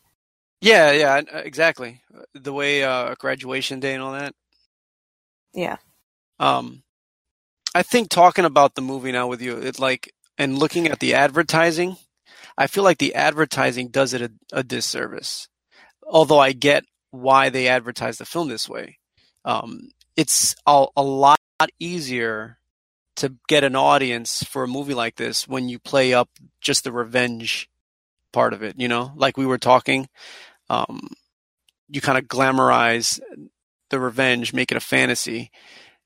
yeah, 0.61 0.93
yeah, 0.93 1.23
uh, 1.33 1.39
exactly. 1.39 2.03
The 2.35 2.53
way 2.53 2.85
uh, 2.85 3.15
graduation 3.19 3.81
day 3.81 3.95
and 3.95 4.03
all 4.03 4.13
that. 4.13 4.35
yeah, 5.55 5.77
Um, 6.41 6.83
I 7.75 7.83
think 7.83 8.11
talking 8.11 8.47
about 8.47 8.77
the 8.77 8.83
movie 8.83 9.13
now 9.13 9.29
with 9.29 9.43
you, 9.43 9.57
it's 9.59 9.81
like, 9.81 10.13
and 10.39 10.59
looking 10.59 10.89
at 10.89 11.01
the 11.01 11.15
advertising, 11.15 11.97
I 12.59 12.67
feel 12.69 12.85
like 12.85 12.99
the 12.99 13.15
advertising 13.15 13.89
does 13.91 14.15
it 14.15 14.23
a, 14.23 14.33
a 14.53 14.65
disservice. 14.65 15.49
Although 16.07 16.41
I 16.41 16.53
get 16.53 16.85
why 17.13 17.51
they 17.51 17.69
advertise 17.69 18.19
the 18.19 18.27
film 18.27 18.49
this 18.49 18.69
way, 18.69 18.99
um, 19.45 19.91
it's 20.17 20.57
a, 20.67 20.87
a 20.97 21.03
lot 21.03 21.39
easier 21.81 22.58
to 23.19 23.35
get 23.49 23.65
an 23.65 23.77
audience 23.77 24.43
for 24.45 24.65
a 24.65 24.69
movie 24.69 24.95
like 24.95 25.17
this 25.17 25.47
when 25.47 25.69
you 25.69 25.79
play 25.79 26.15
up 26.15 26.29
just 26.61 26.85
the 26.85 26.93
revenge 26.93 27.69
part 28.33 28.53
of 28.53 28.63
it. 28.63 28.77
You 28.79 28.89
know, 28.89 29.13
like 29.17 29.37
we 29.37 29.47
were 29.47 29.59
talking, 29.59 30.09
um, 30.71 31.09
you 31.89 32.01
kind 32.01 32.19
of 32.19 32.25
glamorize 32.25 33.21
the 33.91 34.01
revenge, 34.01 34.53
make 34.53 34.71
it 34.71 34.77
a 34.77 34.81
fantasy. 34.81 35.51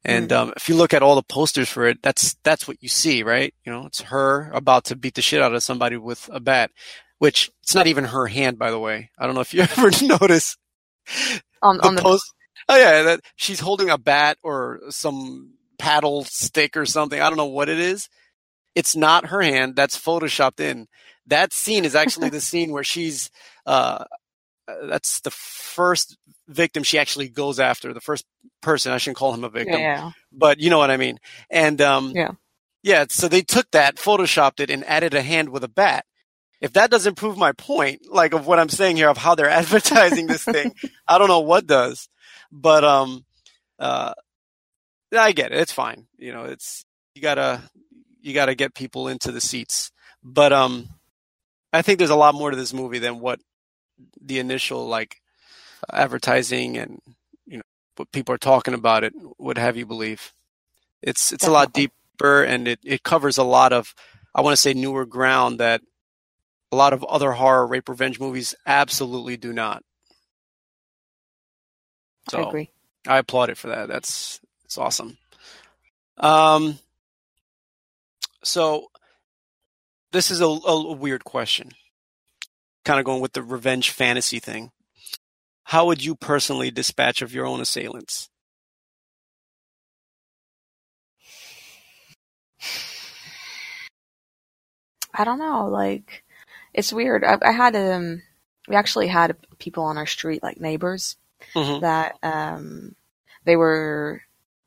And 0.04 0.32
um, 0.32 0.52
if 0.56 0.68
you 0.68 0.74
look 0.74 0.94
at 0.94 1.02
all 1.02 1.14
the 1.14 1.22
posters 1.22 1.68
for 1.68 1.86
it, 1.86 2.02
that's 2.02 2.34
that's 2.42 2.66
what 2.66 2.82
you 2.82 2.88
see, 2.88 3.22
right? 3.22 3.54
You 3.64 3.72
know, 3.72 3.86
it's 3.86 4.00
her 4.02 4.50
about 4.52 4.84
to 4.86 4.96
beat 4.96 5.14
the 5.14 5.22
shit 5.22 5.40
out 5.40 5.54
of 5.54 5.62
somebody 5.62 5.96
with 5.96 6.28
a 6.32 6.40
bat, 6.40 6.72
which 7.18 7.50
it's 7.62 7.74
not 7.74 7.86
even 7.86 8.04
her 8.04 8.26
hand, 8.26 8.58
by 8.58 8.72
the 8.72 8.80
way. 8.80 9.10
I 9.16 9.26
don't 9.26 9.36
know 9.36 9.42
if 9.42 9.54
you 9.54 9.60
ever 9.76 9.90
notice 10.04 10.56
on 11.62 11.76
the 11.76 11.86
on 11.86 11.94
the 11.94 12.02
post. 12.02 12.24
Oh 12.68 12.76
yeah, 12.76 13.02
that 13.02 13.20
she's 13.36 13.60
holding 13.60 13.90
a 13.90 13.98
bat 13.98 14.38
or 14.42 14.80
some 14.88 15.51
paddle 15.82 16.22
stick 16.24 16.76
or 16.76 16.86
something. 16.86 17.20
I 17.20 17.28
don't 17.28 17.36
know 17.36 17.46
what 17.46 17.68
it 17.68 17.80
is. 17.80 18.08
It's 18.76 18.94
not 18.94 19.26
her 19.26 19.42
hand. 19.42 19.74
That's 19.74 19.98
photoshopped 19.98 20.60
in. 20.60 20.86
That 21.26 21.52
scene 21.52 21.84
is 21.84 21.96
actually 21.96 22.30
the 22.30 22.40
scene 22.50 22.70
where 22.70 22.84
she's. 22.84 23.30
Uh, 23.66 24.04
that's 24.84 25.20
the 25.20 25.32
first 25.32 26.16
victim 26.46 26.84
she 26.84 26.98
actually 26.98 27.28
goes 27.28 27.58
after. 27.58 27.92
The 27.92 28.00
first 28.00 28.24
person. 28.62 28.92
I 28.92 28.98
shouldn't 28.98 29.18
call 29.18 29.34
him 29.34 29.42
a 29.42 29.50
victim 29.50 29.80
yeah, 29.80 30.12
but 30.30 30.60
you 30.60 30.70
know 30.70 30.78
what 30.78 30.92
I 30.92 30.96
mean. 30.96 31.18
And 31.50 31.80
um, 31.80 32.12
Yeah. 32.14 32.30
yeah. 32.84 33.06
So 33.08 33.26
they 33.26 33.42
took 33.42 33.68
that, 33.72 33.96
photoshopped 33.96 34.60
it, 34.60 34.70
and 34.70 34.84
added 34.84 35.14
a 35.14 35.22
hand 35.22 35.48
with 35.48 35.64
a 35.64 35.68
bat. 35.68 36.04
If 36.60 36.74
that 36.74 36.92
doesn't 36.92 37.16
prove 37.16 37.36
my 37.36 37.50
point, 37.50 38.02
like 38.08 38.34
of 38.34 38.46
what 38.46 38.60
I'm 38.60 38.68
saying 38.68 38.96
here 38.96 39.08
of 39.08 39.18
how 39.18 39.34
they're 39.34 39.48
advertising 39.60 40.28
this 40.28 40.44
thing, 40.44 40.72
I 41.08 41.18
don't 41.18 41.28
know 41.28 41.40
what 41.40 41.66
does. 41.66 42.08
But 42.52 42.84
um, 42.84 43.24
uh, 43.80 44.14
I 45.12 45.32
get 45.32 45.52
it. 45.52 45.58
It's 45.58 45.72
fine. 45.72 46.06
You 46.18 46.32
know, 46.32 46.44
it's 46.44 46.84
you 47.14 47.22
gotta 47.22 47.62
you 48.20 48.34
gotta 48.34 48.54
get 48.54 48.74
people 48.74 49.08
into 49.08 49.32
the 49.32 49.40
seats. 49.40 49.90
But 50.22 50.52
um, 50.52 50.88
I 51.72 51.82
think 51.82 51.98
there's 51.98 52.10
a 52.10 52.16
lot 52.16 52.34
more 52.34 52.50
to 52.50 52.56
this 52.56 52.72
movie 52.72 52.98
than 52.98 53.20
what 53.20 53.40
the 54.20 54.38
initial 54.38 54.86
like 54.86 55.20
advertising 55.92 56.78
and 56.78 57.00
you 57.46 57.56
know 57.56 57.64
what 57.96 58.12
people 58.12 58.34
are 58.34 58.38
talking 58.38 58.74
about 58.74 59.04
it 59.04 59.12
would 59.38 59.58
have 59.58 59.76
you 59.76 59.86
believe. 59.86 60.32
It's 61.02 61.32
it's 61.32 61.46
a 61.46 61.50
lot 61.50 61.72
deeper 61.72 62.42
and 62.42 62.68
it, 62.68 62.80
it 62.84 63.02
covers 63.02 63.38
a 63.38 63.44
lot 63.44 63.72
of 63.72 63.94
I 64.34 64.40
want 64.40 64.52
to 64.52 64.60
say 64.60 64.74
newer 64.74 65.04
ground 65.04 65.60
that 65.60 65.82
a 66.70 66.76
lot 66.76 66.92
of 66.92 67.04
other 67.04 67.32
horror 67.32 67.66
rape 67.66 67.88
revenge 67.88 68.18
movies 68.18 68.54
absolutely 68.66 69.36
do 69.36 69.52
not. 69.52 69.82
So 72.30 72.38
I 72.38 72.48
agree. 72.48 72.70
I 73.06 73.18
applaud 73.18 73.50
it 73.50 73.58
for 73.58 73.68
that. 73.68 73.88
That's 73.88 74.40
it's 74.72 74.78
awesome. 74.78 75.18
Um, 76.16 76.78
so 78.42 78.86
this 80.12 80.30
is 80.30 80.40
a, 80.40 80.46
a 80.46 80.92
weird 80.94 81.24
question, 81.24 81.72
kind 82.86 82.98
of 82.98 83.04
going 83.04 83.20
with 83.20 83.34
the 83.34 83.42
revenge 83.42 83.90
fantasy 83.90 84.38
thing. 84.38 84.70
How 85.64 85.84
would 85.84 86.02
you 86.02 86.14
personally 86.14 86.70
dispatch 86.70 87.20
of 87.20 87.34
your 87.34 87.44
own 87.44 87.60
assailants? 87.60 88.30
I 95.14 95.24
don't 95.24 95.38
know. 95.38 95.68
Like, 95.68 96.24
it's 96.72 96.94
weird. 96.94 97.24
I, 97.24 97.36
I 97.42 97.52
had 97.52 97.76
um, 97.76 98.22
we 98.68 98.74
actually 98.76 99.08
had 99.08 99.36
people 99.58 99.84
on 99.84 99.98
our 99.98 100.06
street, 100.06 100.42
like 100.42 100.58
neighbors, 100.60 101.16
Mhm. 101.54 101.82
that 101.82 102.16
um, 102.22 102.94
they 103.44 103.56
were 103.56 104.22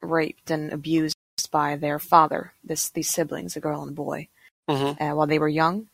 raped 0.05 0.51
and 0.51 0.71
abused 0.71 1.15
by 1.51 1.75
their 1.75 1.99
father. 1.99 2.53
This 2.63 2.89
these 2.89 3.09
siblings, 3.09 3.55
a 3.55 3.59
girl 3.59 3.81
and 3.81 3.91
a 3.91 3.93
boy, 3.93 4.27
Mhm. 4.69 4.99
uh, 5.01 5.15
while 5.15 5.27
they 5.27 5.39
were 5.39 5.49
young. 5.49 5.87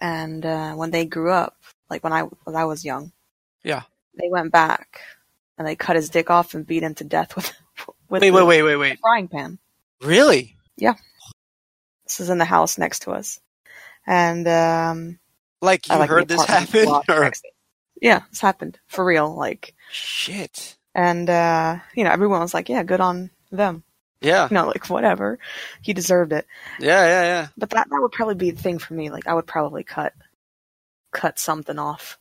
And 0.00 0.44
uh, 0.46 0.74
when 0.74 0.90
they 0.90 1.04
grew 1.06 1.32
up, 1.32 1.56
like 1.90 2.04
when 2.04 2.12
I 2.12 2.22
when 2.22 2.56
I 2.56 2.64
was 2.66 2.84
young, 2.84 3.12
Yeah. 3.64 3.82
they 4.14 4.28
went 4.28 4.52
back 4.52 5.00
and 5.56 5.66
they 5.66 5.74
cut 5.76 5.96
his 5.96 6.08
dick 6.10 6.30
off 6.30 6.54
and 6.54 6.66
beat 6.66 6.82
him 6.82 6.94
to 6.96 7.04
death 7.04 7.34
with 7.36 7.52
with 8.08 8.22
Wait, 8.22 8.30
the 8.30 8.34
wait, 8.36 8.46
wait, 8.46 8.62
wait, 8.62 8.76
wait. 8.76 8.98
frying 9.00 9.28
pan. 9.28 9.58
Really? 10.00 10.56
Yeah. 10.76 10.94
This 12.04 12.20
is 12.20 12.30
in 12.30 12.38
the 12.38 12.44
house 12.44 12.78
next 12.78 13.00
to 13.00 13.10
us, 13.10 13.40
and 14.06 14.48
um, 14.48 15.18
Like 15.60 15.88
you 15.88 15.94
I 15.94 15.98
like 15.98 16.08
heard 16.08 16.28
this 16.28 16.42
happen? 16.44 16.88
Or 17.08 17.32
Yeah, 18.00 18.22
this 18.30 18.40
happened 18.40 18.78
for 18.86 19.04
real. 19.04 19.34
Like, 19.34 19.74
shit? 19.90 20.77
And 20.98 21.30
uh, 21.30 21.78
you 21.94 22.02
know, 22.02 22.10
everyone 22.10 22.40
was 22.40 22.52
like, 22.54 22.68
"Yeah, 22.68 22.82
good 22.82 23.00
on 23.00 23.30
them." 23.52 23.84
Yeah, 24.20 24.48
You 24.50 24.54
know, 24.54 24.66
like 24.66 24.90
whatever, 24.90 25.38
he 25.80 25.92
deserved 25.92 26.32
it. 26.32 26.44
yeah, 26.80 27.04
yeah, 27.06 27.22
yeah. 27.22 27.46
But 27.56 27.70
that 27.70 27.88
that 27.88 28.00
would 28.02 28.10
probably 28.10 28.34
be 28.34 28.50
the 28.50 28.60
thing 28.60 28.78
for 28.80 28.94
me. 28.94 29.10
Like, 29.10 29.28
I 29.28 29.34
would 29.34 29.46
probably 29.46 29.84
cut 29.84 30.12
cut 31.12 31.38
something 31.38 31.78
off. 31.78 32.18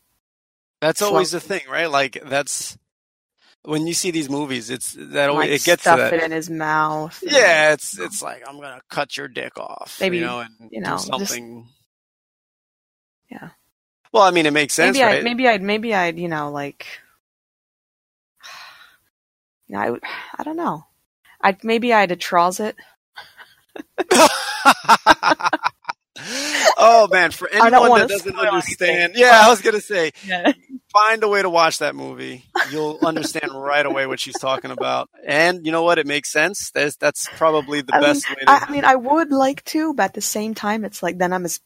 That's 0.79 0.99
Slow. 0.99 1.07
always 1.09 1.31
the 1.31 1.39
thing, 1.39 1.61
right? 1.67 1.89
Like 1.89 2.21
that's 2.23 2.77
when 3.63 3.87
you 3.87 3.95
see 3.95 4.11
these 4.11 4.29
movies, 4.29 4.69
it's 4.69 4.95
that 4.97 5.29
always, 5.31 5.49
like, 5.49 5.59
it 5.59 5.63
gets 5.65 5.83
to 5.83 5.89
stuff 5.89 5.97
that. 5.97 6.13
it 6.13 6.23
in 6.23 6.31
his 6.31 6.51
mouth. 6.51 7.17
Yeah, 7.25 7.73
it's 7.73 7.97
it's 7.97 8.21
like 8.21 8.43
I'm 8.47 8.57
gonna 8.61 8.79
cut 8.91 9.17
your 9.17 9.27
dick 9.27 9.57
off, 9.57 9.97
Maybe, 9.99 10.17
you 10.19 10.25
know, 10.25 10.41
and 10.41 10.51
you 10.71 10.81
know, 10.81 10.89
do 10.89 10.91
just- 10.97 11.07
something. 11.07 11.67
Yeah. 13.31 13.49
Well, 14.13 14.23
I 14.23 14.31
mean, 14.31 14.45
it 14.45 14.53
makes 14.53 14.73
sense, 14.75 14.95
maybe 14.97 15.05
right? 15.05 15.19
I 15.19 15.23
maybe 15.23 15.47
I'd 15.47 15.61
maybe 15.63 15.93
I'd 15.95 16.19
you 16.19 16.27
know 16.29 16.51
like 16.51 16.85
you 19.67 19.75
know, 19.75 19.81
I 19.81 19.89
would- 19.91 20.03
I 20.37 20.43
don't 20.43 20.57
know. 20.57 20.85
I 21.41 21.55
maybe 21.63 21.93
I'd 21.93 22.09
atroz 22.09 22.59
it. 22.59 22.75
oh 26.77 27.07
man, 27.11 27.31
for 27.31 27.49
anyone 27.49 27.99
that 27.99 28.09
doesn't 28.09 28.35
understand, 28.37 28.99
anything. 29.13 29.21
yeah, 29.21 29.41
I 29.45 29.49
was 29.49 29.61
gonna 29.61 29.81
say, 29.81 30.11
Yeah. 30.25 30.51
find 30.91 31.23
a 31.23 31.27
way 31.27 31.41
to 31.41 31.49
watch 31.49 31.79
that 31.79 31.95
movie. 31.95 32.43
You'll 32.71 32.99
understand 33.03 33.51
right 33.53 33.85
away 33.85 34.07
what 34.07 34.19
she's 34.19 34.37
talking 34.39 34.71
about, 34.71 35.09
and 35.25 35.65
you 35.65 35.71
know 35.71 35.83
what? 35.83 35.99
It 35.99 36.07
makes 36.07 36.31
sense. 36.31 36.71
That's 36.71 36.95
that's 36.97 37.29
probably 37.37 37.81
the 37.81 37.93
I 37.95 37.99
mean, 37.99 38.09
best 38.09 38.29
way 38.29 38.35
to. 38.35 38.49
I, 38.49 38.65
I 38.67 38.71
mean, 38.71 38.85
I 38.85 38.95
would 38.95 39.31
like 39.31 39.63
to, 39.65 39.93
but 39.93 40.03
at 40.03 40.13
the 40.13 40.21
same 40.21 40.53
time, 40.55 40.85
it's 40.85 41.03
like 41.03 41.17
then 41.17 41.33
I'm 41.33 41.45
as 41.45 41.59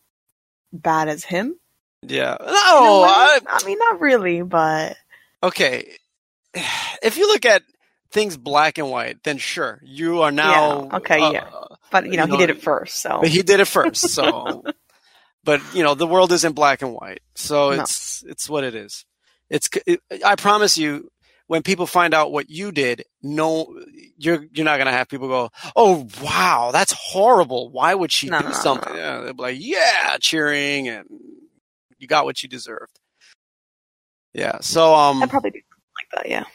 bad 0.73 1.07
as 1.07 1.23
him. 1.23 1.57
yeah. 2.05 2.35
No. 2.39 3.03
I, 3.07 3.39
I 3.47 3.65
mean, 3.65 3.77
not 3.79 3.99
really, 4.01 4.41
but 4.41 4.97
okay. 5.43 5.95
If 7.03 7.17
you 7.17 7.27
look 7.27 7.45
at 7.47 7.63
things 8.11 8.37
black 8.37 8.77
and 8.77 8.89
white, 8.89 9.23
then 9.23 9.37
sure, 9.37 9.79
you 9.83 10.21
are 10.21 10.31
now 10.31 10.83
Yeah, 10.83 10.97
okay, 10.97 11.21
uh, 11.21 11.31
yeah. 11.31 11.49
but 11.91 12.05
you 12.05 12.17
know, 12.17 12.23
You 12.25 12.31
he 12.31 12.31
know, 12.33 12.37
did 12.37 12.49
it 12.49 12.61
first, 12.61 12.99
so 13.01 13.19
But 13.21 13.29
he 13.29 13.41
did 13.41 13.59
it 13.59 13.67
first, 13.67 14.09
so. 14.09 14.63
but 15.43 15.61
you 15.75 15.83
know, 15.83 15.93
the 15.95 16.07
world 16.07 16.31
isn't 16.31 16.53
black 16.53 16.81
and 16.81 16.93
white, 16.93 17.21
so 17.35 17.71
No. 17.71 17.81
it's 17.81 18.23
it's 18.27 18.49
what 18.49 18.63
it 18.63 18.75
is. 18.75 19.05
It's. 19.49 19.69
It, 19.85 19.99
I 20.25 20.35
promise 20.35 20.77
you, 20.77 21.09
when 21.47 21.61
people 21.63 21.85
find 21.85 22.13
out 22.13 22.31
what 22.31 22.49
you 22.49 22.71
did, 22.71 23.03
no, 23.21 23.77
you're 24.17 24.45
you're 24.53 24.65
not 24.65 24.77
gonna 24.77 24.91
have 24.93 25.09
people 25.09 25.27
go, 25.27 25.49
"Oh 25.75 26.07
wow, 26.21 26.69
that's 26.71 26.93
horrible. 26.93 27.69
Why 27.71 27.93
would 27.93 28.11
she 28.11 28.29
No, 28.29 28.39
do 28.39 28.45
no, 28.45 28.51
something?" 28.51 28.93
no. 28.93 28.99
Yeah, 28.99 29.19
they'll 29.21 29.33
be 29.33 29.41
like, 29.41 29.57
"Yeah, 29.59 30.17
cheering, 30.21 30.87
and 30.87 31.05
you 31.97 32.07
got 32.07 32.23
what 32.25 32.41
you 32.43 32.47
deserved." 32.49 32.97
Yeah. 34.33 34.59
So 34.61 34.95
um, 34.95 35.21
I'd 35.21 35.29
probably 35.29 35.51
do 35.51 35.59
like 35.59 36.23
that. 36.23 36.29
Yeah, 36.29 36.45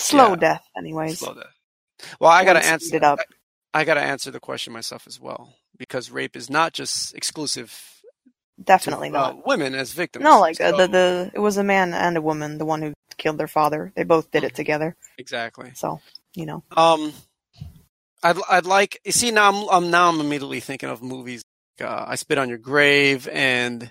slow 0.00 0.30
Yeah. 0.30 0.36
death, 0.36 0.64
anyways. 0.76 1.18
slow 1.18 1.34
down. 1.34 1.44
Well, 2.18 2.30
I 2.30 2.44
gotta 2.44 2.64
answer. 2.64 2.96
it 2.96 3.04
up. 3.04 3.18
I 3.74 3.84
gotta 3.84 4.00
answer 4.00 4.30
the 4.30 4.40
question 4.40 4.72
myself 4.72 5.06
as 5.06 5.20
well 5.20 5.54
because 5.78 6.10
rape 6.10 6.34
is 6.36 6.50
not 6.50 6.72
just 6.72 7.14
exclusive 7.14 7.78
Definitely 8.62 9.08
to, 9.08 9.12
not. 9.14 9.34
uh, 9.34 9.40
women 9.46 9.74
as 9.74 9.92
victims. 9.92 10.22
No, 10.24 10.40
like 10.40 10.60
uh, 10.60 10.76
the 10.76 10.86
the 10.88 11.30
it 11.34 11.38
was 11.38 11.56
a 11.56 11.64
man 11.64 11.94
and 11.94 12.16
a 12.16 12.20
woman, 12.22 12.58
the 12.58 12.64
one 12.66 12.82
who 12.82 12.92
killed 13.16 13.38
their 13.38 13.48
father. 13.48 13.92
They 13.96 14.04
both 14.04 14.30
did 14.30 14.44
it 14.44 14.54
together. 14.54 14.96
exactly. 15.18 15.72
So 15.74 16.00
you 16.34 16.46
know, 16.46 16.62
Um, 16.76 17.12
I'd 18.22 18.36
I'd 18.50 18.66
like 18.66 19.00
you 19.04 19.12
see 19.12 19.30
now 19.30 19.48
I'm, 19.50 19.68
I'm 19.70 19.90
now 19.90 20.08
I'm 20.08 20.20
immediately 20.20 20.60
thinking 20.60 20.88
of 20.90 21.02
movies. 21.02 21.42
Like, 21.78 21.88
uh, 21.90 22.04
I 22.08 22.16
spit 22.16 22.36
on 22.38 22.48
your 22.50 22.58
grave 22.58 23.28
and 23.28 23.90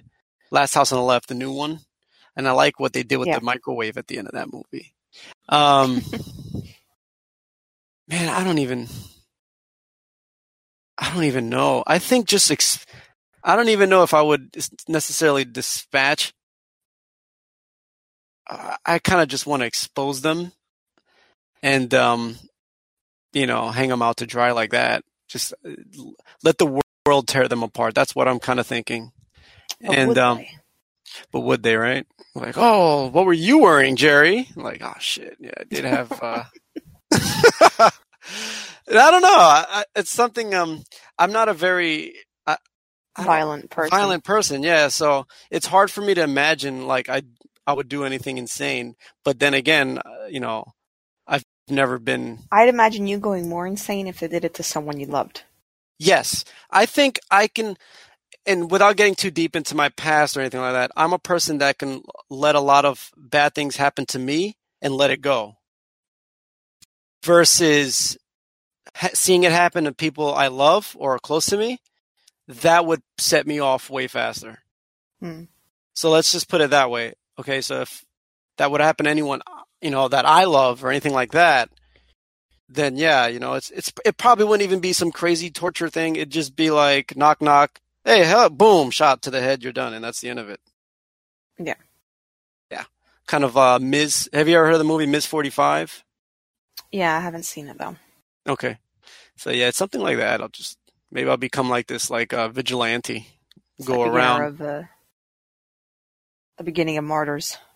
Last 0.51 0.74
House 0.76 0.91
on 0.91 0.99
the 0.99 1.03
Left, 1.05 1.28
the 1.30 1.34
new 1.36 1.51
one, 1.51 1.80
and 2.36 2.47
I 2.47 2.51
like 2.51 2.80
what 2.80 2.93
they 2.93 3.01
did 3.03 3.18
with 3.18 3.28
Yeah. 3.28 3.39
the 3.39 3.45
microwave 3.45 3.97
at 3.97 4.07
the 4.07 4.18
end 4.20 4.28
of 4.28 4.34
that 4.34 4.51
movie. 4.53 4.93
Um, 5.47 6.01
man, 8.07 8.30
I 8.30 8.43
don't 8.43 8.59
even. 8.59 8.88
I 10.97 11.13
don't 11.13 11.24
even 11.24 11.49
know. 11.49 11.84
I 11.88 11.97
think 11.97 12.28
just 12.28 12.51
ex- 12.51 12.86
I 13.41 13.55
don't 13.55 13.70
even 13.70 13.89
know 13.89 14.03
if 14.03 14.13
I 14.13 14.22
would 14.22 14.55
necessarily 14.88 15.45
dispatch. 15.45 16.34
Uh, 18.49 18.76
I 18.86 18.99
kind 18.99 19.22
of 19.22 19.30
just 19.30 19.47
want 19.47 19.61
to 19.61 19.65
expose 19.65 20.22
them, 20.22 20.51
and 21.63 21.93
um, 21.93 22.38
you 23.32 23.47
know, 23.47 23.70
hang 23.70 23.89
them 23.89 24.01
out 24.01 24.17
to 24.17 24.26
dry 24.26 24.51
like 24.51 24.72
that. 24.72 25.03
Just 25.30 25.53
uh, 25.65 25.72
let 26.43 26.57
the 26.57 26.82
world 27.05 27.28
tear 27.28 27.47
them 27.47 27.63
apart. 27.63 27.95
That's 27.95 28.15
what 28.15 28.28
I'm 28.28 28.39
kind 28.39 28.59
of 28.59 28.67
thinking. 28.67 29.11
But 29.82 29.97
and 29.97 30.17
um? 30.17 30.45
But 31.32 31.41
would 31.41 31.64
they? 31.64 31.76
Right? 31.76 32.05
Like, 32.36 32.55
oh, 32.57 33.07
what 33.10 33.26
were 33.26 33.34
you 33.34 33.60
wearing, 33.60 33.95
Jerry? 33.95 34.49
like, 34.55 34.82
oh 34.84 34.93
shit, 34.99 35.38
yeah, 35.39 35.51
I 35.57 35.64
did 35.66 35.86
have. 35.86 36.12
uh 36.22 36.43
I 38.91 39.12
don't 39.12 39.22
know. 39.22 39.30
I, 39.30 39.66
I, 39.70 39.84
it's 39.95 40.12
something. 40.12 40.53
Um, 40.55 40.84
I'm 41.18 41.32
not 41.32 41.49
a 41.49 41.53
very 41.53 42.16
I 43.16 43.26
violent 43.26 43.70
person. 43.70 43.97
violent 43.97 44.24
person. 44.24 44.64
Yeah, 44.64 44.88
so 44.88 45.28
it's 45.51 45.68
hard 45.68 45.91
for 45.91 46.01
me 46.01 46.14
to 46.16 46.24
imagine 46.24 46.88
like 46.88 47.10
I 47.10 47.24
I 47.68 47.74
would 47.74 47.89
do 47.89 48.03
anything 48.05 48.38
insane. 48.38 48.95
But 49.26 49.39
then 49.39 49.53
again, 49.53 49.99
uh, 49.99 50.28
you 50.30 50.39
know, 50.39 50.66
I've 51.28 51.43
never 51.70 51.99
been. 51.99 52.39
I'd 52.51 52.70
imagine 52.70 53.07
you 53.07 53.20
going 53.20 53.49
more 53.49 53.68
insane 53.68 54.07
if 54.07 54.20
they 54.20 54.28
did 54.28 54.45
it 54.45 54.55
to 54.55 54.64
someone 54.64 54.99
you 54.99 55.07
loved. 55.07 55.43
Yes, 55.99 56.45
I 56.72 56.86
think 56.86 57.20
I 57.30 57.47
can. 57.47 57.78
And 58.46 58.72
without 58.72 58.96
getting 58.96 59.16
too 59.16 59.32
deep 59.32 59.56
into 59.56 59.76
my 59.76 59.90
past 59.90 60.36
or 60.36 60.42
anything 60.42 60.62
like 60.62 60.74
that, 60.74 60.92
I'm 60.96 61.14
a 61.14 61.20
person 61.20 61.60
that 61.60 61.78
can 61.78 62.02
let 62.30 62.56
a 62.56 62.62
lot 62.62 62.86
of 62.86 63.12
bad 63.16 63.54
things 63.54 63.76
happen 63.76 64.06
to 64.08 64.20
me 64.20 64.58
and 64.82 64.94
let 64.94 65.12
it 65.12 65.22
go. 65.22 65.58
Versus 67.24 68.18
ha- 68.96 69.10
seeing 69.14 69.44
it 69.44 69.52
happen 69.52 69.84
to 69.84 69.94
people 69.94 70.34
I 70.34 70.48
love 70.48 70.96
or 70.98 71.16
are 71.16 71.20
close 71.20 71.48
to 71.48 71.58
me, 71.58 71.80
that 72.48 72.86
would 72.86 73.02
set 73.18 73.46
me 73.46 73.60
off 73.60 73.90
way 73.90 74.08
faster. 74.08 74.60
Hmm. 75.20 75.44
So 75.94 76.10
let's 76.10 76.32
just 76.32 76.50
put 76.50 76.62
it 76.62 76.72
that 76.72 76.90
way. 76.90 77.14
Okay, 77.38 77.62
so 77.62 77.82
if 77.82 78.06
that 78.58 78.72
would 78.72 78.82
happen 78.82 79.04
to 79.04 79.10
anyone, 79.10 79.42
you 79.82 79.92
know, 79.92 80.08
that 80.08 80.26
I 80.26 80.46
love 80.46 80.84
or 80.84 80.90
anything 80.90 81.14
like 81.14 81.32
that, 81.34 81.70
then 82.70 82.98
yeah, 82.98 83.28
you 83.28 83.40
know, 83.40 83.54
it's 83.54 83.72
it's 83.72 83.92
it 84.06 84.18
probably 84.18 84.46
wouldn't 84.46 84.68
even 84.68 84.80
be 84.80 84.94
some 84.94 85.12
crazy 85.12 85.50
torture 85.50 85.90
thing. 85.90 86.16
It'd 86.16 86.30
just 86.30 86.56
be 86.56 86.72
like 86.72 87.16
knock 87.18 87.42
knock, 87.42 87.80
hey, 88.10 88.24
hell, 88.26 88.49
boom, 88.49 88.89
shot 88.91 89.22
to 89.24 89.32
the 89.32 89.41
head, 89.41 89.64
you're 89.64 89.74
done, 89.74 89.93
and 89.93 90.03
that's 90.03 90.20
the 90.22 90.30
end 90.30 90.39
of 90.39 90.49
it. 90.49 90.60
Yeah. 91.60 91.76
Yeah. 92.72 92.84
Kind 93.28 93.43
of 93.43 93.57
uh 93.57 93.80
Ms. 93.80 94.30
Have 94.34 94.47
you 94.47 94.55
ever 94.55 94.66
heard 94.66 94.74
of 94.74 94.80
the 94.80 94.84
movie 94.86 95.05
Ms. 95.05 95.26
Forty 95.26 95.49
Five? 95.49 96.03
Yeah, 96.91 97.16
I 97.16 97.20
haven't 97.20 97.43
seen 97.43 97.68
it 97.68 97.78
though. 97.78 97.95
Okay. 98.47 98.78
So 99.38 99.51
yeah, 99.51 99.68
it's 99.68 99.78
something 99.78 100.01
like 100.01 100.18
that. 100.18 100.41
I'll 100.41 100.49
just 100.49 100.78
maybe 101.12 101.30
I'll 101.30 101.38
become 101.38 101.70
like 101.70 101.88
this 101.88 102.10
like 102.10 102.34
uh 102.34 102.49
vigilante. 102.49 103.28
It's 103.78 103.88
Go 103.88 103.99
like 103.99 104.12
around. 104.12 104.41
of 104.43 104.57
the 104.57 104.89
the 106.57 106.64
beginning 106.64 106.97
of 106.97 107.03
Martyrs. 107.03 107.57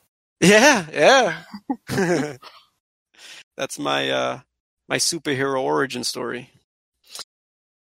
Yeah, 0.41 0.85
yeah. 0.91 1.43
That's 3.55 3.79
my 3.79 4.09
uh 4.09 4.39
my 4.89 4.97
superhero 4.97 5.61
origin 5.61 6.03
story. 6.03 6.49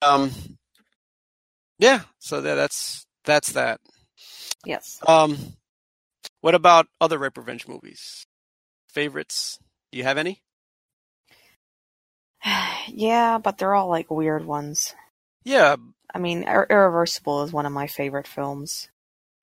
Um 0.02 0.32
Yeah, 1.80 2.02
so 2.20 2.42
that, 2.42 2.56
that's 2.56 3.06
that's 3.24 3.52
that. 3.54 3.80
Yes. 4.66 5.00
Um 5.08 5.38
what 6.42 6.56
about 6.56 6.88
other 7.02 7.18
rape 7.18 7.38
revenge 7.38 7.68
movies? 7.68 8.26
Favorites? 8.90 9.60
Do 9.92 9.98
you 9.98 10.04
have 10.04 10.18
any? 10.18 10.42
yeah, 12.88 13.38
but 13.38 13.58
they're 13.58 13.74
all 13.74 13.90
like 13.90 14.10
weird 14.10 14.46
ones. 14.46 14.94
Yeah. 15.44 15.76
I 16.14 16.20
mean, 16.20 16.44
Ir- 16.44 16.68
Irreversible 16.70 17.44
is 17.44 17.52
one 17.52 17.66
of 17.66 17.72
my 17.72 17.88
favorite 17.88 18.28
films. 18.28 18.90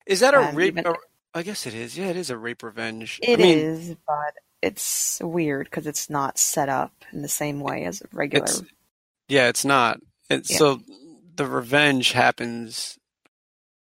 Is 0.05 0.19
that 0.21 0.33
a 0.33 0.39
And 0.39 0.57
rape 0.57 0.77
even- 0.77 0.93
I 1.33 1.43
guess 1.43 1.67
it 1.67 1.73
is. 1.73 1.97
Yeah, 1.97 2.05
it 2.07 2.15
is 2.15 2.29
a 2.29 2.37
rape 2.37 2.63
revenge. 2.63 3.19
It 3.21 3.39
I 3.41 3.43
is, 3.43 3.95
but 4.07 4.33
it's 4.61 5.19
weird 5.21 5.65
because 5.65 5.85
it's 5.85 6.09
not 6.09 6.37
set 6.37 6.69
up 6.69 6.93
in 7.11 7.21
the 7.21 7.27
same 7.27 7.59
way 7.59 7.83
as 7.85 8.01
regular. 8.13 8.45
It's- 8.45 8.63
Yeah, 9.27 9.49
it's 9.49 9.65
not. 9.65 9.99
It's, 10.29 10.49
Yeah. 10.51 10.57
So 10.57 10.81
the 11.35 11.47
revenge 11.47 12.13
happens 12.13 12.97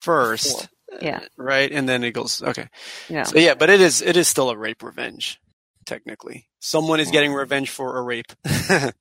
first, 0.00 0.68
Yeah. 1.00 1.20
right? 1.36 1.70
And 1.70 1.88
then 1.88 2.04
it 2.04 2.12
goes 2.12 2.42
okay. 2.42 2.68
Yeah. 3.08 3.24
So 3.24 3.38
yeah, 3.38 3.54
but 3.54 3.70
it 3.70 3.80
is 3.80 4.02
it 4.02 4.16
is 4.16 4.28
still 4.28 4.50
a 4.50 4.56
rape 4.56 4.82
revenge, 4.82 5.40
technically. 5.86 6.48
Someone 6.60 7.00
is 7.00 7.10
getting 7.10 7.32
revenge 7.32 7.70
for 7.70 7.98
a 7.98 8.02
rape. 8.02 8.32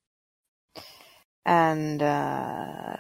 and 1.45 2.02
uh 2.04 2.98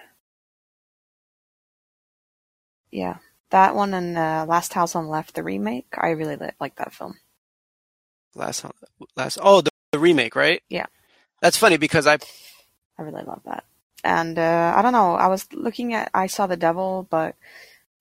yeah, 2.91 3.17
that 3.51 3.75
one 3.75 3.93
and 3.93 4.17
uh, 4.17 4.45
Last 4.47 4.73
House 4.73 4.95
on 4.95 5.05
the 5.05 5.09
Left, 5.11 5.35
the 5.35 5.43
remake. 5.43 5.87
I 5.97 6.09
really 6.11 6.35
li- 6.37 6.51
like 6.59 6.75
that 6.77 6.93
film. 6.93 7.15
last 8.35 8.65
last 9.15 9.37
oh 9.41 9.61
the, 9.61 9.71
the 9.91 9.99
remake, 9.99 10.35
right? 10.35 10.61
Yeah. 10.69 10.85
That's 11.41 11.57
funny 11.57 11.77
because 11.77 12.07
I 12.07 12.17
I 12.97 13.03
really 13.03 13.23
love 13.23 13.41
that. 13.45 13.63
And 14.03 14.37
uh, 14.39 14.73
I 14.75 14.81
don't 14.81 14.93
know. 14.93 15.15
I 15.15 15.27
was 15.27 15.47
looking 15.53 15.93
at 15.93 16.09
I 16.13 16.27
Saw 16.27 16.47
the 16.47 16.57
Devil, 16.57 17.07
but 17.09 17.35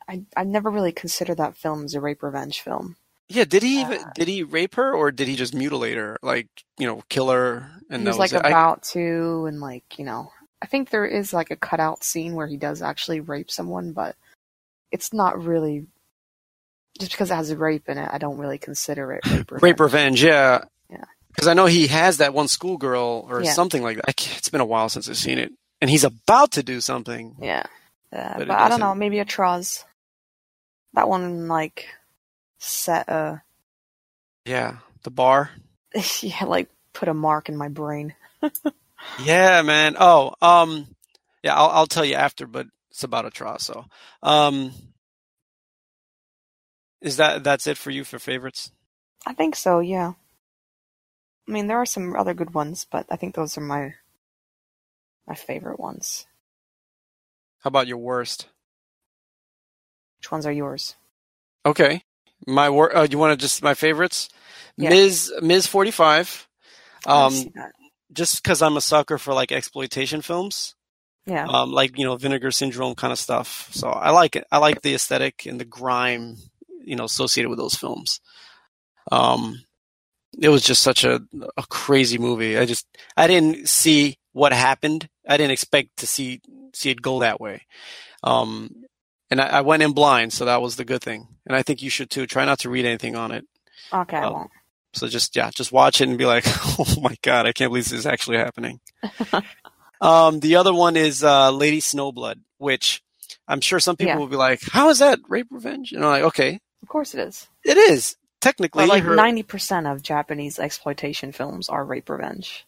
I 0.09 0.23
I 0.37 0.45
never 0.45 0.71
really 0.71 0.93
considered 0.93 1.39
that 1.39 1.57
film 1.57 1.85
as 1.85 1.95
a 1.95 2.01
rape 2.01 2.23
revenge 2.23 2.61
film. 2.61 2.97
yeah, 3.29 3.45
did 3.45 3.63
he 3.63 3.83
Uh, 3.83 4.05
did 4.15 4.29
he 4.29 4.43
rape 4.43 4.75
her 4.77 4.93
or 4.95 5.11
did 5.11 5.27
he 5.29 5.37
just 5.37 5.55
mutilate 5.55 5.97
her? 5.97 6.17
Like, 6.23 6.49
you 6.79 6.87
know, 6.87 7.03
kill 7.09 7.31
her 7.31 7.71
and 7.91 8.03
he 8.03 8.07
was 8.09 8.19
was 8.19 8.33
like 8.33 8.41
it? 8.41 8.45
I- 8.47 8.51
about 8.51 8.83
to, 8.95 9.47
and 9.47 9.61
like 9.61 9.99
you 9.99 10.05
know, 10.05 10.31
I 10.63 10.67
think 10.67 10.91
there 10.91 11.07
is 11.07 11.33
like 11.33 11.51
a 11.51 11.57
cutout 11.57 12.05
scene 12.05 12.35
where 12.35 12.47
he 12.47 12.57
does 12.57 12.83
actually 12.83 13.21
rape 13.21 13.51
someone, 13.51 13.93
but 13.93 14.15
it's 14.93 15.13
not 15.13 15.43
really 15.43 15.87
just 16.99 17.11
because 17.13 17.31
it 17.31 17.35
has 17.35 17.51
a 17.51 17.57
rape 17.57 17.89
in 17.89 17.99
it. 17.99 18.09
I 18.13 18.19
don't 18.19 18.39
really 18.39 18.59
consider 18.59 19.13
it 19.13 19.27
rape 19.27 19.51
revenge. 19.51 19.63
rape 19.63 19.81
revenge, 19.81 20.23
yeah. 20.23 20.65
Yeah. 20.89 21.05
Because 21.29 21.49
I 21.49 21.55
know 21.55 21.67
he 21.67 21.89
has 21.89 22.19
that 22.19 22.33
one 22.33 22.49
schoolgirl 22.49 23.27
or 23.29 23.43
Yeah. 23.43 23.53
something 23.53 23.83
like 23.83 23.97
that. 23.97 24.09
It's 24.39 24.49
been 24.49 24.61
a 24.63 24.65
while 24.67 24.89
since 24.89 25.09
I've 25.11 25.17
seen 25.19 25.39
it, 25.39 25.53
and 25.81 25.91
he's 25.91 26.05
about 26.05 26.53
to 26.53 26.63
do 26.63 26.81
something. 26.81 27.37
Yeah, 27.41 27.65
uh, 28.13 28.35
But 28.39 28.49
but, 28.49 28.59
I 28.59 28.69
don't 28.69 28.81
know. 28.81 28.95
Maybe 28.95 29.17
Atroz 29.17 29.85
That 30.95 31.09
one 31.09 31.49
like 31.49 31.87
set 32.59 33.09
a 33.09 33.43
Yeah, 34.45 34.79
the 35.03 35.11
bar. 35.11 35.51
yeah, 36.21 36.45
like 36.45 36.69
put 36.93 37.09
a 37.09 37.15
mark 37.15 37.49
in 37.49 37.57
my 37.57 37.69
brain. 37.69 38.15
Yeah, 39.19 39.63
man. 39.63 39.97
Oh, 39.99 40.35
um, 40.43 40.89
yeah, 41.43 41.55
I'll 41.55 41.71
I'll 41.71 41.87
tell 41.87 42.05
you 42.05 42.15
after, 42.15 42.47
but 42.47 42.67
it's 42.91 43.05
about 43.05 43.27
a 43.27 43.31
Trasso. 43.31 43.87
Um, 44.23 44.73
is 47.01 47.19
that 47.19 47.45
that's 47.45 47.67
it 47.67 47.77
for 47.79 47.91
you 47.91 48.05
for 48.05 48.19
favorites? 48.19 48.73
I 49.27 49.33
think 49.35 49.55
so, 49.55 49.81
yeah. 49.81 50.13
I 51.49 51.53
mean, 51.53 51.67
there 51.67 51.79
are 51.79 51.87
some 51.87 52.17
other 52.17 52.35
good 52.35 52.55
ones, 52.55 52.87
but 52.91 53.07
I 53.11 53.17
think 53.17 53.35
those 53.35 53.57
are 53.57 53.61
my 53.63 53.95
my 55.27 55.35
favorite 55.35 55.81
ones. 55.81 56.27
How 57.61 57.69
about 57.69 57.87
your 57.87 57.99
worst? 57.99 58.49
Which 60.19 60.31
ones 60.31 60.47
are 60.47 60.53
yours? 60.53 60.95
Okay, 61.65 62.03
my 62.47 62.71
wor. 62.71 62.97
Uh, 62.97 63.07
you 63.11 63.19
want 63.19 63.39
to 63.39 63.43
just 63.45 63.63
my 63.63 63.75
favorites? 63.75 64.29
Yeah. 64.77 64.91
Ms. 64.91 65.33
Ms. 65.43 65.67
Forty 65.67 65.91
Five. 65.91 66.47
Um, 67.07 67.33
just 68.13 68.43
because 68.43 68.63
I'm 68.63 68.77
a 68.77 68.81
sucker 68.81 69.19
for 69.19 69.35
like 69.35 69.53
exploitation 69.53 70.23
films. 70.23 70.75
Yeah. 71.27 71.45
um, 71.47 71.73
like 71.73 71.99
you 71.99 72.05
know 72.05 72.17
vinegar 72.17 72.53
syndrome 72.53 72.95
kind 72.95 73.13
of 73.13 73.19
stuff. 73.19 73.69
So 73.73 73.89
I 73.89 74.11
like 74.11 74.37
it. 74.37 74.47
I 74.53 74.59
like 74.59 74.83
the 74.83 74.95
aesthetic 74.95 75.45
and 75.47 75.61
the 75.61 75.65
grime, 75.65 76.37
you 76.85 76.95
know, 76.95 77.05
associated 77.05 77.49
with 77.49 77.59
those 77.59 77.75
films. 77.75 78.21
Um, 79.11 79.65
it 80.41 80.49
was 80.51 80.63
just 80.63 80.83
such 80.83 81.05
a 81.05 81.21
a 81.57 81.65
crazy 81.69 82.19
movie. 82.19 82.57
I 82.57 82.65
just 82.65 82.87
I 83.17 83.27
didn't 83.27 83.69
see 83.69 84.19
what 84.37 84.53
happened. 84.53 85.09
I 85.27 85.39
didn't 85.39 85.53
expect 85.53 85.97
to 85.97 86.07
see 86.07 86.43
see 86.75 86.91
it 86.91 87.01
go 87.01 87.21
that 87.21 87.41
way. 87.41 87.63
Um, 88.23 88.85
and 89.31 89.41
I, 89.41 89.47
I 89.47 89.61
went 89.63 89.83
in 89.83 89.93
blind, 89.93 90.35
so 90.35 90.45
that 90.45 90.61
was 90.61 90.77
the 90.77 90.85
good 90.85 91.01
thing. 91.03 91.27
And 91.47 91.57
I 91.57 91.63
think 91.63 91.81
you 91.83 91.89
should 91.89 92.11
too. 92.11 92.27
Try 92.27 92.45
not 92.45 92.59
to 92.61 92.69
read 92.71 92.85
anything 92.85 93.17
on 93.17 93.33
it. 93.33 93.47
okay, 93.93 94.19
I 94.19 94.27
um, 94.27 94.33
won't. 94.35 94.51
So 94.93 95.09
just 95.09 95.35
yeah, 95.37 95.51
just 95.55 95.73
watch 95.73 96.03
it 96.03 96.09
and 96.09 96.19
be 96.19 96.27
like, 96.27 96.45
oh 96.79 97.01
my 97.01 97.17
god, 97.23 97.47
I 97.47 97.53
can't 97.53 97.71
believe 97.71 97.85
this 97.85 97.93
is 97.99 98.07
actually 98.07 98.37
happening. 98.37 98.81
um, 100.03 100.41
the 100.41 100.57
other 100.57 100.75
one 100.75 100.97
is 100.99 101.25
uh, 101.25 101.51
Lady 101.51 101.81
Snowblood, 101.81 102.37
which 102.59 103.03
I'm 103.49 103.63
sure 103.63 103.81
some 103.81 103.97
people 103.97 104.13
Yeah. 104.13 104.19
will 104.19 104.27
be 104.29 104.37
like, 104.37 104.61
how 104.71 104.91
is 104.91 104.99
that 104.99 105.19
rape 105.29 105.49
revenge? 105.51 105.93
And 105.93 106.05
I'm 106.05 106.11
like, 106.11 106.23
okay, 106.25 106.61
Of 106.83 106.89
course 106.89 107.15
it 107.15 107.21
is. 107.27 107.49
it 107.65 107.79
is 107.79 108.17
technically 108.43 108.87
like 108.87 109.05
ninety 109.05 109.43
percent 109.43 109.87
of 109.87 110.03
Japanese 110.03 110.59
exploitation 110.59 111.33
films 111.33 111.71
are 111.71 111.85
rape 111.87 112.11
revenge. 112.11 112.67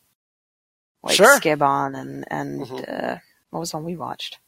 Like 1.03 1.17
Sure. 1.17 1.39
Sukeban 1.39 1.99
and 1.99 2.25
and 2.31 2.63
Mhm. 2.63 2.89
uh, 2.89 3.19
what 3.51 3.61
was 3.61 3.71
the 3.71 3.77
one 3.79 3.85
we 3.85 3.97
watched? 3.97 4.39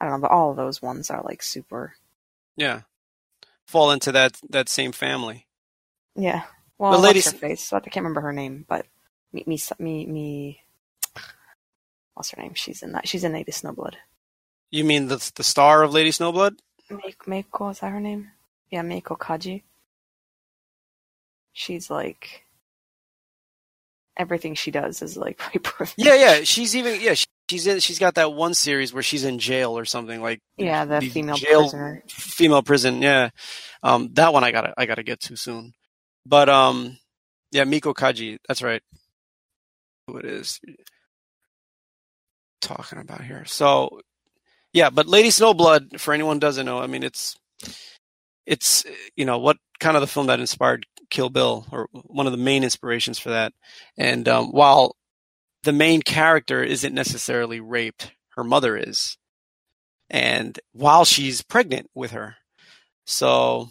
I 0.00 0.06
don't 0.06 0.20
know, 0.20 0.28
but 0.28 0.34
all 0.34 0.50
of 0.50 0.56
those 0.56 0.82
ones 0.82 1.10
are 1.10 1.22
like 1.22 1.42
super. 1.42 1.94
yeah 2.56 2.82
fall 3.66 3.90
into 3.90 4.12
that 4.12 4.38
that 4.50 4.68
same 4.68 4.92
family. 4.92 5.46
Yeah. 6.14 6.44
Well, 6.78 7.00
the 7.00 7.08
her 7.08 7.14
face? 7.32 7.72
I 7.72 7.80
can't 7.80 7.96
remember 7.96 8.20
her 8.20 8.32
name, 8.32 8.64
but 8.68 8.86
me 9.32 9.44
me 9.46 9.58
me 9.78 10.06
me. 10.06 10.60
What's 12.14 12.30
her 12.30 12.40
name? 12.42 12.54
She's 12.54 12.82
in 12.82 12.92
that. 12.92 13.08
She's 13.08 13.24
in 13.24 13.32
Lady 13.32 13.52
Snowblood. 13.52 13.94
You 14.70 14.84
mean 14.84 15.08
the 15.08 15.30
the 15.34 15.44
star 15.44 15.82
of 15.82 15.92
Lady 15.92 16.10
Snowblood? 16.10 16.58
Meiko 16.90 17.70
is 17.72 17.80
that 17.80 17.90
her 17.92 18.00
name? 18.00 18.30
Yeah, 18.70 18.82
Meiko 18.82 19.16
Kaji. 19.18 19.62
She's 21.52 21.90
like 21.90 22.43
everything 24.16 24.54
she 24.54 24.70
does 24.70 25.02
is 25.02 25.16
like. 25.16 25.40
Yeah, 25.96 26.14
yeah. 26.14 26.40
She's 26.44 26.74
even 26.76 27.00
yeah. 27.00 27.14
She, 27.14 27.26
she's 27.50 27.66
in. 27.66 27.80
She's 27.80 27.98
got 27.98 28.14
that 28.16 28.32
one 28.32 28.54
series 28.54 28.92
where 28.94 29.02
she's 29.02 29.24
in 29.24 29.38
jail 29.38 29.76
or 29.76 29.84
something 29.84 30.20
like 30.22 30.40
Yeah, 30.56 30.84
the 30.84 31.00
these 31.00 31.12
female 31.12 31.36
jail- 31.36 31.60
prisoner. 31.62 32.02
female 32.08 32.62
prison. 32.62 33.02
Yeah, 33.02 33.30
um, 33.82 34.10
that 34.14 34.32
one 34.32 34.44
I 34.44 34.50
gotta 34.52 34.72
I 34.76 34.86
gotta 34.86 35.02
get 35.02 35.20
to 35.22 35.36
soon. 35.36 35.72
But 36.26 36.48
um, 36.48 36.98
yeah, 37.52 37.64
Meiko 37.64 37.94
Kaji. 37.94 38.38
That's 38.48 38.62
right. 38.62 38.82
Who 40.06 40.16
it 40.18 40.24
is 40.26 40.60
talking 42.60 42.98
about 42.98 43.22
here? 43.22 43.44
So 43.44 44.00
yeah, 44.72 44.90
but 44.90 45.06
Lady 45.06 45.28
Snowblood. 45.28 46.00
For 46.00 46.12
anyone 46.14 46.36
who 46.36 46.40
doesn't 46.40 46.66
know, 46.66 46.78
I 46.80 46.86
mean, 46.86 47.02
it's 47.02 47.36
it's 48.46 48.84
you 49.16 49.24
know 49.24 49.38
what 49.38 49.56
kind 49.80 49.96
of 49.96 50.00
the 50.00 50.06
film 50.06 50.26
that 50.26 50.40
inspired 50.40 50.86
Kill 51.14 51.30
Bill 51.30 51.64
or 51.70 51.88
one 51.92 52.26
of 52.26 52.32
the 52.32 52.38
main 52.38 52.64
inspirations 52.64 53.20
for 53.20 53.30
that. 53.30 53.52
And 53.96 54.28
um, 54.28 54.48
while 54.48 54.96
the 55.62 55.72
main 55.72 56.02
character 56.02 56.62
isn't 56.62 56.92
necessarily 56.92 57.60
raped, 57.60 58.12
her 58.36 58.42
mother 58.42 58.76
is 58.76 59.16
and 60.10 60.58
while 60.72 61.04
she's 61.04 61.40
pregnant 61.40 61.88
with 61.94 62.10
her. 62.10 62.36
So 63.06 63.68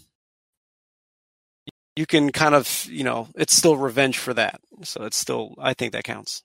you 1.98 2.06
can 2.06 2.32
kind 2.32 2.56
of, 2.56 2.88
you 2.90 3.04
know, 3.04 3.28
it's 3.36 3.56
still 3.56 3.76
revenge 3.76 4.18
for 4.18 4.34
that. 4.34 4.62
So 4.84 5.04
it's 5.04 5.18
still, 5.18 5.56
I 5.60 5.74
think 5.74 5.92
that 5.92 6.06
counts. 6.06 6.44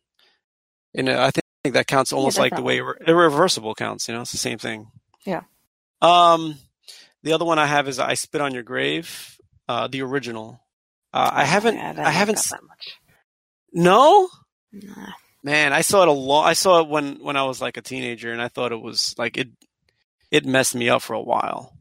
And 0.95 1.09
I 1.09 1.31
think, 1.31 1.45
that 1.75 1.87
counts 1.87 2.13
almost 2.13 2.39
like 2.39 2.57
the 2.57 2.63
way 2.63 2.79
irre- 2.79 3.07
irreversible 3.07 3.75
counts. 3.75 4.09
You 4.09 4.15
know, 4.15 4.23
it's 4.23 4.33
the 4.33 4.39
same 4.39 4.57
thing. 4.57 4.87
Yeah. 5.27 5.43
Um, 6.01 6.57
the 7.23 7.35
other 7.35 7.45
one 7.45 7.59
I 7.59 7.67
have 7.67 7.89
is 7.89 7.99
I 7.99 8.15
Spit 8.15 8.41
on 8.41 8.55
Your 8.55 8.63
Grave, 8.63 9.37
uh, 9.69 9.87
the 9.87 10.01
original. 10.01 10.61
Uh, 11.13 11.31
I 11.33 11.45
haven't, 11.45 11.77
Yeah, 11.77 11.93
didn't 11.93 12.07
I 12.07 12.11
haven't, 12.11 12.37
that 12.37 12.53
s- 12.55 12.61
no, 13.73 14.29
Nah. 14.73 15.13
man, 15.43 15.73
I 15.73 15.81
saw 15.83 16.03
it 16.03 16.09
a 16.09 16.13
lot. 16.13 16.45
I 16.45 16.53
saw 16.53 16.81
it 16.81 16.89
when 16.89 17.23
when 17.23 17.37
I 17.37 17.45
was 17.45 17.61
like 17.61 17.77
a 17.77 17.83
teenager, 17.83 18.33
and 18.33 18.41
I 18.43 18.49
thought 18.49 18.73
it 18.73 18.81
was 18.81 19.15
like 19.19 19.37
it. 19.37 19.49
It 20.31 20.45
messed 20.45 20.75
me 20.75 20.89
up 20.91 21.01
for 21.03 21.15
a 21.15 21.23
while. 21.23 21.75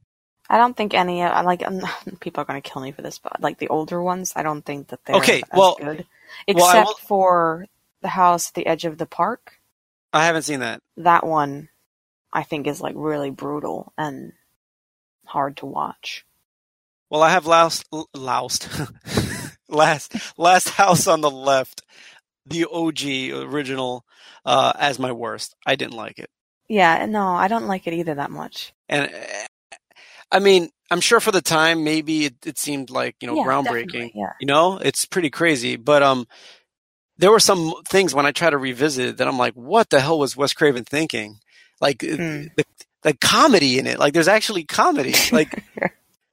I 0.49 0.57
don't 0.57 0.75
think 0.77 0.93
any. 0.93 1.21
I 1.23 1.41
like 1.41 1.65
um, 1.67 1.81
people 2.21 2.41
are 2.41 2.45
going 2.45 2.61
to 2.61 2.69
kill 2.69 2.81
me 2.81 2.91
for 2.93 3.01
this, 3.01 3.19
but 3.19 3.41
like 3.41 3.57
the 3.57 3.67
older 3.67 4.01
ones, 4.01 4.31
I 4.35 4.43
don't 4.43 4.63
think 4.65 4.87
that 4.89 4.99
they're 5.05 5.17
Okay, 5.17 5.39
as 5.41 5.57
well- 5.57 5.75
good. 5.77 6.05
well, 6.47 6.67
Except 6.67 6.87
will- 6.87 6.93
for 7.07 7.65
the 8.01 8.07
house 8.09 8.49
at 8.49 8.53
the 8.53 8.65
edge 8.67 8.85
of 8.85 8.97
the 8.97 9.05
park. 9.05 9.59
I 10.13 10.25
haven't 10.25 10.43
seen 10.43 10.61
that. 10.61 10.81
That 10.97 11.25
one, 11.25 11.67
I 12.31 12.43
think, 12.43 12.67
is 12.67 12.79
like 12.79 12.95
really 12.95 13.29
brutal 13.31 13.91
and 13.97 14.31
hard 15.25 15.57
to 15.57 15.65
watch. 15.65 16.25
Well, 17.09 17.23
I 17.23 17.31
have 17.31 17.45
loust, 17.45 17.85
loust, 18.13 18.69
last 19.69 20.13
last 20.37 20.69
house 20.69 21.07
on 21.07 21.21
the 21.21 21.31
left, 21.31 21.83
the 22.45 22.65
OG 22.65 23.31
original, 23.51 24.03
uh, 24.45 24.73
as 24.77 24.99
my 24.99 25.11
worst. 25.13 25.55
I 25.65 25.75
didn't 25.75 25.95
like 25.95 26.19
it, 26.19 26.29
Yeah, 26.69 27.05
no, 27.07 27.27
I 27.27 27.47
don't 27.47 27.67
like 27.67 27.87
it 27.87 27.93
either 27.93 28.15
that 28.15 28.31
much. 28.31 28.73
and 28.89 29.05
uh, 29.13 29.17
I 30.31 30.39
mean, 30.39 30.69
I'm 30.91 31.01
sure 31.01 31.19
for 31.19 31.31
the 31.31 31.41
time, 31.41 31.83
maybe 31.83 32.25
it, 32.25 32.35
it 32.45 32.57
seemed 32.59 32.89
like 32.89 33.15
you 33.21 33.27
know 33.27 33.37
Yeah, 33.37 33.43
groundbreaking. 33.45 34.11
yeah. 34.15 34.33
You 34.39 34.47
know, 34.47 34.77
it's 34.77 35.05
pretty 35.05 35.29
crazy, 35.31 35.77
but 35.77 36.03
um, 36.03 36.27
there 37.17 37.31
were 37.31 37.39
some 37.39 37.73
things 37.87 38.13
when 38.15 38.25
I 38.25 38.31
try 38.31 38.49
to 38.49 38.57
revisit 38.57 39.07
it 39.09 39.17
that 39.17 39.27
I'm 39.27 39.37
like, 39.37 39.53
what 39.55 39.89
the 39.89 40.01
hell 40.01 40.19
was 40.19 40.37
Wes 40.37 40.53
Craven 40.53 40.83
thinking? 40.85 41.39
Like 41.81 41.99
Hmm. 42.17 42.43
the 42.57 42.65
the 43.03 43.13
comedy 43.15 43.79
in 43.79 43.87
it, 43.87 43.99
like 43.99 44.13
there's 44.13 44.27
actually 44.29 44.65
comedy, 44.65 45.15
like. 45.31 45.55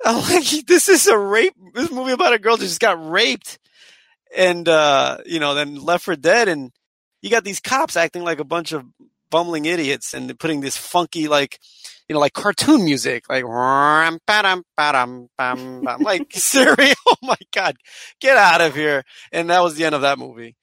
I'm 0.06 0.20
like, 0.30 0.66
this 0.66 0.88
is 0.88 1.06
a 1.06 1.18
rape. 1.18 1.54
This 1.74 1.90
movie 1.90 2.12
about 2.12 2.34
a 2.34 2.38
girl 2.38 2.56
that 2.56 2.64
just 2.64 2.80
got 2.80 3.10
raped, 3.10 3.58
and 4.36 4.68
uh, 4.68 5.18
you 5.26 5.40
know, 5.40 5.54
then 5.54 5.76
left 5.76 6.04
for 6.04 6.16
dead, 6.16 6.48
and 6.48 6.72
you 7.22 7.30
got 7.30 7.44
these 7.44 7.60
cops 7.60 7.96
acting 7.96 8.22
like 8.22 8.38
a 8.38 8.44
bunch 8.44 8.72
of 8.72 8.84
bumbling 9.30 9.64
idiots, 9.64 10.14
and 10.14 10.38
putting 10.38 10.60
this 10.60 10.76
funky, 10.76 11.26
like, 11.28 11.58
you 12.08 12.14
know, 12.14 12.20
like 12.20 12.34
cartoon 12.34 12.84
music, 12.84 13.24
like, 13.28 13.44
ram, 13.44 14.18
ba-dum, 14.26 14.62
ba-dum, 14.76 15.28
bam, 15.38 15.82
bam. 15.82 16.00
like 16.02 16.26
Siri. 16.32 16.92
Oh 17.06 17.16
my 17.22 17.36
god, 17.52 17.76
get 18.20 18.36
out 18.36 18.60
of 18.60 18.74
here! 18.74 19.04
And 19.32 19.50
that 19.50 19.62
was 19.62 19.74
the 19.76 19.84
end 19.84 19.94
of 19.94 20.02
that 20.02 20.18
movie. 20.18 20.56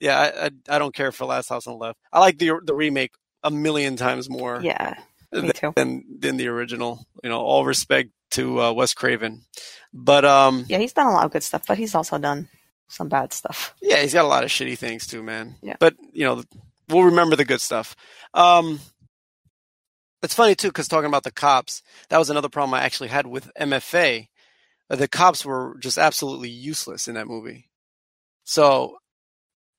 Yeah, 0.00 0.18
I 0.18 0.46
I, 0.46 0.76
I 0.76 0.78
don't 0.78 0.94
care 0.94 1.12
for 1.12 1.26
Last 1.26 1.48
House 1.48 1.66
on 1.66 1.74
the 1.74 1.78
Left. 1.78 1.98
I 2.12 2.20
like 2.20 2.38
the 2.38 2.52
the 2.64 2.74
remake 2.74 3.12
a 3.42 3.50
million 3.50 3.96
times 3.96 4.28
more 4.28 4.60
Yeah, 4.62 4.94
me 5.32 5.52
too. 5.52 5.72
than 5.76 6.04
than 6.18 6.36
the 6.36 6.48
original. 6.48 7.06
You 7.22 7.30
know, 7.30 7.40
all 7.40 7.64
respect 7.64 8.10
to 8.32 8.60
uh, 8.60 8.72
Wes 8.72 8.94
Craven, 8.94 9.42
but 9.92 10.24
um, 10.24 10.64
Yeah, 10.68 10.78
he's 10.78 10.92
done 10.92 11.06
a 11.08 11.12
lot 11.12 11.24
of 11.24 11.32
good 11.32 11.42
stuff, 11.42 11.64
but 11.66 11.78
he's 11.78 11.94
also 11.94 12.18
done 12.18 12.48
some 12.88 13.08
bad 13.08 13.32
stuff. 13.32 13.74
yeah, 13.82 14.00
he's 14.02 14.12
got 14.14 14.24
a 14.24 14.28
lot 14.28 14.44
of 14.44 14.50
shitty 14.50 14.76
things 14.78 15.06
too, 15.06 15.22
man. 15.22 15.56
Yeah. 15.62 15.76
But 15.80 15.94
you 16.12 16.24
know, 16.24 16.42
we'll 16.88 17.04
remember 17.04 17.36
the 17.36 17.44
good 17.44 17.60
stuff. 17.60 17.94
Um, 18.34 18.80
it's 20.22 20.34
funny 20.34 20.54
too 20.54 20.68
because 20.68 20.88
talking 20.88 21.08
about 21.08 21.22
the 21.24 21.30
cops, 21.32 21.82
that 22.08 22.18
was 22.18 22.30
another 22.30 22.48
problem 22.48 22.74
I 22.74 22.82
actually 22.82 23.08
had 23.08 23.26
with 23.26 23.50
MFA. 23.58 24.28
The 24.88 25.08
cops 25.08 25.44
were 25.44 25.76
just 25.80 25.98
absolutely 25.98 26.50
useless 26.50 27.06
in 27.08 27.14
that 27.14 27.28
movie. 27.28 27.70
So, 28.44 28.98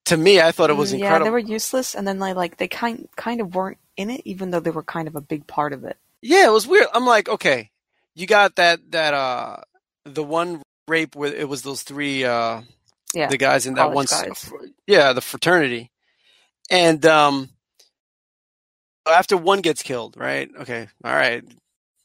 to 0.06 0.16
me, 0.16 0.40
I 0.40 0.52
thought 0.54 0.70
it 0.70 0.74
was 0.78 0.92
Mm, 0.92 0.96
incredible. 0.96 1.20
Yeah, 1.20 1.24
they 1.26 1.32
were 1.32 1.38
useless, 1.40 1.96
and 1.96 2.08
then 2.08 2.18
like 2.20 2.36
like 2.38 2.58
they 2.58 2.68
kind 2.70 3.08
kind 3.18 3.42
of 3.42 3.54
weren't 3.54 3.78
in 3.98 4.10
it, 4.10 4.22
even 4.26 4.52
though 4.52 4.60
they 4.60 4.72
were 4.72 4.84
kind 4.84 5.08
of 5.08 5.16
a 5.16 5.22
big 5.22 5.48
part 5.48 5.74
of 5.74 5.84
it. 5.84 5.98
Yeah, 6.22 6.48
it 6.48 6.52
was 6.52 6.68
weird. 6.68 6.88
I'm 6.94 7.06
like, 7.06 7.28
okay, 7.30 7.72
you 8.16 8.28
got 8.28 8.56
that 8.56 8.80
that 8.92 9.14
uh 9.14 9.58
the 10.06 10.24
one 10.24 10.62
rape 10.88 11.16
where 11.16 11.34
it 11.34 11.48
was 11.48 11.62
those 11.62 11.84
three 11.84 12.24
uh 12.24 12.62
Yeah, 13.14 13.28
the 13.30 13.38
guys 13.38 13.66
in 13.66 13.76
that 13.76 13.92
one 13.92 14.06
guys. 14.06 14.52
yeah, 14.88 15.14
the 15.14 15.22
fraternity. 15.22 15.92
And 16.70 17.06
um 17.06 17.50
after 19.08 19.38
one 19.38 19.62
gets 19.62 19.84
killed, 19.84 20.16
right? 20.18 20.50
Okay. 20.62 20.88
All 21.04 21.14
right. 21.14 21.44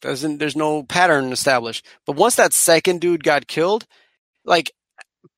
Doesn't 0.03 0.39
there's 0.39 0.57
no 0.57 0.83
pattern 0.83 1.33
established. 1.33 1.87
But 2.07 2.17
once 2.17 2.37
that 2.37 2.53
second 2.53 3.01
dude 3.01 3.25
got 3.25 3.47
killed, 3.47 3.87
like 4.45 4.73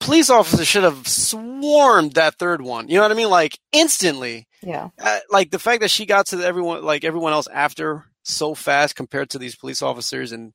police 0.00 0.30
officers 0.30 0.66
should 0.66 0.84
have 0.84 1.06
swarmed 1.08 2.14
that 2.14 2.34
third 2.36 2.60
one. 2.62 2.88
You 2.88 2.96
know 2.96 3.02
what 3.02 3.12
I 3.12 3.14
mean? 3.14 3.30
Like 3.30 3.58
instantly. 3.72 4.46
Yeah. 4.62 4.88
Uh, 5.00 5.18
like 5.30 5.50
the 5.50 5.58
fact 5.58 5.80
that 5.82 5.90
she 5.90 6.06
got 6.06 6.26
to 6.28 6.38
everyone, 6.44 6.84
like 6.84 7.04
everyone 7.04 7.32
else 7.32 7.46
after 7.52 8.04
so 8.24 8.54
fast 8.54 8.96
compared 8.96 9.30
to 9.30 9.38
these 9.38 9.56
police 9.56 9.82
officers, 9.82 10.32
and 10.32 10.52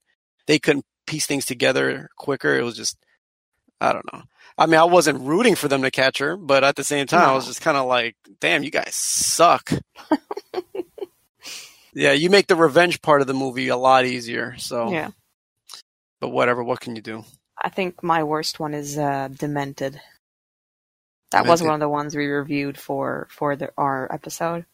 they 0.48 0.60
couldn't 0.60 0.86
piece 1.08 1.26
things 1.26 1.46
together 1.46 2.10
quicker. 2.18 2.56
It 2.56 2.64
was 2.64 2.76
just, 2.76 2.98
I 3.82 3.94
don't 3.94 4.12
know. 4.14 4.24
I 4.58 4.66
mean, 4.68 4.80
I 4.80 4.84
wasn't 4.84 5.22
rooting 5.22 5.56
for 5.56 5.68
them 5.68 5.82
to 5.82 5.90
catch 5.92 6.20
her, 6.20 6.38
but 6.38 6.64
at 6.64 6.76
the 6.76 6.84
same 6.84 7.08
time, 7.08 7.28
I 7.28 7.34
was 7.34 7.48
just 7.48 7.62
kind 7.62 7.78
of 7.78 7.88
like, 7.88 8.16
damn, 8.40 8.62
you 8.64 8.70
guys 8.72 8.94
suck. 8.94 9.72
yeah, 11.94 12.12
you 12.12 12.30
make 12.30 12.48
the 12.48 12.56
revenge 12.56 13.02
part 13.02 13.22
of 13.22 13.28
the 13.28 13.34
movie 13.34 13.70
a 13.70 13.78
lot 13.78 14.06
easier. 14.06 14.56
So, 14.58 14.92
Yeah. 14.92 15.10
but 16.22 16.30
whatever. 16.30 16.64
What 16.64 16.80
can 16.82 16.96
you 16.96 17.02
do? 17.02 17.24
I 17.62 17.70
think 17.70 18.04
my 18.04 18.24
worst 18.24 18.60
one 18.60 18.74
is 18.74 18.98
uh, 18.98 19.30
Demented. 19.30 20.00
That 21.34 21.46
was 21.46 21.62
one 21.62 21.74
of 21.74 21.80
the 21.80 21.90
ones 21.90 22.16
we 22.16 22.26
reviewed 22.28 22.78
for 22.78 23.28
for 23.30 23.56
the, 23.56 23.72
our 23.78 24.12
episode. 24.12 24.66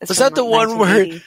It's 0.00 0.08
Was 0.10 0.18
that 0.18 0.34
the 0.34 0.44
one 0.44 0.78
where- 0.78 1.20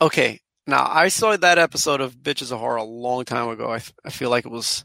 Okay, 0.00 0.40
now 0.66 0.86
I 0.88 1.08
saw 1.08 1.36
that 1.36 1.58
episode 1.58 2.00
of 2.00 2.14
Bitches 2.16 2.50
of 2.52 2.58
Horror 2.58 2.76
a 2.76 2.82
long 2.84 3.24
time 3.24 3.48
ago. 3.48 3.68
I, 3.70 3.76
f- 3.76 3.92
I 4.04 4.10
feel 4.10 4.30
like 4.30 4.44
it 4.44 4.50
was 4.50 4.84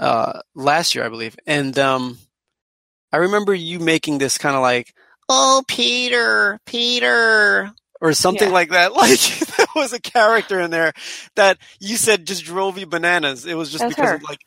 uh, 0.00 0.40
last 0.54 0.94
year, 0.94 1.04
I 1.04 1.08
believe, 1.08 1.36
and 1.46 1.78
um, 1.78 2.18
I 3.12 3.18
remember 3.18 3.54
you 3.54 3.78
making 3.78 4.18
this 4.18 4.38
kind 4.38 4.54
of 4.56 4.62
like, 4.62 4.94
"Oh, 5.28 5.62
Peter, 5.68 6.58
Peter," 6.66 7.70
or 8.00 8.12
something 8.12 8.48
Yeah. 8.48 8.54
like 8.54 8.70
that. 8.70 8.92
Like 8.96 9.20
there 9.56 9.66
was 9.74 9.92
a 9.92 10.00
character 10.00 10.60
in 10.60 10.70
there 10.70 10.92
that 11.34 11.58
you 11.80 11.96
said 11.96 12.26
just 12.26 12.44
drove 12.44 12.78
you 12.78 12.86
bananas. 12.86 13.44
It 13.46 13.54
was 13.56 13.70
just 13.72 13.86
because 13.88 14.08
her. 14.08 14.14
of, 14.16 14.22
like 14.22 14.40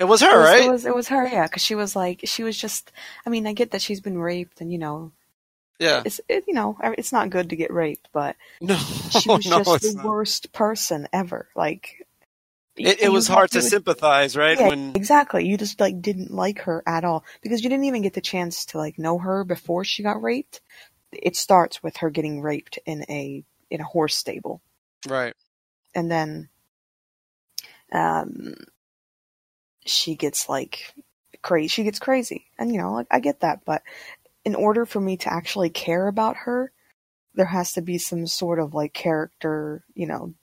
it 0.00 0.04
was 0.04 0.22
her, 0.22 0.34
It 0.34 0.38
was, 0.38 0.52
right? 0.52 0.62
It 0.66 0.70
was 0.72 0.86
it 0.86 0.94
was 0.96 1.08
her, 1.08 1.28
yeah, 1.28 1.46
because 1.46 1.62
she 1.62 1.76
was 1.76 1.96
like 1.96 2.22
she 2.24 2.42
was 2.44 2.58
just. 2.58 2.92
I 3.26 3.30
mean, 3.30 3.46
I 3.46 3.54
get 3.54 3.72
that 3.72 3.82
she's 3.82 4.00
been 4.00 4.18
raped, 4.18 4.60
and 4.62 4.72
you 4.72 4.78
know, 4.78 5.12
yeah. 5.80 6.04
it's 6.04 6.20
it, 6.28 6.44
you 6.48 6.54
know 6.54 6.76
it's 6.98 7.12
not 7.12 7.30
good 7.30 7.50
to 7.50 7.56
get 7.56 7.72
raped, 7.72 8.08
but 8.12 8.36
No, 8.60 8.76
she 8.76 9.30
was 9.30 9.46
no, 9.46 9.58
just 9.64 9.80
the 9.82 9.92
not. 9.92 10.04
worst 10.06 10.52
person 10.52 11.08
ever. 11.12 11.48
Like 11.56 12.06
It, 12.76 13.02
it 13.02 13.08
was 13.10 13.28
hard 13.28 13.52
to 13.52 13.62
sympathize, 13.62 14.36
right? 14.36 14.58
Yeah, 14.58 14.68
when 14.68 14.92
exactly. 14.94 15.46
You 15.46 15.58
just 15.58 15.80
like 15.80 16.00
didn't 16.02 16.32
like 16.32 16.60
her 16.62 16.82
at 16.86 17.04
all 17.04 17.24
because 17.42 17.62
you 17.62 17.70
didn't 17.70 17.84
even 17.86 18.02
get 18.02 18.14
the 18.14 18.20
chance 18.22 18.66
to 18.66 18.78
like 18.78 18.98
know 18.98 19.18
her 19.18 19.44
before 19.44 19.84
she 19.84 20.02
got 20.02 20.22
raped. 20.22 20.60
It 21.12 21.36
starts 21.36 21.82
with 21.82 21.98
her 21.98 22.10
getting 22.10 22.40
raped 22.42 22.78
in 22.86 23.04
a 23.10 23.44
in 23.70 23.80
a 23.80 23.84
horse 23.84 24.16
stable, 24.16 24.62
right, 25.08 25.34
and 25.94 26.10
then 26.10 26.48
um 27.92 28.54
she 29.90 30.16
gets 30.16 30.48
like 30.48 30.94
crazy. 31.42 31.68
She 31.68 31.84
gets 31.84 31.98
crazy, 31.98 32.46
and 32.58 32.72
you 32.72 32.80
know, 32.80 32.92
like 32.92 33.06
I 33.10 33.20
get 33.20 33.40
that, 33.40 33.64
but 33.64 33.82
in 34.44 34.54
order 34.54 34.86
for 34.86 35.00
me 35.00 35.16
to 35.18 35.32
actually 35.32 35.70
care 35.70 36.08
about 36.08 36.36
her, 36.36 36.72
there 37.34 37.46
has 37.46 37.74
to 37.74 37.82
be 37.82 37.98
some 37.98 38.26
sort 38.26 38.58
of 38.58 38.74
like 38.74 38.92
character, 38.92 39.84
you 39.94 40.06
know, 40.06 40.34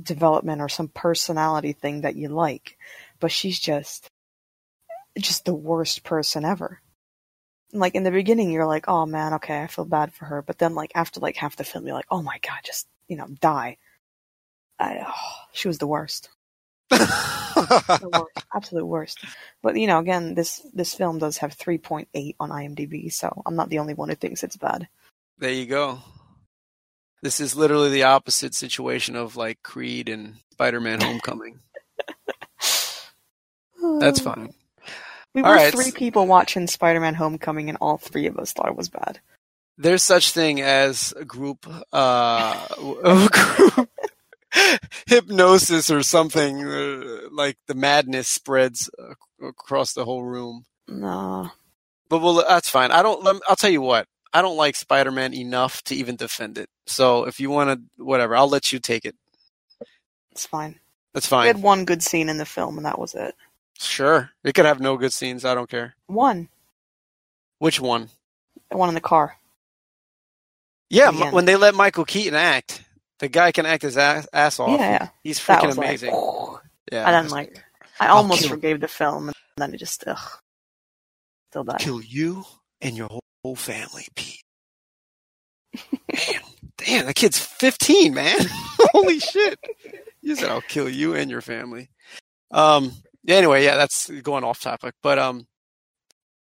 development 0.00 0.60
or 0.60 0.68
some 0.68 0.88
personality 0.88 1.72
thing 1.72 2.02
that 2.02 2.16
you 2.16 2.28
like. 2.28 2.76
But 3.20 3.32
she's 3.32 3.58
just 3.58 4.10
just 5.18 5.44
the 5.44 5.54
worst 5.54 6.04
person 6.04 6.44
ever. 6.44 6.80
Like 7.72 7.94
in 7.94 8.02
the 8.02 8.10
beginning 8.10 8.50
you're 8.50 8.66
like, 8.66 8.88
"Oh 8.88 9.06
man, 9.06 9.34
okay, 9.34 9.62
I 9.62 9.66
feel 9.66 9.84
bad 9.84 10.12
for 10.12 10.26
her." 10.26 10.42
But 10.42 10.58
then 10.58 10.74
like 10.74 10.92
after 10.94 11.20
like 11.20 11.36
half 11.36 11.56
the 11.56 11.64
film 11.64 11.86
you're 11.86 11.96
like, 11.96 12.06
"Oh 12.10 12.22
my 12.22 12.38
god, 12.42 12.60
just, 12.64 12.86
you 13.08 13.16
know, 13.16 13.28
die." 13.40 13.78
I, 14.78 15.04
oh, 15.06 15.46
she 15.52 15.68
was 15.68 15.78
the 15.78 15.86
worst. 15.86 16.28
Worst. 16.92 18.46
Absolute 18.54 18.86
worst. 18.86 19.24
But 19.62 19.76
you 19.76 19.86
know, 19.86 19.98
again, 19.98 20.34
this 20.34 20.60
this 20.74 20.94
film 20.94 21.18
does 21.18 21.38
have 21.38 21.56
3.8 21.56 22.36
on 22.40 22.50
IMDb, 22.50 23.12
so 23.12 23.42
I'm 23.46 23.56
not 23.56 23.68
the 23.68 23.78
only 23.78 23.94
one 23.94 24.08
who 24.08 24.14
thinks 24.14 24.42
it's 24.42 24.56
bad. 24.56 24.88
There 25.38 25.52
you 25.52 25.66
go. 25.66 26.00
This 27.22 27.40
is 27.40 27.54
literally 27.54 27.90
the 27.90 28.04
opposite 28.04 28.54
situation 28.54 29.16
of 29.16 29.36
like 29.36 29.62
Creed 29.62 30.08
and 30.08 30.36
Spider-Man: 30.52 31.00
Homecoming. 31.00 31.60
That's 34.00 34.20
fine. 34.20 34.52
We 35.34 35.42
All 35.42 35.50
were 35.50 35.56
right. 35.56 35.72
three 35.72 35.92
people 35.92 36.26
watching 36.26 36.66
Spider-Man: 36.66 37.14
Homecoming, 37.14 37.68
and 37.68 37.78
all 37.80 37.96
three 37.96 38.26
of 38.26 38.38
us 38.38 38.52
thought 38.52 38.68
it 38.68 38.76
was 38.76 38.88
bad. 38.88 39.20
There's 39.78 40.02
such 40.02 40.32
thing 40.32 40.60
as 40.60 41.14
a 41.16 41.24
group, 41.24 41.66
uh, 41.92 42.66
a 43.04 43.28
group 43.30 43.88
hypnosis 45.12 45.90
or 45.90 46.02
something 46.02 46.64
uh, 46.64 47.28
like 47.32 47.58
the 47.68 47.74
madness 47.74 48.28
spreads 48.28 48.90
ac- 49.00 49.16
across 49.48 49.94
the 49.94 50.04
whole 50.06 50.24
room. 50.24 50.64
No, 50.88 51.50
But 52.10 52.20
well, 52.20 52.44
that's 52.48 52.70
fine. 52.70 52.92
I 52.92 53.02
don't. 53.02 53.26
I'll 53.48 53.56
tell 53.56 53.70
you 53.70 53.82
what. 53.82 54.06
I 54.32 54.42
don't 54.42 54.56
like 54.58 54.76
Spider-Man 54.76 55.34
enough 55.34 55.82
to 55.84 55.96
even 55.96 56.16
defend 56.16 56.58
it. 56.58 56.68
So 56.86 57.24
if 57.26 57.40
you 57.40 57.50
want 57.50 57.70
to, 57.98 58.04
whatever, 58.04 58.36
I'll 58.36 58.48
let 58.48 58.72
you 58.72 58.80
take 58.80 59.04
it. 59.06 59.16
it's 60.32 60.46
fine. 60.46 60.80
That's 61.14 61.26
fine. 61.26 61.44
We 61.44 61.48
had 61.48 61.62
one 61.62 61.84
good 61.86 62.02
scene 62.02 62.28
in 62.28 62.38
the 62.38 62.46
film, 62.46 62.76
and 62.78 62.86
that 62.86 62.98
was 62.98 63.14
it. 63.14 63.34
Sure, 63.78 64.30
it 64.44 64.54
could 64.54 64.66
have 64.66 64.80
no 64.80 64.96
good 64.96 65.12
scenes. 65.12 65.44
I 65.44 65.54
don't 65.54 65.70
care. 65.70 65.96
One, 66.08 66.48
Which 67.58 67.80
one? 67.80 68.10
the 68.70 68.76
one 68.78 68.88
in 68.90 68.94
the 68.96 69.00
car. 69.02 69.36
Yeah, 70.90 71.08
The 71.08 71.12
m- 71.12 71.32
when 71.32 71.46
they 71.46 71.56
let 71.56 71.74
Michael 71.74 72.04
Keaton 72.04 72.34
act, 72.34 72.81
the 73.22 73.28
guy 73.28 73.52
can 73.52 73.66
act 73.66 73.84
his 73.84 73.96
ass, 73.96 74.26
ass 74.32 74.58
off. 74.58 74.80
Yeah, 74.80 74.90
yeah. 74.90 75.08
He's 75.22 75.44
That 75.46 75.62
freaking 75.62 75.66
was 75.68 75.78
amazing. 75.78 76.12
like, 76.12 76.60
yeah, 76.92 77.08
I 77.08 77.12
didn't 77.12 77.30
like. 77.30 77.64
I 78.00 78.08
almost 78.08 78.48
forgave 78.48 78.80
the 78.80 78.88
film, 78.88 79.28
and 79.28 79.36
then 79.56 79.72
it 79.72 79.78
just 79.78 80.02
ugh, 80.08 80.18
still 81.50 81.62
bad. 81.62 81.78
kill 81.78 82.02
you 82.02 82.44
and 82.80 82.96
your 82.96 83.06
whole, 83.06 83.22
whole 83.44 83.54
family, 83.56 84.08
Pete. 84.16 84.42
man, 85.92 86.40
damn, 86.76 87.06
that 87.06 87.14
kid's 87.14 87.38
fifteen, 87.38 88.12
man. 88.12 88.38
Holy 88.92 89.20
shit! 89.20 89.58
You 90.20 90.34
said 90.34 90.50
I'll 90.50 90.60
kill 90.60 90.88
you 90.88 91.14
and 91.14 91.30
your 91.30 91.40
family. 91.42 91.90
Um. 92.50 92.92
Anyway, 93.28 93.62
yeah, 93.64 93.76
that's 93.76 94.10
going 94.10 94.42
off 94.42 94.60
topic, 94.60 94.94
but 95.00 95.20
um. 95.20 95.46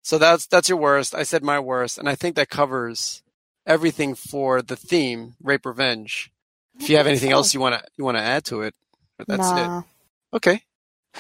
So 0.03 0.19
that's 0.19 0.49
that's 0.49 0.69
your 0.69 0.79
worst. 0.79 1.15
I 1.15 1.23
said 1.23 1.45
my 1.45 1.61
worst, 1.61 1.97
and 1.97 2.09
I 2.09 2.17
think 2.17 2.35
that 2.37 2.51
covers 2.51 3.23
everything 3.67 4.17
for 4.17 4.63
the 4.63 4.77
theme, 4.77 5.35
rape 5.41 5.65
revenge. 5.65 6.33
If 6.81 6.91
you 6.91 6.99
have 6.99 7.07
anything 7.09 7.33
else 7.33 7.53
you 7.55 7.61
want 7.61 7.77
to 7.77 7.85
you 7.99 8.05
want 8.05 8.19
to 8.19 8.23
add 8.23 8.45
to 8.47 8.63
it, 8.63 8.75
that's 9.29 9.53
nah, 9.53 9.57
it. 9.57 9.73
Okay. 10.35 10.63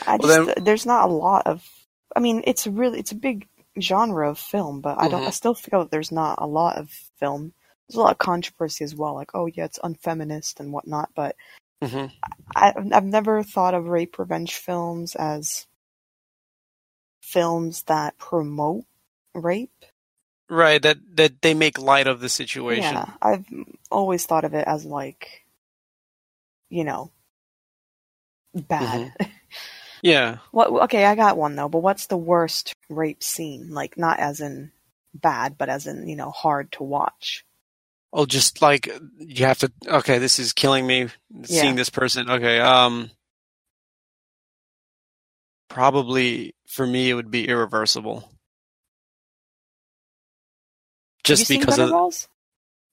I 0.07 0.19
Well, 0.19 0.49
just 0.49 0.51
there's 0.59 0.87
not 0.87 1.09
a 1.09 1.13
lot 1.13 1.47
of. 1.47 1.65
I 2.17 2.21
mean, 2.21 2.43
it's 2.47 2.67
really 2.67 3.01
it's 3.01 3.13
a 3.13 3.17
big 3.17 3.49
genre 3.81 4.31
of 4.31 4.39
film, 4.39 4.81
but 4.81 4.99
I 4.99 5.09
don't. 5.09 5.27
I 5.27 5.31
still 5.31 5.55
feel 5.55 5.81
that 5.81 5.91
there's 5.91 6.13
not 6.13 6.39
a 6.41 6.47
lot 6.47 6.79
of 6.79 6.91
film. 7.21 7.53
There's 7.89 7.99
a 7.99 8.01
lot 8.01 8.13
of 8.13 8.19
controversy 8.19 8.85
as 8.85 8.95
well, 8.95 9.15
like 9.15 9.33
oh 9.35 9.47
yeah, 9.47 9.67
it's 9.67 9.81
unfeminist 9.85 10.61
and 10.61 10.73
whatnot. 10.73 11.11
But 11.17 11.37
hmm 11.83 12.07
I, 12.57 12.75
I've 12.93 13.05
never 13.05 13.43
thought 13.43 13.75
of 13.75 13.87
rape 13.89 14.19
revenge 14.19 14.55
films 14.57 15.15
as 15.17 15.67
films 17.23 17.85
that 17.85 18.19
promote 18.19 18.85
rape. 19.35 19.73
Right. 20.51 20.83
That 20.83 20.99
that 21.17 21.43
they 21.43 21.55
make 21.55 21.79
light 21.79 22.07
of 22.09 22.21
the 22.21 22.29
situation. 22.31 22.99
Yeah, 22.99 23.15
I've 23.23 23.47
always 23.91 24.27
thought 24.27 24.45
of 24.45 24.55
it 24.55 24.67
as 24.69 24.85
like, 24.87 25.46
you 26.77 26.85
know, 26.85 27.11
bad. 28.55 29.12
Yeah. 30.03 30.39
what? 30.53 30.70
Okay, 30.85 31.07
I 31.07 31.14
got 31.14 31.39
one 31.39 31.57
though. 31.57 31.70
But 31.70 31.81
what's 31.81 32.07
the 32.07 32.18
worst 32.18 32.74
rape 32.91 33.22
scene? 33.22 33.70
Like 33.70 33.97
not 33.97 34.20
as 34.20 34.41
in 34.41 34.70
bad, 35.14 35.57
but 35.57 35.70
as 35.70 35.87
in 35.87 36.07
you 36.07 36.14
know 36.16 36.31
hard 36.31 36.70
to 36.72 36.83
watch. 36.83 37.45
Oh, 38.12 38.27
just 38.27 38.61
like 38.61 38.89
you 39.18 39.47
have 39.47 39.59
to. 39.61 39.72
Okay, 39.87 40.18
this 40.18 40.39
is 40.39 40.53
killing 40.53 40.87
me. 40.87 41.09
Yeah. 41.31 41.47
Seeing 41.62 41.77
this 41.77 41.89
person. 41.91 42.31
Okay. 42.31 42.61
Um. 42.61 43.11
Probably 45.70 46.55
for 46.68 46.87
me, 46.87 47.11
it 47.11 47.14
would 47.14 47.31
be 47.31 47.49
irreversible. 47.49 48.31
Just 51.24 51.49
because 51.49 51.79
of? 51.79 51.91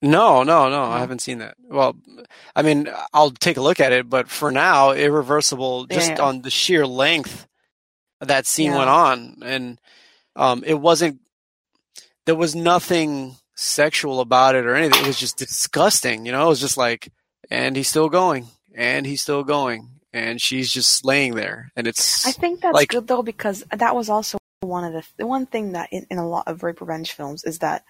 No, 0.04 0.44
no, 0.44 0.70
no. 0.70 0.84
I 0.84 1.00
haven't 1.00 1.22
seen 1.22 1.40
that. 1.40 1.56
Well, 1.70 1.96
I 2.56 2.62
mean, 2.62 2.90
I'll 3.14 3.32
take 3.32 3.58
a 3.58 3.62
look 3.62 3.80
at 3.80 3.92
it, 3.94 4.10
but 4.10 4.28
for 4.30 4.52
now, 4.52 4.92
irreversible. 4.92 5.86
Just 5.88 6.12
yeah. 6.12 6.22
on 6.22 6.42
the 6.42 6.50
sheer 6.52 6.86
length 6.86 7.48
that 8.20 8.46
scene 8.46 8.72
Yeah. 8.72 8.78
went 8.78 8.90
on, 8.90 9.38
and 9.44 9.80
um, 10.36 10.64
it 10.66 10.76
wasn't. 10.76 11.20
There 12.26 12.36
was 12.36 12.54
nothing 12.56 13.36
sexual 13.56 14.20
about 14.20 14.56
it 14.56 14.66
or 14.66 14.76
anything. 14.76 15.04
It 15.04 15.08
was 15.08 15.20
just 15.20 15.38
disgusting. 15.38 16.26
You 16.26 16.32
know, 16.34 16.46
it 16.46 16.50
was 16.50 16.62
just 16.62 16.78
like, 16.78 17.10
and 17.50 17.76
he's 17.76 17.88
still 17.88 18.10
going, 18.10 18.48
and 18.76 19.06
he's 19.06 19.22
still 19.22 19.44
going, 19.44 19.90
and 20.14 20.42
she's 20.42 20.72
just 20.72 21.06
laying 21.06 21.36
there, 21.36 21.72
and 21.76 21.88
it's 21.88 22.26
I 22.28 22.32
think 22.32 22.62
that's 22.62 22.74
like- 22.74 22.90
good 22.90 23.08
though 23.08 23.24
because 23.24 23.64
that 23.72 23.96
was 23.96 24.10
also 24.10 24.38
one 24.62 24.84
of 24.86 24.94
the 24.94 25.04
the 25.18 25.28
one 25.28 25.46
thing 25.46 25.74
that 25.74 25.90
in, 25.92 26.06
in 26.10 26.18
a 26.18 26.28
lot 26.28 26.48
of 26.48 26.64
rape 26.64 26.80
revenge 26.82 27.12
films 27.12 27.44
is 27.44 27.60
that 27.60 27.84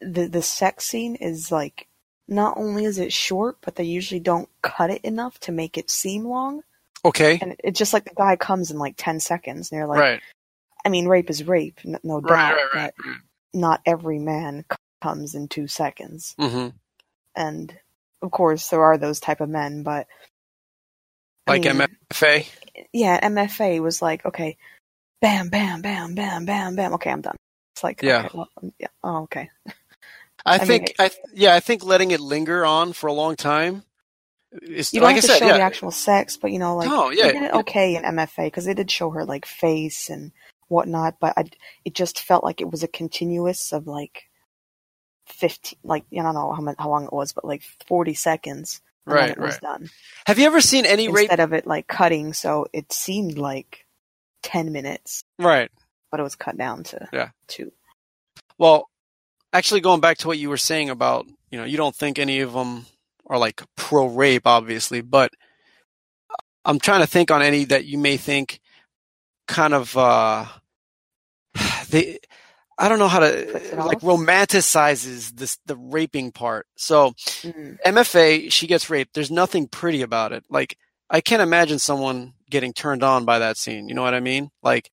the 0.00 0.28
the 0.28 0.42
sex 0.42 0.86
scene 0.86 1.16
is 1.16 1.52
like 1.52 1.88
not 2.28 2.56
only 2.58 2.84
is 2.84 2.98
it 2.98 3.12
short, 3.12 3.58
but 3.62 3.76
they 3.76 3.84
usually 3.84 4.20
don't 4.20 4.48
cut 4.62 4.90
it 4.90 5.02
enough 5.04 5.38
to 5.40 5.52
make 5.52 5.78
it 5.78 5.90
seem 5.90 6.24
long. 6.24 6.62
Okay. 7.04 7.38
And 7.40 7.56
it's 7.64 7.78
just 7.78 7.92
like 7.94 8.04
the 8.04 8.14
guy 8.14 8.36
comes 8.36 8.70
in 8.70 8.78
like 8.78 8.94
10 8.98 9.20
seconds 9.20 9.70
and 9.72 9.78
they're 9.78 9.86
like, 9.88 10.00
right. 10.00 10.20
I 10.84 10.90
mean, 10.90 11.08
rape 11.08 11.30
is 11.30 11.44
rape, 11.46 11.80
n- 11.86 11.98
no 12.04 12.20
doubt, 12.20 12.58
Right. 12.58 12.74
Right. 12.74 12.94
Right. 13.04 13.16
not 13.54 13.80
every 13.86 14.18
man 14.18 14.64
comes 15.02 15.34
in 15.34 15.48
two 15.48 15.68
seconds. 15.68 16.36
hmm 16.38 16.68
And 17.36 17.76
of 18.22 18.30
course, 18.30 18.68
there 18.68 18.82
are 18.84 18.98
those 18.98 19.20
type 19.20 19.40
of 19.40 19.48
men, 19.48 19.82
but 19.84 20.06
I 21.46 21.52
Like 21.52 21.62
mean, 21.62 21.88
MFA. 22.12 22.46
yeah, 22.92 23.20
MFA 23.28 23.80
was 23.80 24.02
like, 24.02 24.26
okay, 24.26 24.56
bam, 25.22 25.48
bam, 25.50 25.82
bam, 25.82 26.14
bam, 26.14 26.44
bam, 26.46 26.76
bam. 26.76 26.94
Okay, 26.94 27.10
I'm 27.10 27.22
done. 27.22 27.36
It's 27.74 27.84
like, 27.84 28.02
Yeah. 28.02 28.26
okay, 28.26 28.30
well, 28.34 28.48
yeah, 28.78 28.88
oh, 29.04 29.22
okay. 29.24 29.50
I, 30.46 30.54
I 30.54 30.58
mean, 30.58 30.66
think. 30.66 30.94
I 30.98 31.10
yeah. 31.34 31.54
I 31.54 31.60
think 31.60 31.84
letting 31.84 32.10
it 32.12 32.20
linger 32.20 32.64
on 32.64 32.92
for 32.92 33.06
a 33.08 33.12
long 33.12 33.36
time. 33.36 33.82
Is, 34.62 34.94
You 34.94 35.00
don't 35.00 35.08
like 35.08 35.16
have 35.16 35.24
I 35.24 35.26
to 35.26 35.32
said, 35.34 35.38
show 35.40 35.46
yeah. 35.48 35.56
the 35.58 35.62
actual 35.62 35.90
sex, 35.90 36.36
but 36.38 36.50
you 36.52 36.58
know, 36.58 36.76
like, 36.76 36.88
No, 36.88 37.10
yeah, 37.10 37.26
it 37.26 37.52
okay 37.54 37.96
in 37.96 38.02
MFA 38.02 38.46
because 38.46 38.64
they 38.64 38.72
did 38.74 38.90
show 38.90 39.10
her 39.10 39.24
like 39.26 39.44
face 39.44 40.08
and 40.08 40.32
whatnot, 40.68 41.16
but 41.20 41.34
I, 41.36 41.44
it 41.84 41.94
just 41.94 42.20
felt 42.20 42.44
like 42.44 42.60
it 42.62 42.70
was 42.70 42.82
a 42.82 42.88
continuous 42.88 43.72
of 43.72 43.86
like 43.86 44.22
fifteen, 45.26 45.78
like 45.84 46.04
I 46.12 46.22
don't 46.22 46.34
know 46.34 46.52
how 46.52 46.62
much, 46.62 46.76
how 46.78 46.88
long 46.88 47.04
it 47.04 47.12
was, 47.12 47.32
but 47.32 47.44
like 47.44 47.62
forty 47.86 48.14
seconds. 48.14 48.80
Right, 49.06 49.30
it 49.30 49.38
was 49.38 49.56
done 49.58 49.88
Have 50.26 50.38
you 50.38 50.44
ever 50.44 50.60
seen 50.60 50.84
any 50.84 51.08
rape? 51.08 51.32
of 51.32 51.54
it 51.54 51.66
like 51.66 51.86
cutting, 51.86 52.34
so 52.34 52.66
it 52.74 52.92
seemed 52.92 53.38
like 53.38 53.86
ten 54.42 54.70
minutes, 54.72 55.24
Right. 55.38 55.70
but 56.10 56.20
it 56.20 56.22
was 56.22 56.36
cut 56.36 56.58
down 56.58 56.82
to 56.84 57.08
Yeah. 57.12 57.30
two. 57.46 57.72
Well, 58.58 58.88
actually, 59.52 59.80
going 59.80 60.00
back 60.00 60.18
to 60.18 60.26
what 60.28 60.38
you 60.38 60.48
were 60.48 60.56
saying 60.56 60.90
about, 60.90 61.26
you 61.50 61.58
know, 61.58 61.64
you 61.64 61.76
don't 61.76 61.94
think 61.94 62.18
any 62.18 62.40
of 62.40 62.52
them 62.52 62.86
are 63.26 63.38
like 63.38 63.62
pro 63.76 64.06
rape, 64.06 64.46
obviously, 64.46 65.00
but 65.00 65.30
I'm 66.64 66.78
trying 66.78 67.00
to 67.00 67.06
think 67.06 67.30
on 67.30 67.42
any 67.42 67.64
that 67.64 67.84
you 67.84 67.98
may 67.98 68.16
think 68.16 68.60
kind 69.46 69.74
of, 69.74 69.96
uh, 69.96 70.46
they, 71.90 72.18
I 72.78 72.88
don't 72.88 72.98
know 72.98 73.08
how 73.08 73.20
to, 73.20 73.72
like 73.76 74.00
romanticizes 74.00 75.32
this, 75.32 75.58
the 75.66 75.76
raping 75.76 76.30
part. 76.32 76.66
So 76.76 77.12
Mm. 77.42 77.78
MFA, 77.84 78.52
she 78.52 78.66
gets 78.66 78.90
raped. 78.90 79.14
There's 79.14 79.30
nothing 79.30 79.66
pretty 79.68 80.02
about 80.02 80.32
it. 80.32 80.44
Like, 80.48 80.76
I 81.10 81.20
can't 81.20 81.42
imagine 81.42 81.78
someone 81.78 82.34
getting 82.50 82.72
turned 82.72 83.02
on 83.02 83.24
by 83.24 83.38
that 83.38 83.56
scene. 83.56 83.88
You 83.88 83.94
know 83.94 84.02
what 84.02 84.14
I 84.14 84.20
mean? 84.20 84.50
Like, 84.62 84.90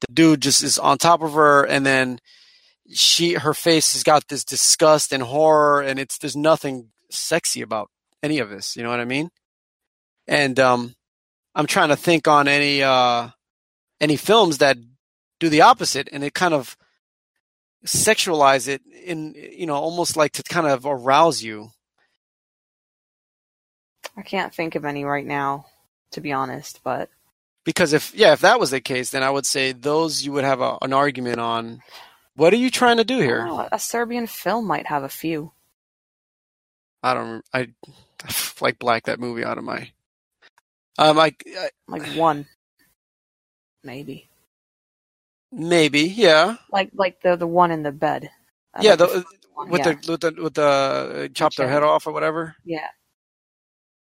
the 0.00 0.12
dude 0.12 0.40
just 0.40 0.62
is 0.62 0.78
on 0.78 0.98
top 0.98 1.22
of 1.22 1.34
her 1.34 1.64
and 1.64 1.84
then 1.84 2.18
she 2.92 3.34
her 3.34 3.54
face 3.54 3.92
has 3.92 4.02
got 4.02 4.28
this 4.28 4.44
disgust 4.44 5.12
and 5.12 5.22
horror 5.22 5.80
and 5.80 5.98
it's 5.98 6.18
there's 6.18 6.36
nothing 6.36 6.90
sexy 7.10 7.62
about 7.62 7.90
any 8.22 8.38
of 8.38 8.50
this 8.50 8.76
you 8.76 8.82
know 8.82 8.90
what 8.90 9.00
i 9.00 9.04
mean? 9.04 9.30
And 10.26 10.58
um 10.58 10.94
i'm 11.54 11.66
trying 11.66 11.88
to 11.90 11.96
think 11.96 12.28
on 12.28 12.48
any 12.48 12.82
uh 12.82 13.28
any 14.00 14.16
films 14.16 14.58
that 14.58 14.76
do 15.38 15.48
the 15.48 15.62
opposite 15.62 16.08
and 16.12 16.24
it 16.24 16.34
kind 16.34 16.54
of 16.54 16.76
sexualize 17.86 18.68
it 18.68 18.82
in 19.04 19.34
you 19.34 19.66
know 19.66 19.74
almost 19.74 20.16
like 20.16 20.32
to 20.32 20.42
kind 20.42 20.66
of 20.66 20.84
arouse 20.84 21.42
you. 21.42 21.70
I 24.16 24.22
can't 24.22 24.54
think 24.54 24.74
of 24.74 24.84
any 24.84 25.04
right 25.04 25.24
now, 25.24 25.66
to 26.12 26.20
be 26.20 26.32
honest, 26.32 26.80
but 26.84 27.08
because 27.64 27.92
if 27.92 28.14
yeah 28.14 28.32
if 28.32 28.40
that 28.40 28.58
was 28.58 28.70
the 28.70 28.80
case 28.80 29.10
then 29.10 29.22
i 29.22 29.30
would 29.30 29.46
say 29.46 29.72
those 29.72 30.24
you 30.24 30.32
would 30.32 30.44
have 30.44 30.60
a, 30.60 30.78
an 30.82 30.92
argument 30.92 31.38
on 31.38 31.82
what 32.40 32.54
are 32.54 32.56
you 32.56 32.70
trying 32.70 32.96
to 32.96 33.04
do 33.04 33.18
here 33.20 33.44
don't 33.44 33.68
a 33.70 33.78
Serbian 33.78 34.26
film 34.26 34.66
might 34.66 34.86
have 34.86 35.02
a 35.02 35.10
few. 35.10 35.52
I 37.02 37.12
don't. 37.12 37.44
I 37.52 37.68
like 38.60 38.78
black 38.78 39.04
that 39.04 39.20
movie 39.20 39.44
out 39.44 39.58
of 39.58 39.64
my. 39.64 39.90
Um, 40.96 41.18
I, 41.18 41.34
I 41.46 41.70
Like 41.86 42.06
one. 42.16 42.46
Maybe. 43.84 44.28
maybe 45.52 46.02
yeah 46.02 46.56
Like 46.70 46.90
like 46.94 47.20
the 47.22 47.36
the 47.36 47.46
one 47.46 47.70
in 47.70 47.82
the 47.82 47.92
bed. 47.92 48.30
I 48.74 48.82
yeah 48.82 48.90
like 48.90 48.98
the, 48.98 49.24
one, 49.52 49.68
with 49.68 49.80
yeah. 49.84 49.92
the 49.92 50.12
with 50.12 50.20
the 50.20 50.42
with 50.42 50.54
the 50.54 50.62
uh, 50.62 51.28
chop 51.34 51.54
their 51.54 51.68
head 51.68 51.82
off 51.82 52.06
or 52.06 52.12
whatever. 52.12 52.56
Yeah. 52.64 52.88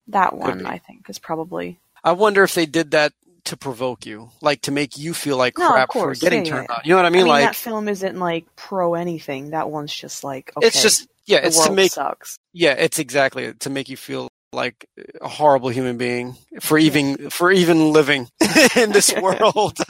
That 0.06 0.36
one. 0.36 0.66
I 0.66 0.78
think, 0.78 1.08
is 1.08 1.18
probably. 1.18 1.78
I 2.02 2.12
wonder 2.12 2.42
if 2.42 2.54
they 2.54 2.66
did 2.66 2.92
that 2.92 3.12
to 3.50 3.58
provoke 3.58 4.06
you, 4.06 4.32
like 4.42 4.62
to 4.62 4.72
make 4.72 4.98
you 4.98 5.14
feel 5.14 5.38
like 5.38 5.58
No, 5.58 5.66
crap 5.68 5.92
for 5.94 6.16
getting 6.16 6.42
yeah, 6.42 6.50
turned 6.50 6.68
yeah. 6.70 6.76
on. 6.76 6.82
You 6.84 6.90
know 6.92 6.96
what 6.98 7.06
I 7.06 7.10
I 7.10 7.10
mean? 7.10 7.26
mean, 7.26 7.28
like 7.28 7.42
that 7.42 7.56
film 7.56 7.88
isn't 7.88 8.18
like 8.18 8.46
pro 8.56 8.94
anything. 8.94 9.50
That 9.52 9.70
one's 9.70 9.94
just 9.94 10.24
like 10.24 10.52
okay, 10.56 10.68
it's 10.68 10.82
just 10.82 11.08
yeah, 11.26 11.38
it's 11.38 11.60
to 11.60 11.70
make 11.70 11.92
sucks. 11.92 12.38
yeah, 12.54 12.72
it's 12.72 12.98
exactly 13.00 13.54
to 13.54 13.70
make 13.70 13.88
you 13.90 13.96
feel 13.98 14.28
like 14.52 14.86
a 15.20 15.28
horrible 15.28 15.70
human 15.70 15.98
being 15.98 16.36
for 16.60 16.78
even 16.78 17.30
for 17.30 17.52
even 17.52 17.92
living 17.92 18.28
in 18.76 18.92
this 18.92 19.14
world. 19.16 19.78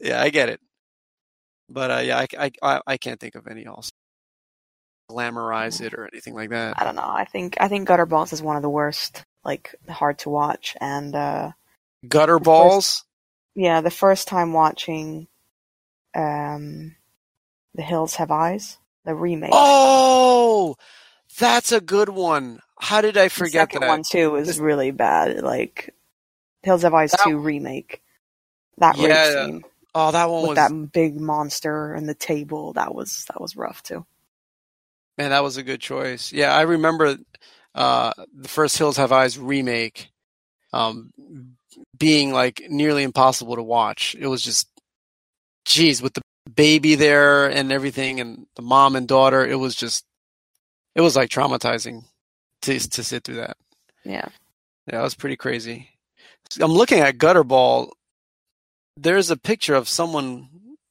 yeah, 0.00 0.22
I 0.22 0.30
get 0.30 0.50
it, 0.50 0.60
but 1.68 1.90
uh, 1.90 2.00
yeah, 2.04 2.18
I, 2.18 2.26
I 2.38 2.50
I 2.62 2.80
I 2.86 2.96
can't 2.98 3.20
think 3.20 3.34
of 3.36 3.46
any 3.48 3.66
else 3.66 3.90
glamorize 5.10 5.80
it 5.80 5.94
or 5.94 6.08
anything 6.12 6.34
like 6.34 6.50
that. 6.50 6.76
I 6.76 6.84
don't 6.84 6.96
know. 6.96 7.02
I 7.04 7.24
think 7.26 7.56
I 7.60 7.68
think 7.68 7.88
Gutter 7.88 8.06
Balls 8.06 8.32
is 8.32 8.42
one 8.42 8.56
of 8.56 8.62
the 8.62 8.70
worst. 8.70 9.24
Like 9.44 9.74
hard 9.88 10.18
to 10.20 10.30
watch, 10.30 10.76
and 10.80 11.14
uh 11.14 11.52
Gutter 12.08 12.38
balls. 12.38 13.04
yeah, 13.54 13.80
the 13.80 13.90
first 13.90 14.28
time 14.28 14.52
watching, 14.52 15.28
um, 16.14 16.94
The 17.74 17.82
Hills 17.82 18.14
Have 18.16 18.30
Eyes, 18.30 18.78
the 19.04 19.14
remake. 19.14 19.50
Oh, 19.52 20.76
that's 21.38 21.72
a 21.72 21.80
good 21.80 22.08
one. 22.08 22.60
How 22.78 23.00
did 23.00 23.16
I 23.16 23.24
The 23.24 23.30
forget 23.30 23.52
second 23.72 23.80
that? 23.82 23.88
one 23.88 24.02
too 24.02 24.30
was 24.32 24.46
This- 24.48 24.58
really 24.58 24.90
bad. 24.90 25.42
Like 25.42 25.94
Hills 26.62 26.82
Have 26.82 26.94
Eyes 26.94 27.12
That- 27.12 27.20
two 27.24 27.38
remake. 27.38 28.02
That 28.78 28.96
Yeah, 28.98 29.46
scene 29.46 29.64
Oh, 29.94 30.10
that 30.12 30.28
one 30.28 30.42
with 30.42 30.48
was 30.50 30.56
that 30.56 30.92
big 30.92 31.18
monster 31.18 31.94
and 31.94 32.06
the 32.06 32.14
table. 32.14 32.74
That 32.74 32.94
was 32.94 33.24
that 33.28 33.40
was 33.40 33.56
rough 33.56 33.82
too. 33.82 34.04
man. 35.16 35.30
That 35.30 35.42
was 35.42 35.56
a 35.56 35.62
good 35.62 35.80
choice. 35.80 36.30
Yeah, 36.32 36.54
I 36.54 36.62
remember 36.62 37.16
uh, 37.74 38.12
the 38.34 38.48
first 38.48 38.76
Hills 38.76 38.98
Have 38.98 39.12
Eyes 39.12 39.38
remake 39.38 40.10
um, 40.74 41.12
being 41.98 42.32
like 42.32 42.62
nearly 42.68 43.02
impossible 43.02 43.56
to 43.56 43.62
watch. 43.62 44.16
It 44.18 44.26
was 44.26 44.42
just, 44.42 44.68
geez, 45.64 46.00
with 46.02 46.14
the 46.14 46.22
baby 46.54 46.94
there 46.94 47.46
and 47.50 47.72
everything, 47.72 48.20
and 48.20 48.46
the 48.56 48.62
mom 48.62 48.96
and 48.96 49.06
daughter. 49.08 49.44
It 49.46 49.56
was 49.56 49.74
just, 49.74 50.04
it 50.94 51.00
was 51.00 51.16
like 51.16 51.30
traumatizing 51.30 52.04
to 52.62 52.78
to 52.78 53.04
sit 53.04 53.24
through 53.24 53.36
that. 53.36 53.56
Yeah. 54.04 54.28
Yeah, 54.90 55.00
it 55.00 55.02
was 55.02 55.14
pretty 55.16 55.36
crazy. 55.36 55.88
I'm 56.60 56.70
looking 56.72 57.00
at 57.00 57.18
Gutterball. 57.18 57.90
There's 58.96 59.30
a 59.30 59.36
picture 59.36 59.74
of 59.74 59.88
someone 59.88 60.48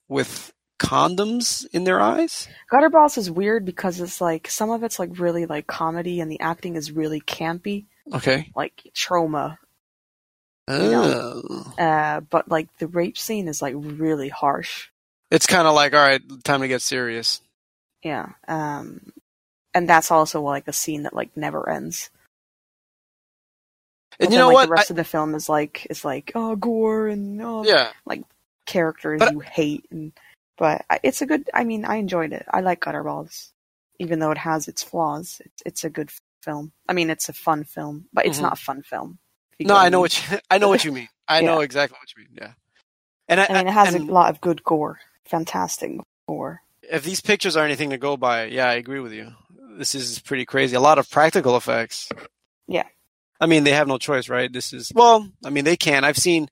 with 0.09 0.51
condoms 0.79 1.65
in 1.71 1.85
their 1.85 2.01
eyes. 2.01 2.47
Gutter 2.69 2.89
Balls 2.89 3.17
is 3.17 3.31
weird 3.31 3.63
because 3.65 3.99
it's 4.01 4.19
like 4.19 4.49
some 4.49 4.69
of 4.69 4.83
it's 4.83 4.99
like 4.99 5.17
really 5.17 5.45
like 5.45 5.65
comedy 5.67 6.19
and 6.19 6.29
the 6.29 6.39
acting 6.41 6.75
is 6.75 6.91
really 6.91 7.21
campy, 7.21 7.85
Okay. 8.13 8.51
like 8.55 8.83
trauma. 8.93 9.57
Oh. 10.67 11.73
Uh, 11.77 12.21
but 12.21 12.49
like 12.49 12.75
the 12.77 12.87
rape 12.87 13.17
scene 13.17 13.47
is 13.47 13.61
like 13.61 13.73
really 13.77 14.29
harsh. 14.29 14.87
It's 15.31 15.47
kind 15.47 15.67
of 15.67 15.75
like, 15.75 15.93
all 15.93 15.99
right, 16.01 16.21
time 16.43 16.61
to 16.61 16.67
get 16.67 16.81
serious. 16.81 17.41
Yeah. 18.03 18.29
Um, 18.47 19.11
and 19.73 19.87
that's 19.89 20.11
also 20.11 20.41
like 20.41 20.67
a 20.67 20.73
scene 20.73 21.03
that 21.03 21.13
like 21.13 21.35
never 21.35 21.69
ends. 21.69 22.09
And 24.19 24.29
But 24.29 24.33
you 24.33 24.37
then, 24.37 24.39
know 24.39 24.47
like, 24.47 24.53
what? 24.55 24.65
The 24.67 24.71
rest 24.71 24.89
of 24.91 24.95
the 24.95 25.03
film 25.03 25.35
is 25.35 25.49
like 25.49 25.85
is 25.89 26.05
like 26.05 26.31
oh 26.35 26.55
gore 26.55 27.07
and 27.07 27.41
oh 27.41 27.63
I- 27.63 27.67
yeah, 27.67 27.91
characters 28.65 29.19
But- 29.19 29.33
you 29.33 29.39
hate 29.41 29.85
and 29.91 30.13
but 30.57 30.85
it's 31.03 31.21
a 31.21 31.25
good. 31.25 31.49
I 31.53 31.65
mean, 31.65 31.83
I 31.83 31.97
enjoyed 31.97 32.31
it. 32.31 32.45
I 32.49 32.61
like 32.61 32.79
Gutterballs, 32.79 33.49
even 33.99 34.19
though 34.19 34.31
it 34.31 34.37
has 34.37 34.69
its 34.69 34.81
flaws. 34.83 35.41
It's, 35.43 35.63
it's 35.65 35.83
a 35.83 35.89
good 35.89 36.09
film. 36.43 36.71
I 36.87 36.93
mean, 36.93 37.09
it's 37.09 37.27
a 37.27 37.33
fun 37.33 37.65
film, 37.65 38.05
but 38.13 38.25
it's 38.25 38.37
Mhm. 38.39 38.43
not 38.43 38.53
a 38.53 38.61
fun 38.63 38.81
film. 38.81 39.19
No, 39.59 39.75
I 39.75 39.89
know 39.89 39.99
what 39.99 40.31
you, 40.31 40.37
I 40.49 40.57
know 40.57 40.69
what 40.69 40.83
you 40.85 40.91
mean. 40.91 41.07
I 41.27 41.41
know 41.41 41.61
exactly 41.61 41.97
what 41.99 42.09
you 42.15 42.23
mean. 42.29 42.37
Yeah, 42.41 42.53
and 43.27 43.39
I, 43.41 43.45
I 43.49 43.53
mean, 43.59 43.67
it 43.67 43.73
has 43.73 43.93
and 43.93 44.09
a 44.09 44.13
lot 44.13 44.29
of 44.29 44.41
good 44.41 44.63
gore, 44.63 44.99
fantastic 45.25 45.91
gore. 46.27 46.61
if 46.83 47.03
these 47.03 47.21
pictures 47.21 47.55
are 47.55 47.65
anything 47.65 47.89
to 47.91 47.97
go 47.97 48.17
by, 48.17 48.45
yeah, 48.45 48.67
I 48.69 48.73
agree 48.75 48.99
with 48.99 49.13
you. 49.13 49.31
This 49.77 49.95
is 49.95 50.19
pretty 50.19 50.45
crazy. 50.45 50.75
A 50.75 50.79
lot 50.79 50.99
of 50.99 51.09
practical 51.09 51.57
effects. 51.57 52.09
Yeah. 52.67 52.85
I 53.41 53.47
mean, 53.47 53.65
they 53.65 53.71
have 53.71 53.87
no 53.89 53.97
choice, 53.97 54.29
right? 54.29 54.51
This 54.51 54.71
is 54.71 54.91
well, 54.95 55.27
I 55.43 55.49
mean, 55.49 55.65
they 55.65 55.75
can. 55.75 56.05
I've 56.05 56.17
seen 56.17 56.47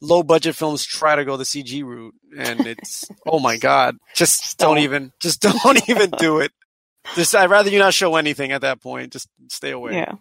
low 0.00 0.22
budget 0.22 0.54
films 0.54 0.84
try 0.84 1.16
to 1.16 1.24
go 1.24 1.36
the 1.36 1.44
CG 1.44 1.82
route, 1.82 2.14
and 2.38 2.66
it's 2.66 3.04
oh 3.26 3.40
my 3.40 3.56
god, 3.56 3.96
just 4.14 4.42
Just 4.42 4.58
don't 4.58 4.76
don't. 4.76 4.84
even, 4.84 5.12
just 5.20 5.40
don't 5.64 5.88
even 5.88 6.10
do 6.10 6.38
it. 6.38 6.52
Just 7.16 7.34
I'd 7.34 7.50
rather 7.50 7.68
you 7.70 7.78
not 7.80 7.92
show 7.94 8.14
anything 8.16 8.52
at 8.52 8.60
that 8.60 8.80
point. 8.80 9.12
Just 9.12 9.28
stay 9.50 9.72
away. 9.72 9.94
Yeah, 9.94 10.12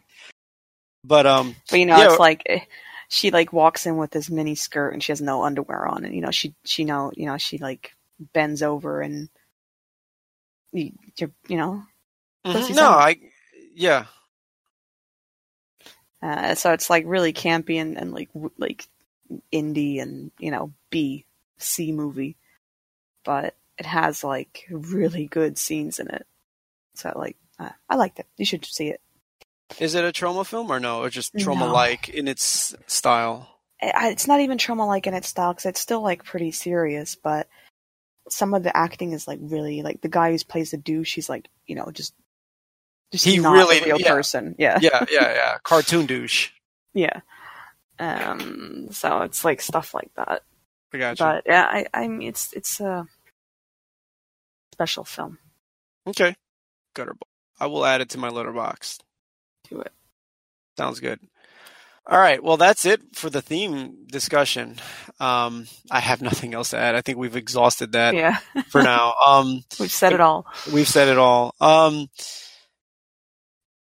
But 1.04 1.26
um, 1.26 1.56
but 1.70 1.80
you 1.80 1.86
know, 1.86 2.02
it's 2.02 2.20
like 2.20 2.44
eh, 2.46 2.62
she 3.10 3.32
like 3.32 3.54
walks 3.54 3.86
in 3.86 3.98
with 3.98 4.12
this 4.12 4.30
mini 4.30 4.56
skirt 4.56 4.94
and 4.94 5.04
she 5.04 5.12
has 5.12 5.22
no 5.22 5.44
underwear 5.44 5.88
on, 5.88 6.06
and 6.06 6.16
you 6.16 6.22
know, 6.22 6.32
she 6.32 6.54
she 6.64 6.86
know 6.86 7.12
you 7.16 7.26
know 7.26 7.38
she 7.38 7.58
like 7.58 7.94
bends 8.34 8.62
over 8.64 9.02
and 9.02 9.30
you 10.72 10.92
you 11.18 11.32
you 11.48 11.58
know 11.58 11.84
Mhm. 12.46 12.76
No, 12.76 12.90
I 12.90 13.20
yeah. 13.74 14.06
Uh, 16.22 16.56
so 16.56 16.72
it's 16.74 16.90
like 16.90 17.04
really 17.06 17.34
campy 17.34 17.82
and, 17.82 17.98
and 17.98 18.14
like 18.14 18.32
w- 18.34 18.52
like 18.58 18.88
indie 19.52 20.02
and 20.02 20.32
you 20.40 20.52
know 20.52 20.72
B 20.90 21.26
C 21.58 21.92
movie, 21.92 22.36
but 23.24 23.56
it 23.78 23.86
has 23.86 24.24
like 24.24 24.66
really 24.70 25.26
good 25.28 25.58
scenes 25.58 26.00
in 26.00 26.08
it. 26.10 26.26
So 26.96 27.12
like 27.16 27.38
uh, 27.60 27.72
I 27.90 27.96
liked 27.96 28.20
it. 28.20 28.28
You 28.38 28.46
should 28.46 28.66
see 28.66 28.90
it. 28.90 29.02
Is 29.80 29.96
it 29.96 30.06
a 30.06 30.12
trauma 30.12 30.44
film 30.44 30.72
or 30.72 30.80
no? 30.80 31.02
Or 31.02 31.10
just 31.10 31.34
trauma 31.38 31.66
like 31.72 32.10
in 32.10 32.28
its 32.28 32.76
style? 32.88 33.50
It's 33.82 34.28
not 34.28 34.40
even 34.40 34.58
trauma 34.58 34.86
like 34.86 35.08
in 35.08 35.14
its 35.14 35.28
style 35.28 35.54
because 35.54 35.66
it's 35.66 35.80
still 35.80 36.02
like 36.02 36.24
pretty 36.24 36.52
serious, 36.52 37.16
but 37.16 37.48
some 38.30 38.54
of 38.54 38.64
the 38.64 38.76
acting 38.76 39.12
is 39.12 39.28
like 39.28 39.40
really 39.42 39.82
like 39.82 40.02
the 40.02 40.08
guy 40.10 40.32
who 40.32 40.38
plays 40.40 40.72
the 40.72 40.78
douche. 40.78 41.14
He's 41.14 41.30
like 41.30 41.48
you 41.68 41.76
know 41.76 41.90
just 41.92 42.14
just 43.12 43.26
He 43.26 43.38
not 43.40 43.54
really- 43.54 43.80
a 43.80 43.86
real 43.86 44.00
yeah. 44.00 44.10
person. 44.14 44.56
Yeah, 44.58 44.80
Yeah, 44.82 45.06
yeah, 45.12 45.34
yeah. 45.34 45.58
Cartoon 45.64 46.06
douche. 46.06 46.50
yeah. 46.94 47.20
Um, 48.00 48.88
so 48.92 49.22
it's 49.22 49.44
like 49.46 49.62
stuff 49.62 49.94
like 49.94 50.12
that. 50.16 50.42
I 50.94 50.98
got 50.98 51.20
you. 51.20 51.26
But 51.26 51.44
yeah, 51.46 51.66
I 51.70 51.86
I 51.94 52.08
mean 52.08 52.30
it's 52.30 52.54
it's 52.54 52.80
a 52.80 53.06
special 54.74 55.04
film. 55.04 55.38
Okay. 56.08 56.36
Gutter 56.96 57.16
I 57.60 57.68
will 57.68 57.86
add 57.86 58.02
it 58.02 58.10
to 58.10 58.18
my 58.18 58.30
Letterboxd. 58.30 59.00
Do 59.74 59.82
it. 59.82 59.92
Sounds 60.78 61.00
good. 61.00 61.20
All 62.06 62.20
right. 62.20 62.44
Well, 62.44 62.58
that's 62.58 62.86
it 62.86 63.02
for 63.16 63.30
the 63.30 63.42
theme 63.42 64.06
discussion. 64.08 64.76
Um, 65.20 65.68
I 65.90 66.00
have 66.02 66.22
nothing 66.22 66.54
else 66.54 66.72
to 66.72 66.78
add. 66.78 66.96
I 66.96 67.02
think 67.02 67.18
we've 67.18 67.36
exhausted 67.36 67.94
that 67.94 68.14
Yeah, 68.14 68.38
for 68.70 68.84
now. 68.84 69.14
Um, 69.26 69.64
we've 69.80 69.92
said 69.92 70.12
it 70.14 70.20
all. 70.20 70.46
we've 70.74 70.88
said 70.88 71.08
it 71.08 71.18
all. 71.18 71.56
Um, 71.62 72.10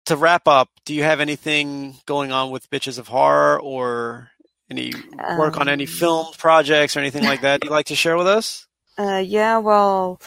to 0.07 0.16
wrap 0.16 0.49
up, 0.49 0.68
do 0.84 0.95
you 0.95 1.05
have 1.05 1.20
anything 1.20 1.97
going 2.07 2.32
on 2.32 2.51
with 2.51 2.68
Bitches 2.70 2.99
of 2.99 3.09
Horror 3.09 3.61
or 3.61 4.30
any 4.70 4.93
work 5.39 5.59
on 5.59 5.68
any 5.68 5.84
Um, 5.84 5.89
film 5.91 6.26
projects 6.39 6.97
or 6.97 7.01
anything 7.01 7.24
like 7.24 7.43
that 7.43 7.62
you'd 7.62 7.70
like 7.70 7.86
to 7.86 7.95
share 7.95 8.16
with 8.16 8.26
us? 8.26 8.66
Uh, 8.99 9.22
yeah, 9.24 9.59
well, 9.59 10.20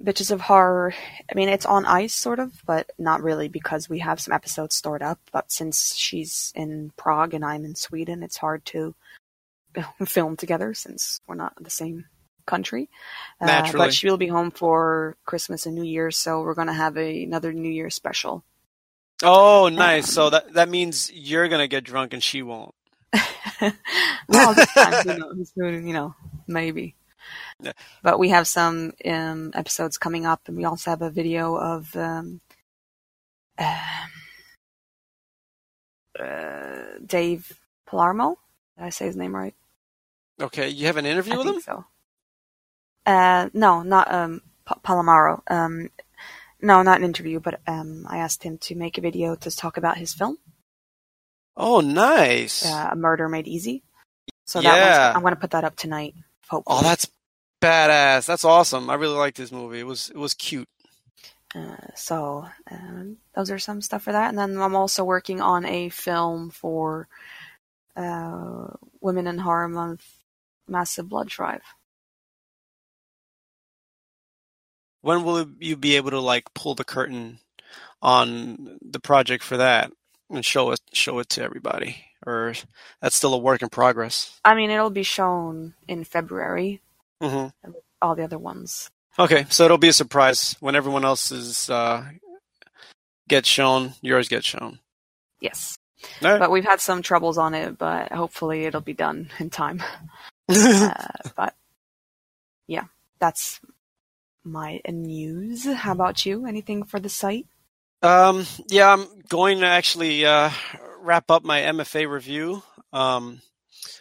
Bitches 0.00 0.30
of 0.30 0.40
Horror, 0.40 0.94
I 1.30 1.34
mean, 1.34 1.48
it's 1.48 1.66
on 1.66 1.84
ice, 1.84 2.14
sort 2.14 2.38
of, 2.38 2.62
but 2.66 2.90
not 2.98 3.22
really 3.22 3.48
because 3.48 3.88
we 3.88 3.98
have 4.00 4.20
some 4.20 4.32
episodes 4.32 4.74
stored 4.74 5.02
up. 5.02 5.18
But 5.32 5.52
since 5.52 5.94
she's 5.94 6.52
in 6.54 6.92
Prague 6.96 7.34
and 7.34 7.44
I'm 7.44 7.64
in 7.64 7.74
Sweden, 7.74 8.22
it's 8.22 8.38
hard 8.38 8.64
to 8.66 8.94
film 10.06 10.36
together 10.36 10.74
since 10.74 11.20
we're 11.26 11.34
not 11.34 11.54
in 11.58 11.64
the 11.64 11.70
same 11.70 12.06
country. 12.46 12.88
Uh, 13.40 13.70
but 13.72 13.94
she 13.94 14.08
will 14.08 14.16
be 14.16 14.26
home 14.26 14.50
for 14.50 15.16
Christmas 15.24 15.66
and 15.66 15.74
New 15.74 15.84
Year's, 15.84 16.16
so 16.16 16.40
we're 16.40 16.54
going 16.54 16.68
to 16.68 16.72
have 16.72 16.96
a, 16.96 17.22
another 17.24 17.52
New 17.52 17.70
Year 17.70 17.90
special. 17.90 18.44
Oh, 19.22 19.68
nice. 19.68 20.08
Um, 20.08 20.12
so 20.12 20.30
that 20.30 20.52
that 20.54 20.68
means 20.68 21.10
you're 21.12 21.48
gonna 21.48 21.68
get 21.68 21.84
drunk 21.84 22.12
and 22.12 22.22
she 22.22 22.42
won't. 22.42 22.74
well, 24.28 24.54
this 24.54 24.72
time, 24.72 24.92
who 25.06 25.18
knows, 25.36 25.52
you 25.56 25.92
know, 25.92 26.14
maybe. 26.46 26.94
Yeah. 27.60 27.72
But 28.02 28.18
we 28.18 28.30
have 28.30 28.46
some 28.48 28.92
um, 29.06 29.52
episodes 29.54 29.98
coming 29.98 30.26
up, 30.26 30.42
and 30.46 30.56
we 30.56 30.64
also 30.64 30.90
have 30.90 31.02
a 31.02 31.10
video 31.10 31.56
of 31.56 31.94
um, 31.96 32.40
um, 33.58 34.10
uh, 36.20 36.84
Dave 37.04 37.52
Palermo. 37.86 38.38
Did 38.78 38.84
I 38.86 38.90
say 38.90 39.06
his 39.06 39.16
name 39.16 39.34
right? 39.34 39.54
Okay, 40.40 40.68
you 40.68 40.86
have 40.86 40.96
an 40.98 41.06
interview 41.06 41.34
I 41.34 41.38
with 41.38 41.46
think 41.46 41.56
him? 41.56 41.62
so. 41.62 41.84
Uh, 43.06 43.48
no, 43.54 43.82
not 43.82 44.12
um, 44.12 44.42
Pa- 44.64 44.80
Palamaro. 44.84 45.42
Um, 45.50 45.90
no, 46.62 46.82
not 46.82 46.98
an 46.98 47.04
interview, 47.04 47.40
but 47.40 47.60
um, 47.66 48.06
I 48.08 48.18
asked 48.18 48.42
him 48.44 48.58
to 48.58 48.74
make 48.76 48.98
a 48.98 49.02
video 49.02 49.34
to 49.36 49.50
talk 49.50 49.76
about 49.76 49.98
his 49.98 50.14
film, 50.14 50.38
Oh, 51.56 51.80
nice. 51.80 52.64
uh, 52.64 52.90
A 52.92 52.96
Murder 52.96 53.28
Made 53.28 53.48
Easy. 53.48 53.82
So 54.46 54.62
that 54.62 54.72
Yeah. 54.72 54.80
one's, 54.80 55.00
I'm 55.14 55.22
going 55.22 55.34
to 55.34 55.40
put 55.40 55.52
that 55.52 55.64
up 55.64 55.76
tonight. 55.76 56.14
Hopefully. 56.52 56.80
Oh, 56.80 56.82
that's 56.82 57.10
badass. 57.62 58.26
That's 58.26 58.44
awesome. 58.44 58.90
I 58.90 58.94
really 58.94 59.16
liked 59.16 59.38
this 59.38 59.50
movie. 59.50 59.80
It 59.80 59.86
was 59.86 60.10
it 60.10 60.18
was 60.18 60.34
cute. 60.34 60.68
Uh, 61.54 61.76
so 61.94 62.46
um, 62.70 63.16
those 63.34 63.50
are 63.50 63.58
some 63.58 63.80
stuff 63.80 64.02
for 64.02 64.12
that, 64.12 64.28
and 64.28 64.38
then 64.38 64.60
I'm 64.60 64.76
also 64.76 65.02
working 65.02 65.40
on 65.40 65.64
a 65.64 65.88
film 65.88 66.50
for 66.50 67.08
uh, 67.96 68.66
Women 69.00 69.26
in 69.26 69.38
Horror 69.38 69.68
Month, 69.68 70.06
Massive 70.68 71.08
Blood 71.08 71.28
Drive. 71.28 71.62
When 75.00 75.24
will 75.24 75.46
you 75.58 75.76
be 75.76 75.96
able 75.96 76.10
to 76.10 76.20
like 76.20 76.52
pull 76.52 76.74
the 76.74 76.84
curtain 76.84 77.38
on 78.02 78.76
the 78.82 79.00
project 79.00 79.42
for 79.42 79.56
that 79.56 79.90
and 80.28 80.44
show 80.44 80.70
it 80.70 80.80
show 80.92 81.18
it 81.18 81.30
to 81.30 81.42
everybody? 81.42 82.11
Or 82.26 82.54
that's 83.00 83.16
still 83.16 83.34
a 83.34 83.38
work 83.38 83.62
in 83.62 83.68
progress? 83.68 84.38
I 84.44 84.54
mean, 84.54 84.70
it'll 84.70 84.90
be 84.90 85.02
shown 85.02 85.74
in 85.88 86.04
February. 86.04 86.80
hmm 87.20 87.46
All 88.00 88.14
the 88.14 88.24
other 88.24 88.38
ones. 88.38 88.90
Okay, 89.18 89.44
so 89.50 89.64
it'll 89.64 89.78
be 89.78 89.88
a 89.88 89.92
surprise 89.92 90.56
when 90.60 90.74
everyone 90.74 91.04
else's 91.04 91.68
uh, 91.68 92.04
gets 93.28 93.48
shown. 93.48 93.92
Yours 94.00 94.28
gets 94.28 94.46
shown. 94.46 94.78
Yes, 95.40 95.76
right. 96.22 96.38
but 96.38 96.50
we've 96.50 96.64
had 96.64 96.80
some 96.80 97.02
troubles 97.02 97.36
on 97.36 97.52
it, 97.52 97.76
but 97.76 98.10
hopefully 98.10 98.64
it'll 98.64 98.80
be 98.80 98.94
done 98.94 99.28
in 99.38 99.50
time. 99.50 99.82
uh, 100.48 100.94
but 101.36 101.54
yeah, 102.66 102.84
that's 103.18 103.60
my 104.44 104.80
news. 104.88 105.66
How 105.70 105.92
about 105.92 106.24
you? 106.24 106.46
Anything 106.46 106.84
for 106.84 106.98
the 106.98 107.10
site? 107.10 107.46
Um, 108.02 108.46
yeah, 108.68 108.92
I'm 108.92 109.06
going 109.28 109.60
to 109.60 109.66
actually 109.66 110.24
uh, 110.24 110.50
wrap 111.02 111.30
up 111.30 111.44
my 111.44 111.60
MFA 111.60 112.08
review. 112.08 112.62
Um, 112.92 113.40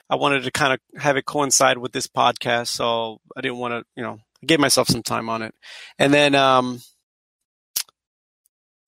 I 0.10 0.16
wanted 0.16 0.43
to 0.43 0.52
kind 0.52 0.74
of 0.74 1.02
have 1.02 1.18
it 1.18 1.26
coincide 1.26 1.78
with 1.78 1.91
this 1.91 2.08
podcast, 2.08 2.68
so 2.68 3.20
I 3.36 3.41
didn't 3.41 3.58
want 3.58 3.74
to, 3.74 3.84
you 3.95 4.04
know, 4.04 4.20
I 4.41 4.45
gave 4.45 4.60
myself 4.60 4.88
some 4.88 5.04
time 5.04 5.30
on 5.30 5.41
it. 5.41 5.56
And 5.97 6.14
then 6.14 6.36
um, 6.36 6.82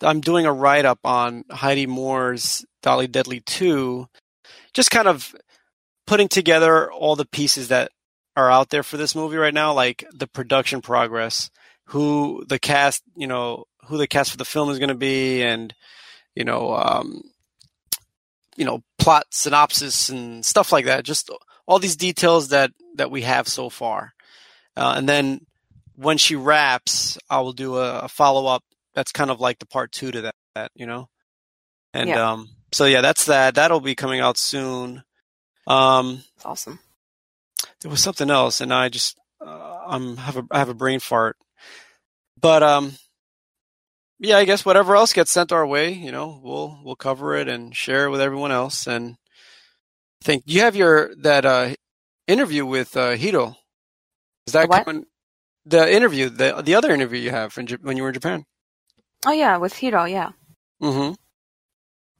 I'm 0.01 0.21
doing 0.21 0.45
a 0.45 0.53
write 0.53 0.85
up 0.85 0.99
on 1.03 1.45
Heidi 1.49 1.87
Moore's 1.87 2.65
Dolly 2.81 3.07
Deadly 3.07 3.39
2, 3.39 4.07
just 4.73 4.91
kind 4.91 5.07
of 5.07 5.33
putting 6.05 6.27
together 6.27 6.91
all 6.91 7.15
the 7.15 7.25
pieces 7.25 7.69
that 7.69 7.91
are 8.35 8.51
out 8.51 8.69
there 8.69 8.83
for 8.83 8.97
this 8.97 9.15
movie 9.15 9.37
right 9.37 9.53
now, 9.53 9.73
like 9.73 10.03
the 10.13 10.27
production 10.27 10.81
progress, 10.81 11.49
who 11.85 12.43
the 12.47 12.59
cast, 12.59 13.03
you 13.15 13.27
know, 13.27 13.65
who 13.87 13.97
the 13.97 14.07
cast 14.07 14.31
for 14.31 14.37
the 14.37 14.45
film 14.45 14.69
is 14.69 14.79
going 14.79 14.89
to 14.89 14.95
be, 14.95 15.43
and 15.43 15.73
you 16.35 16.43
know, 16.43 16.73
um, 16.73 17.21
you 18.55 18.65
know, 18.65 18.83
plot 18.99 19.25
synopsis 19.31 20.09
and 20.09 20.45
stuff 20.45 20.71
like 20.71 20.85
that. 20.85 21.03
Just 21.05 21.29
all 21.65 21.79
these 21.79 21.95
details 21.95 22.49
that 22.49 22.71
that 22.95 23.11
we 23.11 23.21
have 23.23 23.47
so 23.47 23.69
far, 23.69 24.13
uh, 24.77 24.93
and 24.97 25.07
then 25.09 25.45
when 25.95 26.17
she 26.17 26.35
wraps, 26.35 27.17
I 27.29 27.39
will 27.41 27.53
do 27.53 27.77
a, 27.77 27.99
a 28.01 28.07
follow 28.07 28.45
up. 28.47 28.63
That's 28.95 29.11
kind 29.11 29.29
of 29.31 29.39
like 29.39 29.59
the 29.59 29.65
part 29.65 29.91
two 29.91 30.11
to 30.11 30.21
that, 30.21 30.35
that 30.55 30.71
you 30.75 30.85
know, 30.85 31.07
and 31.93 32.09
Yeah. 32.09 32.31
um, 32.31 32.49
so 32.71 32.85
yeah, 32.85 33.01
that's 33.01 33.25
that. 33.25 33.55
That'll 33.55 33.79
be 33.79 33.95
coming 33.95 34.19
out 34.19 34.37
soon. 34.37 35.03
Um, 35.67 36.23
awesome. 36.43 36.79
there 37.81 37.89
was 37.91 38.01
something 38.01 38.29
else, 38.29 38.59
and 38.61 38.73
I 38.73 38.89
just 38.89 39.17
uh, 39.45 39.79
I'm 39.87 40.17
have 40.17 40.37
a 40.37 40.43
I 40.51 40.59
have 40.59 40.69
a 40.69 40.73
brain 40.73 40.99
fart. 40.99 41.37
But 42.39 42.61
um, 42.63 42.93
yeah, 44.19 44.37
I 44.37 44.45
guess 44.45 44.65
whatever 44.65 44.95
else 44.95 45.13
gets 45.13 45.31
sent 45.31 45.51
our 45.51 45.65
way, 45.65 45.91
you 45.91 46.11
know, 46.11 46.39
we'll 46.43 46.79
we'll 46.83 46.95
cover 46.95 47.35
it 47.35 47.47
and 47.47 47.75
share 47.75 48.05
it 48.05 48.09
with 48.09 48.21
everyone 48.21 48.51
else. 48.51 48.87
And 48.87 49.15
I 50.21 50.25
think 50.25 50.43
you 50.45 50.61
have 50.61 50.75
your 50.75 51.13
that 51.17 51.45
uh 51.45 51.73
interview 52.27 52.65
with 52.65 52.95
uh, 52.95 53.11
Hiro. 53.11 53.55
Is 54.47 54.53
that 54.53 54.63
The 54.63 54.67
what? 54.67 54.85
coming? 54.85 55.05
The 55.65 55.91
interview, 55.93 56.29
the 56.29 56.61
the 56.61 56.75
other 56.75 56.91
interview 56.91 57.19
you 57.19 57.31
have 57.31 57.55
Ja- 57.57 57.77
when 57.81 57.97
you 57.97 58.03
were 58.03 58.09
in 58.09 58.13
Japan. 58.15 58.45
Oh 59.25 59.31
yeah, 59.31 59.57
with 59.57 59.73
Hiro, 59.73 60.05
yeah, 60.05 60.31
Mm-hmm. 60.81 61.13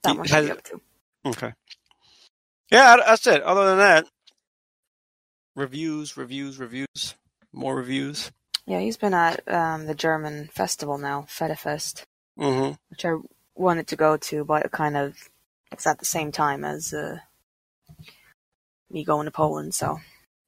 that 0.04 0.18
one 0.18 0.26
should 0.28 0.46
be 0.46 0.52
up 0.52 0.64
too. 0.64 0.82
Okay. 1.26 1.54
Yeah, 2.72 2.98
that's 3.06 3.28
it. 3.28 3.44
Other 3.44 3.66
than 3.68 3.78
that, 3.80 4.06
reviews, 5.56 6.16
reviews, 6.18 6.58
reviews, 6.60 7.16
more 7.52 7.76
reviews. 7.76 8.32
Yeah, 8.66 8.80
he's 8.80 8.98
been 8.98 9.14
at 9.14 9.48
um, 9.52 9.86
the 9.88 9.96
German 9.96 10.48
festival 10.48 10.98
now, 10.98 11.26
Fedefest, 11.30 12.04
Mm-hmm. 12.40 12.74
which 12.90 13.06
I 13.06 13.16
wanted 13.56 13.88
to 13.90 13.96
go 13.96 14.18
to, 14.18 14.46
but 14.46 14.66
it 14.66 14.72
kind 14.72 14.98
of 14.98 15.16
it's 15.72 15.88
at 15.88 16.00
the 16.00 16.06
same 16.06 16.32
time 16.32 16.64
as 16.66 16.94
uh, 16.94 17.20
me 18.90 19.04
going 19.06 19.26
to 19.26 19.32
Poland. 19.32 19.76
So 19.76 20.00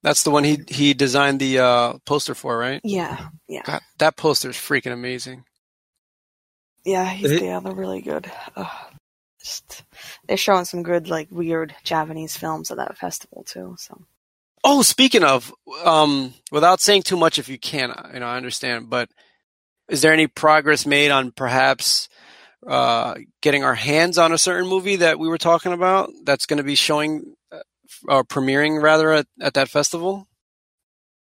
That's 0.02 0.22
the 0.24 0.30
one 0.30 0.44
he 0.44 0.60
he 0.68 0.94
designed 0.94 1.40
the 1.40 1.58
uh, 1.60 1.98
poster 2.06 2.34
for, 2.34 2.58
right? 2.58 2.82
yeah, 2.84 3.28
yeah, 3.48 3.62
God, 3.64 3.82
that 3.98 4.16
poster 4.16 4.50
is 4.50 4.56
freaking 4.56 4.92
amazing. 4.92 5.44
yeah. 6.84 7.06
He's, 7.08 7.30
It- 7.32 7.42
yeah, 7.42 7.60
they're 7.60 7.74
really 7.74 8.02
good. 8.02 8.30
Ugh. 8.56 8.92
Just 9.44 9.84
they're 10.28 10.36
showing 10.36 10.64
some 10.66 10.82
good 10.82 11.08
like 11.08 11.28
weird 11.30 11.74
Japanese 11.84 12.36
films 12.36 12.70
at 12.70 12.78
that 12.78 12.98
festival 12.98 13.44
too. 13.44 13.76
So 13.78 14.02
Oh, 14.68 14.82
speaking 14.82 15.22
of, 15.22 15.54
um, 15.84 16.34
without 16.50 16.80
saying 16.80 17.02
too 17.02 17.16
much, 17.16 17.38
if 17.38 17.48
you 17.48 17.56
can, 17.56 17.94
you 18.12 18.18
know, 18.18 18.26
I 18.26 18.36
understand, 18.36 18.90
but 18.90 19.08
is 19.88 20.02
there 20.02 20.12
any 20.12 20.26
progress 20.26 20.84
made 20.84 21.12
on 21.12 21.30
perhaps 21.30 22.08
uh, 22.66 23.14
getting 23.40 23.62
our 23.62 23.76
hands 23.76 24.18
on 24.18 24.32
a 24.32 24.38
certain 24.38 24.68
movie 24.68 24.96
that 24.96 25.20
we 25.20 25.28
were 25.28 25.38
talking 25.38 25.72
about 25.72 26.10
that's 26.24 26.46
going 26.46 26.56
to 26.56 26.64
be 26.64 26.74
showing 26.74 27.36
uh, 27.52 27.60
or 28.08 28.24
premiering 28.24 28.82
rather 28.82 29.12
at, 29.12 29.26
at 29.40 29.54
that 29.54 29.68
festival? 29.68 30.26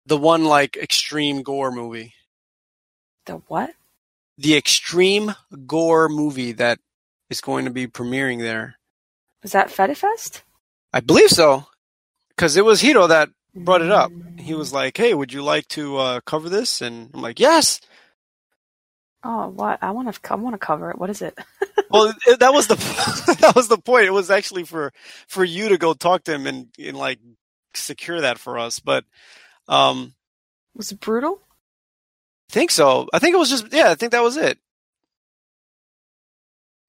The 0.06 0.18
one 0.18 0.46
like 0.46 0.78
extreme 0.78 1.42
gore 1.42 1.72
movie. 1.72 2.14
The 3.26 3.38
what? 3.48 3.72
The 4.38 4.56
extreme 4.56 5.34
gore 5.66 6.10
movie 6.10 6.52
that 6.52 6.78
is 7.32 7.42
going 7.42 7.66
to 7.66 7.72
be 7.72 7.88
premiering 7.88 8.40
there. 8.40 8.76
Was 9.42 9.54
that 9.54 9.70
Fettifest? 9.70 10.44
I 10.94 11.00
believe 11.00 11.32
so. 11.32 11.66
Because 12.42 12.58
it 12.58 12.66
was 12.66 12.82
Hiro 12.82 13.06
that 13.06 13.30
brought 13.54 13.84
it 13.84 13.92
up. 13.92 14.12
He 14.40 14.56
was 14.56 14.74
like, 14.74 14.98
"Hey, 14.98 15.14
would 15.14 15.32
you 15.32 15.44
like 15.44 15.68
to 15.68 15.98
uh, 15.98 16.22
cover 16.22 16.50
this?" 16.50 16.82
And 16.82 17.12
I'm 17.14 17.22
like, 17.22 17.40
"Yes." 17.40 17.80
Oh, 19.24 19.50
what? 19.50 19.78
I 19.84 19.92
want 19.92 20.12
to. 20.12 20.34
I 20.34 20.36
want 20.38 20.56
to 20.56 20.58
cover 20.58 20.90
it. 20.90 20.98
What 20.98 21.12
is 21.12 21.22
it? 21.22 21.38
well, 21.92 22.12
it, 22.26 22.40
that 22.40 22.52
was 22.52 22.66
the 22.66 22.74
that 23.42 23.56
was 23.56 23.68
the 23.68 23.78
point. 23.78 24.06
It 24.08 24.12
was 24.12 24.32
actually 24.32 24.64
for 24.64 24.92
for 25.28 25.44
you 25.44 25.70
to 25.70 25.78
go 25.78 25.94
talk 25.94 26.24
to 26.24 26.34
him 26.34 26.48
and, 26.48 26.70
and 26.84 26.98
like 26.98 27.20
secure 27.76 28.22
that 28.22 28.40
for 28.40 28.58
us. 28.58 28.80
But 28.80 29.06
um, 29.68 30.16
was 30.76 30.92
it 30.92 31.00
brutal? 31.00 31.44
I 32.50 32.54
think 32.54 32.72
so. 32.72 33.08
I 33.14 33.20
think 33.20 33.36
it 33.36 33.40
was 33.40 33.52
just 33.52 33.72
yeah. 33.72 33.92
I 33.92 33.94
think 33.94 34.14
that 34.14 34.24
was 34.24 34.38
it. 34.38 34.58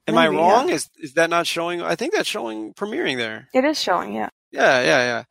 Am 0.07 0.15
Maybe, 0.15 0.29
I 0.29 0.29
wrong? 0.29 0.71
Yeah. 0.71 0.77
Is 0.77 0.89
is 0.97 1.13
that 1.13 1.29
not 1.29 1.47
showing? 1.47 1.83
I 1.83 1.95
think 1.95 2.15
that's 2.15 2.27
showing 2.27 2.73
premiering 2.73 3.19
there. 3.19 3.49
It 3.53 3.67
is 3.67 3.79
showing, 3.79 4.15
yeah. 4.15 4.31
Yeah, 4.53 4.81
yeah, 4.83 5.05
yeah. 5.05 5.25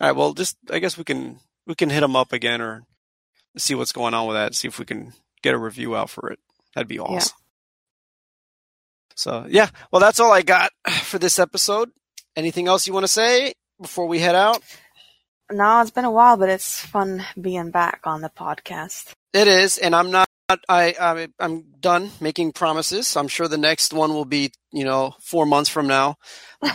All 0.00 0.08
right. 0.08 0.16
Well, 0.16 0.32
just 0.32 0.56
I 0.70 0.78
guess 0.78 0.96
we 0.96 1.04
can 1.04 1.38
we 1.66 1.74
can 1.74 1.90
hit 1.90 2.00
them 2.00 2.16
up 2.16 2.32
again 2.32 2.60
or 2.60 2.82
see 3.56 3.74
what's 3.74 3.92
going 3.92 4.14
on 4.14 4.26
with 4.26 4.36
that. 4.36 4.54
See 4.54 4.68
if 4.68 4.78
we 4.78 4.84
can 4.84 5.12
get 5.42 5.54
a 5.54 5.58
review 5.58 5.94
out 5.94 6.10
for 6.10 6.30
it. 6.30 6.38
That'd 6.74 6.88
be 6.88 6.98
awesome. 6.98 7.36
Yeah. 7.38 7.44
So 9.14 9.46
yeah, 9.48 9.68
well, 9.92 10.00
that's 10.00 10.20
all 10.20 10.32
I 10.32 10.42
got 10.42 10.72
for 11.02 11.18
this 11.18 11.38
episode. 11.38 11.90
Anything 12.36 12.68
else 12.68 12.86
you 12.86 12.92
want 12.92 13.04
to 13.04 13.08
say 13.12 13.54
before 13.80 14.06
we 14.06 14.20
head 14.20 14.36
out? 14.36 14.62
No, 15.50 15.80
it's 15.80 15.90
been 15.90 16.04
a 16.04 16.10
while, 16.10 16.36
but 16.36 16.48
it's 16.48 16.80
fun 16.80 17.24
being 17.40 17.70
back 17.70 18.00
on 18.04 18.20
the 18.20 18.28
podcast. 18.28 19.12
It 19.32 19.48
is, 19.48 19.78
and 19.78 19.94
I'm 19.94 20.10
not. 20.10 20.28
I, 20.68 20.94
I 20.98 21.28
I'm 21.38 21.64
done 21.80 22.10
making 22.20 22.52
promises. 22.52 23.16
I'm 23.16 23.28
sure 23.28 23.48
the 23.48 23.58
next 23.58 23.92
one 23.92 24.14
will 24.14 24.24
be, 24.24 24.52
you 24.72 24.84
know, 24.84 25.14
four 25.20 25.46
months 25.46 25.68
from 25.68 25.86
now. 25.86 26.16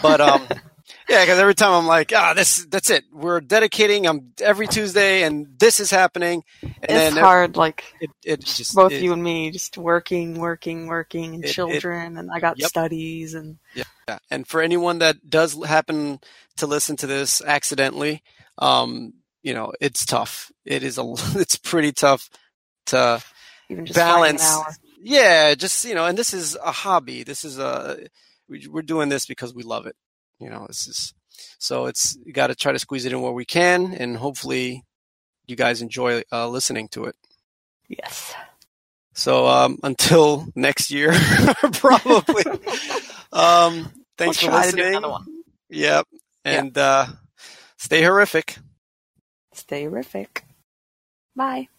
But 0.01 0.21
um, 0.21 0.47
Yeah, 1.09 1.21
because 1.21 1.39
every 1.39 1.55
time 1.55 1.71
I'm 1.71 1.87
like, 1.87 2.11
ah, 2.15 2.33
this 2.33 2.65
that's 2.65 2.89
it. 2.89 3.05
We're 3.11 3.39
dedicating. 3.39 4.05
I'm 4.05 4.33
every 4.41 4.67
Tuesday, 4.67 5.23
and 5.23 5.47
this 5.57 5.79
is 5.79 5.89
happening. 5.89 6.43
And 6.61 6.73
it's 6.83 7.17
hard, 7.17 7.55
like 7.55 7.83
it, 8.01 8.09
it 8.23 8.43
just 8.43 8.75
both 8.75 8.91
it, 8.91 9.01
you 9.01 9.13
and 9.13 9.23
me, 9.23 9.51
just 9.51 9.77
working, 9.77 10.39
working, 10.39 10.87
working, 10.87 11.35
and 11.35 11.45
it, 11.45 11.53
children, 11.53 12.17
and 12.17 12.29
I 12.31 12.39
got 12.39 12.59
yep. 12.59 12.69
studies, 12.69 13.33
and 13.33 13.57
yeah. 13.75 13.83
yeah. 14.07 14.19
And 14.29 14.47
for 14.47 14.61
anyone 14.61 14.99
that 14.99 15.29
does 15.29 15.61
happen 15.65 16.19
to 16.57 16.67
listen 16.67 16.97
to 16.97 17.07
this 17.07 17.41
accidentally, 17.41 18.21
um, 18.57 19.13
you 19.41 19.53
know, 19.53 19.73
it's 19.79 20.05
tough. 20.05 20.51
It 20.65 20.83
is 20.83 20.97
a, 20.97 21.03
it's 21.35 21.57
pretty 21.57 21.93
tough 21.93 22.29
to 22.87 23.23
even 23.69 23.85
just 23.85 23.97
balance. 23.97 24.43
Yeah, 25.01 25.55
just 25.55 25.85
you 25.85 25.95
know, 25.95 26.05
and 26.05 26.17
this 26.17 26.33
is 26.33 26.55
a 26.55 26.71
hobby. 26.71 27.23
This 27.23 27.45
is 27.45 27.57
a 27.57 28.07
we're 28.49 28.81
doing 28.81 29.09
this 29.09 29.25
because 29.25 29.53
we 29.53 29.63
love 29.63 29.85
it. 29.85 29.95
You 30.39 30.49
know, 30.49 30.65
this 30.67 30.87
is 30.87 31.13
so 31.59 31.85
it's 31.85 32.17
got 32.31 32.47
to 32.47 32.55
try 32.55 32.71
to 32.71 32.79
squeeze 32.79 33.05
it 33.05 33.13
in 33.13 33.21
where 33.21 33.31
we 33.31 33.45
can, 33.45 33.93
and 33.93 34.17
hopefully, 34.17 34.83
you 35.47 35.55
guys 35.55 35.81
enjoy 35.81 36.23
uh, 36.31 36.47
listening 36.47 36.87
to 36.89 37.05
it. 37.05 37.15
Yes. 37.87 38.33
So 39.13 39.47
um, 39.47 39.79
until 39.83 40.47
next 40.55 40.91
year, 40.91 41.13
probably. 41.73 42.43
um, 43.31 43.91
thanks 44.17 44.41
we'll 44.41 44.51
for 44.51 44.57
listening. 44.57 45.01
Yep, 45.69 46.07
and 46.45 46.75
yep. 46.75 46.77
Uh, 46.77 47.07
stay 47.77 48.03
horrific. 48.03 48.57
Stay 49.53 49.83
horrific. 49.83 50.45
Bye. 51.35 51.69